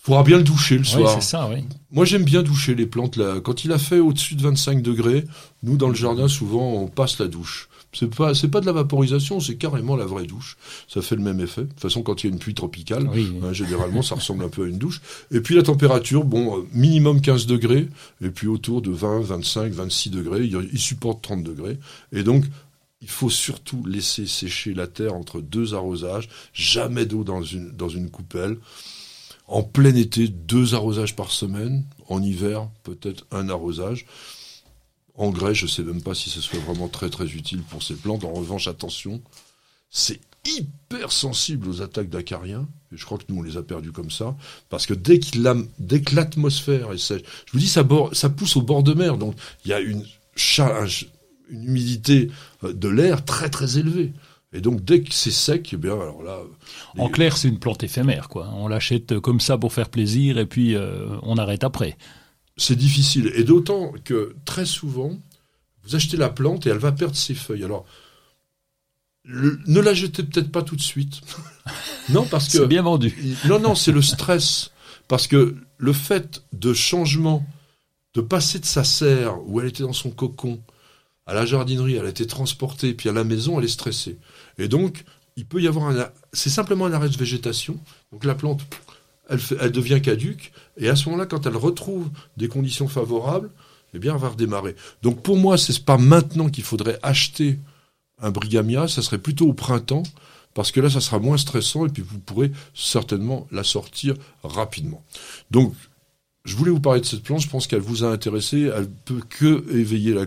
[0.00, 1.14] Il faudra bien le doucher le soir.
[1.14, 1.62] Oui, ça, oui.
[1.90, 3.16] Moi, j'aime bien doucher les plantes.
[3.16, 3.40] Là.
[3.40, 5.26] Quand il a fait au-dessus de 25 degrés,
[5.62, 7.68] nous, dans le jardin, souvent, on passe la douche.
[7.92, 10.56] C'est pas, c'est pas de la vaporisation, c'est carrément la vraie douche.
[10.88, 11.62] Ça fait le même effet.
[11.62, 14.48] De toute façon, quand il y a une pluie tropicale, hein, généralement, ça ressemble un
[14.48, 15.02] peu à une douche.
[15.32, 17.88] Et puis la température, bon, euh, minimum 15 degrés,
[18.22, 20.44] et puis autour de 20, 25, 26 degrés.
[20.44, 21.78] Il, il supporte 30 degrés.
[22.12, 22.44] Et donc,
[23.02, 26.28] il faut surtout laisser sécher la terre entre deux arrosages.
[26.52, 28.58] Jamais d'eau dans une, coupelle.
[29.46, 31.84] En plein été, deux arrosages par semaine.
[32.08, 34.06] En hiver, peut-être un arrosage.
[35.14, 37.94] Engrais, je ne sais même pas si ce soit vraiment très très utile pour ces
[37.94, 38.24] plantes.
[38.24, 39.22] En revanche, attention,
[39.90, 42.68] c'est hyper sensible aux attaques d'acariens.
[42.92, 44.36] Je crois que nous, on les a perdus comme ça.
[44.68, 48.92] Parce que dès, que l'atmosphère est sèche, je vous dis, ça, pousse au bord de
[48.92, 49.16] mer.
[49.16, 50.04] Donc, il y a une,
[51.50, 52.30] une humidité
[52.62, 54.12] de l'air très très élevée.
[54.52, 56.40] Et donc, dès que c'est sec, eh bien, alors là.
[56.98, 58.50] En clair, c'est une plante éphémère, quoi.
[58.54, 61.96] On l'achète comme ça pour faire plaisir et puis euh, on arrête après
[62.60, 63.32] c'est difficile.
[63.34, 65.18] Et d'autant que très souvent,
[65.82, 67.64] vous achetez la plante et elle va perdre ses feuilles.
[67.64, 67.84] Alors,
[69.24, 71.20] ne la jetez peut-être pas tout de suite.
[72.10, 72.58] non, parce que.
[72.58, 73.16] C'est bien vendu.
[73.46, 74.70] non, non, c'est le stress.
[75.08, 77.44] Parce que le fait de changement,
[78.14, 80.60] de passer de sa serre où elle était dans son cocon
[81.30, 84.18] à la jardinerie, elle a été transportée, puis à la maison, elle est stressée.
[84.58, 85.04] Et donc,
[85.36, 86.08] il peut y avoir un.
[86.32, 87.78] C'est simplement un arrêt de végétation.
[88.10, 88.62] Donc la plante,
[89.28, 93.48] elle, devient caduque, et à ce moment-là, quand elle retrouve des conditions favorables,
[93.94, 94.74] eh bien, elle va redémarrer.
[95.02, 97.60] Donc pour moi, c'est pas maintenant qu'il faudrait acheter
[98.20, 100.02] un brigamia, ça serait plutôt au printemps,
[100.52, 105.04] parce que là, ça sera moins stressant, et puis vous pourrez certainement la sortir rapidement.
[105.52, 105.74] Donc,
[106.44, 109.22] je voulais vous parler de cette plante, je pense qu'elle vous a intéressé, elle peut
[109.28, 110.26] que éveiller la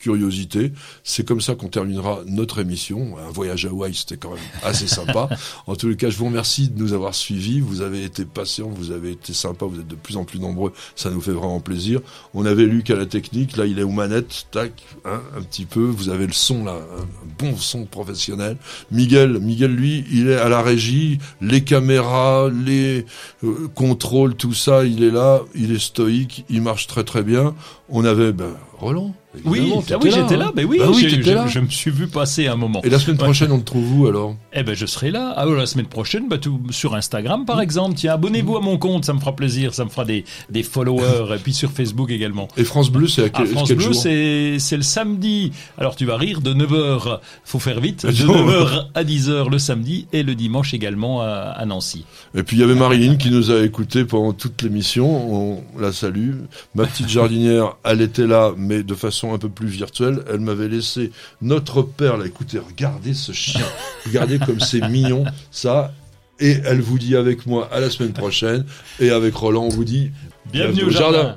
[0.00, 0.72] curiosité.
[1.04, 3.16] C'est comme ça qu'on terminera notre émission.
[3.18, 5.28] Un voyage à Hawaï, c'était quand même assez sympa.
[5.66, 7.60] En tous les cas, je vous remercie de nous avoir suivis.
[7.60, 10.72] Vous avez été patients, vous avez été sympa, vous êtes de plus en plus nombreux.
[10.96, 12.00] Ça nous fait vraiment plaisir.
[12.34, 14.72] On avait lu qu'à la technique, là, il est aux manettes, tac,
[15.04, 15.84] hein, un petit peu.
[15.84, 17.06] Vous avez le son là, un
[17.38, 18.56] bon son professionnel.
[18.90, 23.04] Miguel, Miguel, lui, il est à la régie, les caméras, les
[23.44, 27.54] euh, contrôles, tout ça, il est là, il est stoïque, il marche très très bien.
[27.88, 29.14] On avait ben, Roland
[29.44, 30.38] Oui, ah oui là, j'étais hein.
[30.38, 31.46] là, mais oui, Bah oui, je, là.
[31.46, 32.80] je me suis vu passer un moment.
[32.82, 33.24] Et la semaine Ouais.
[33.24, 34.34] prochaine, on te trouve où alors?
[34.52, 35.32] Eh ben, je serai là.
[35.36, 37.94] Ah, la semaine prochaine, bah, tout, sur Instagram, par exemple.
[37.94, 41.34] Tiens, abonnez-vous à mon compte, ça me fera plaisir, ça me fera des, des followers,
[41.36, 42.48] et puis sur Facebook également.
[42.56, 45.52] Et France Bleu, c'est à À quel, France quel Bleu, c'est, c'est le samedi.
[45.78, 48.46] Alors, tu vas rire, de 9h, faut faire vite, de Non.
[48.48, 52.04] 9h à 10h le samedi, et le dimanche également à, à Nancy.
[52.34, 55.32] Et puis il y avait Marilyn qui nous a écoutés pendant toute l'émission.
[55.32, 56.32] On la salue.
[56.74, 60.22] Ma petite jardinière, elle était là, mais de façon un peu plus virtuelle.
[60.30, 62.16] Elle m'avait laissé notre père.
[62.16, 63.66] Là, écoutez, regardez ce chien.
[64.06, 65.92] Regardez comme c'est mignon, ça.
[66.38, 68.64] Et elle vous dit avec moi à la semaine prochaine.
[68.98, 70.10] Et avec Roland, on vous dit
[70.52, 71.36] Bienvenue au jardin.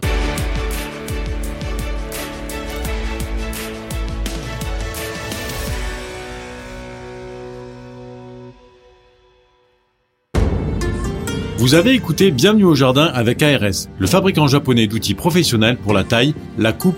[11.63, 16.03] Vous avez écouté Bienvenue au jardin avec ARS, le fabricant japonais d'outils professionnels pour la
[16.03, 16.97] taille, la coupe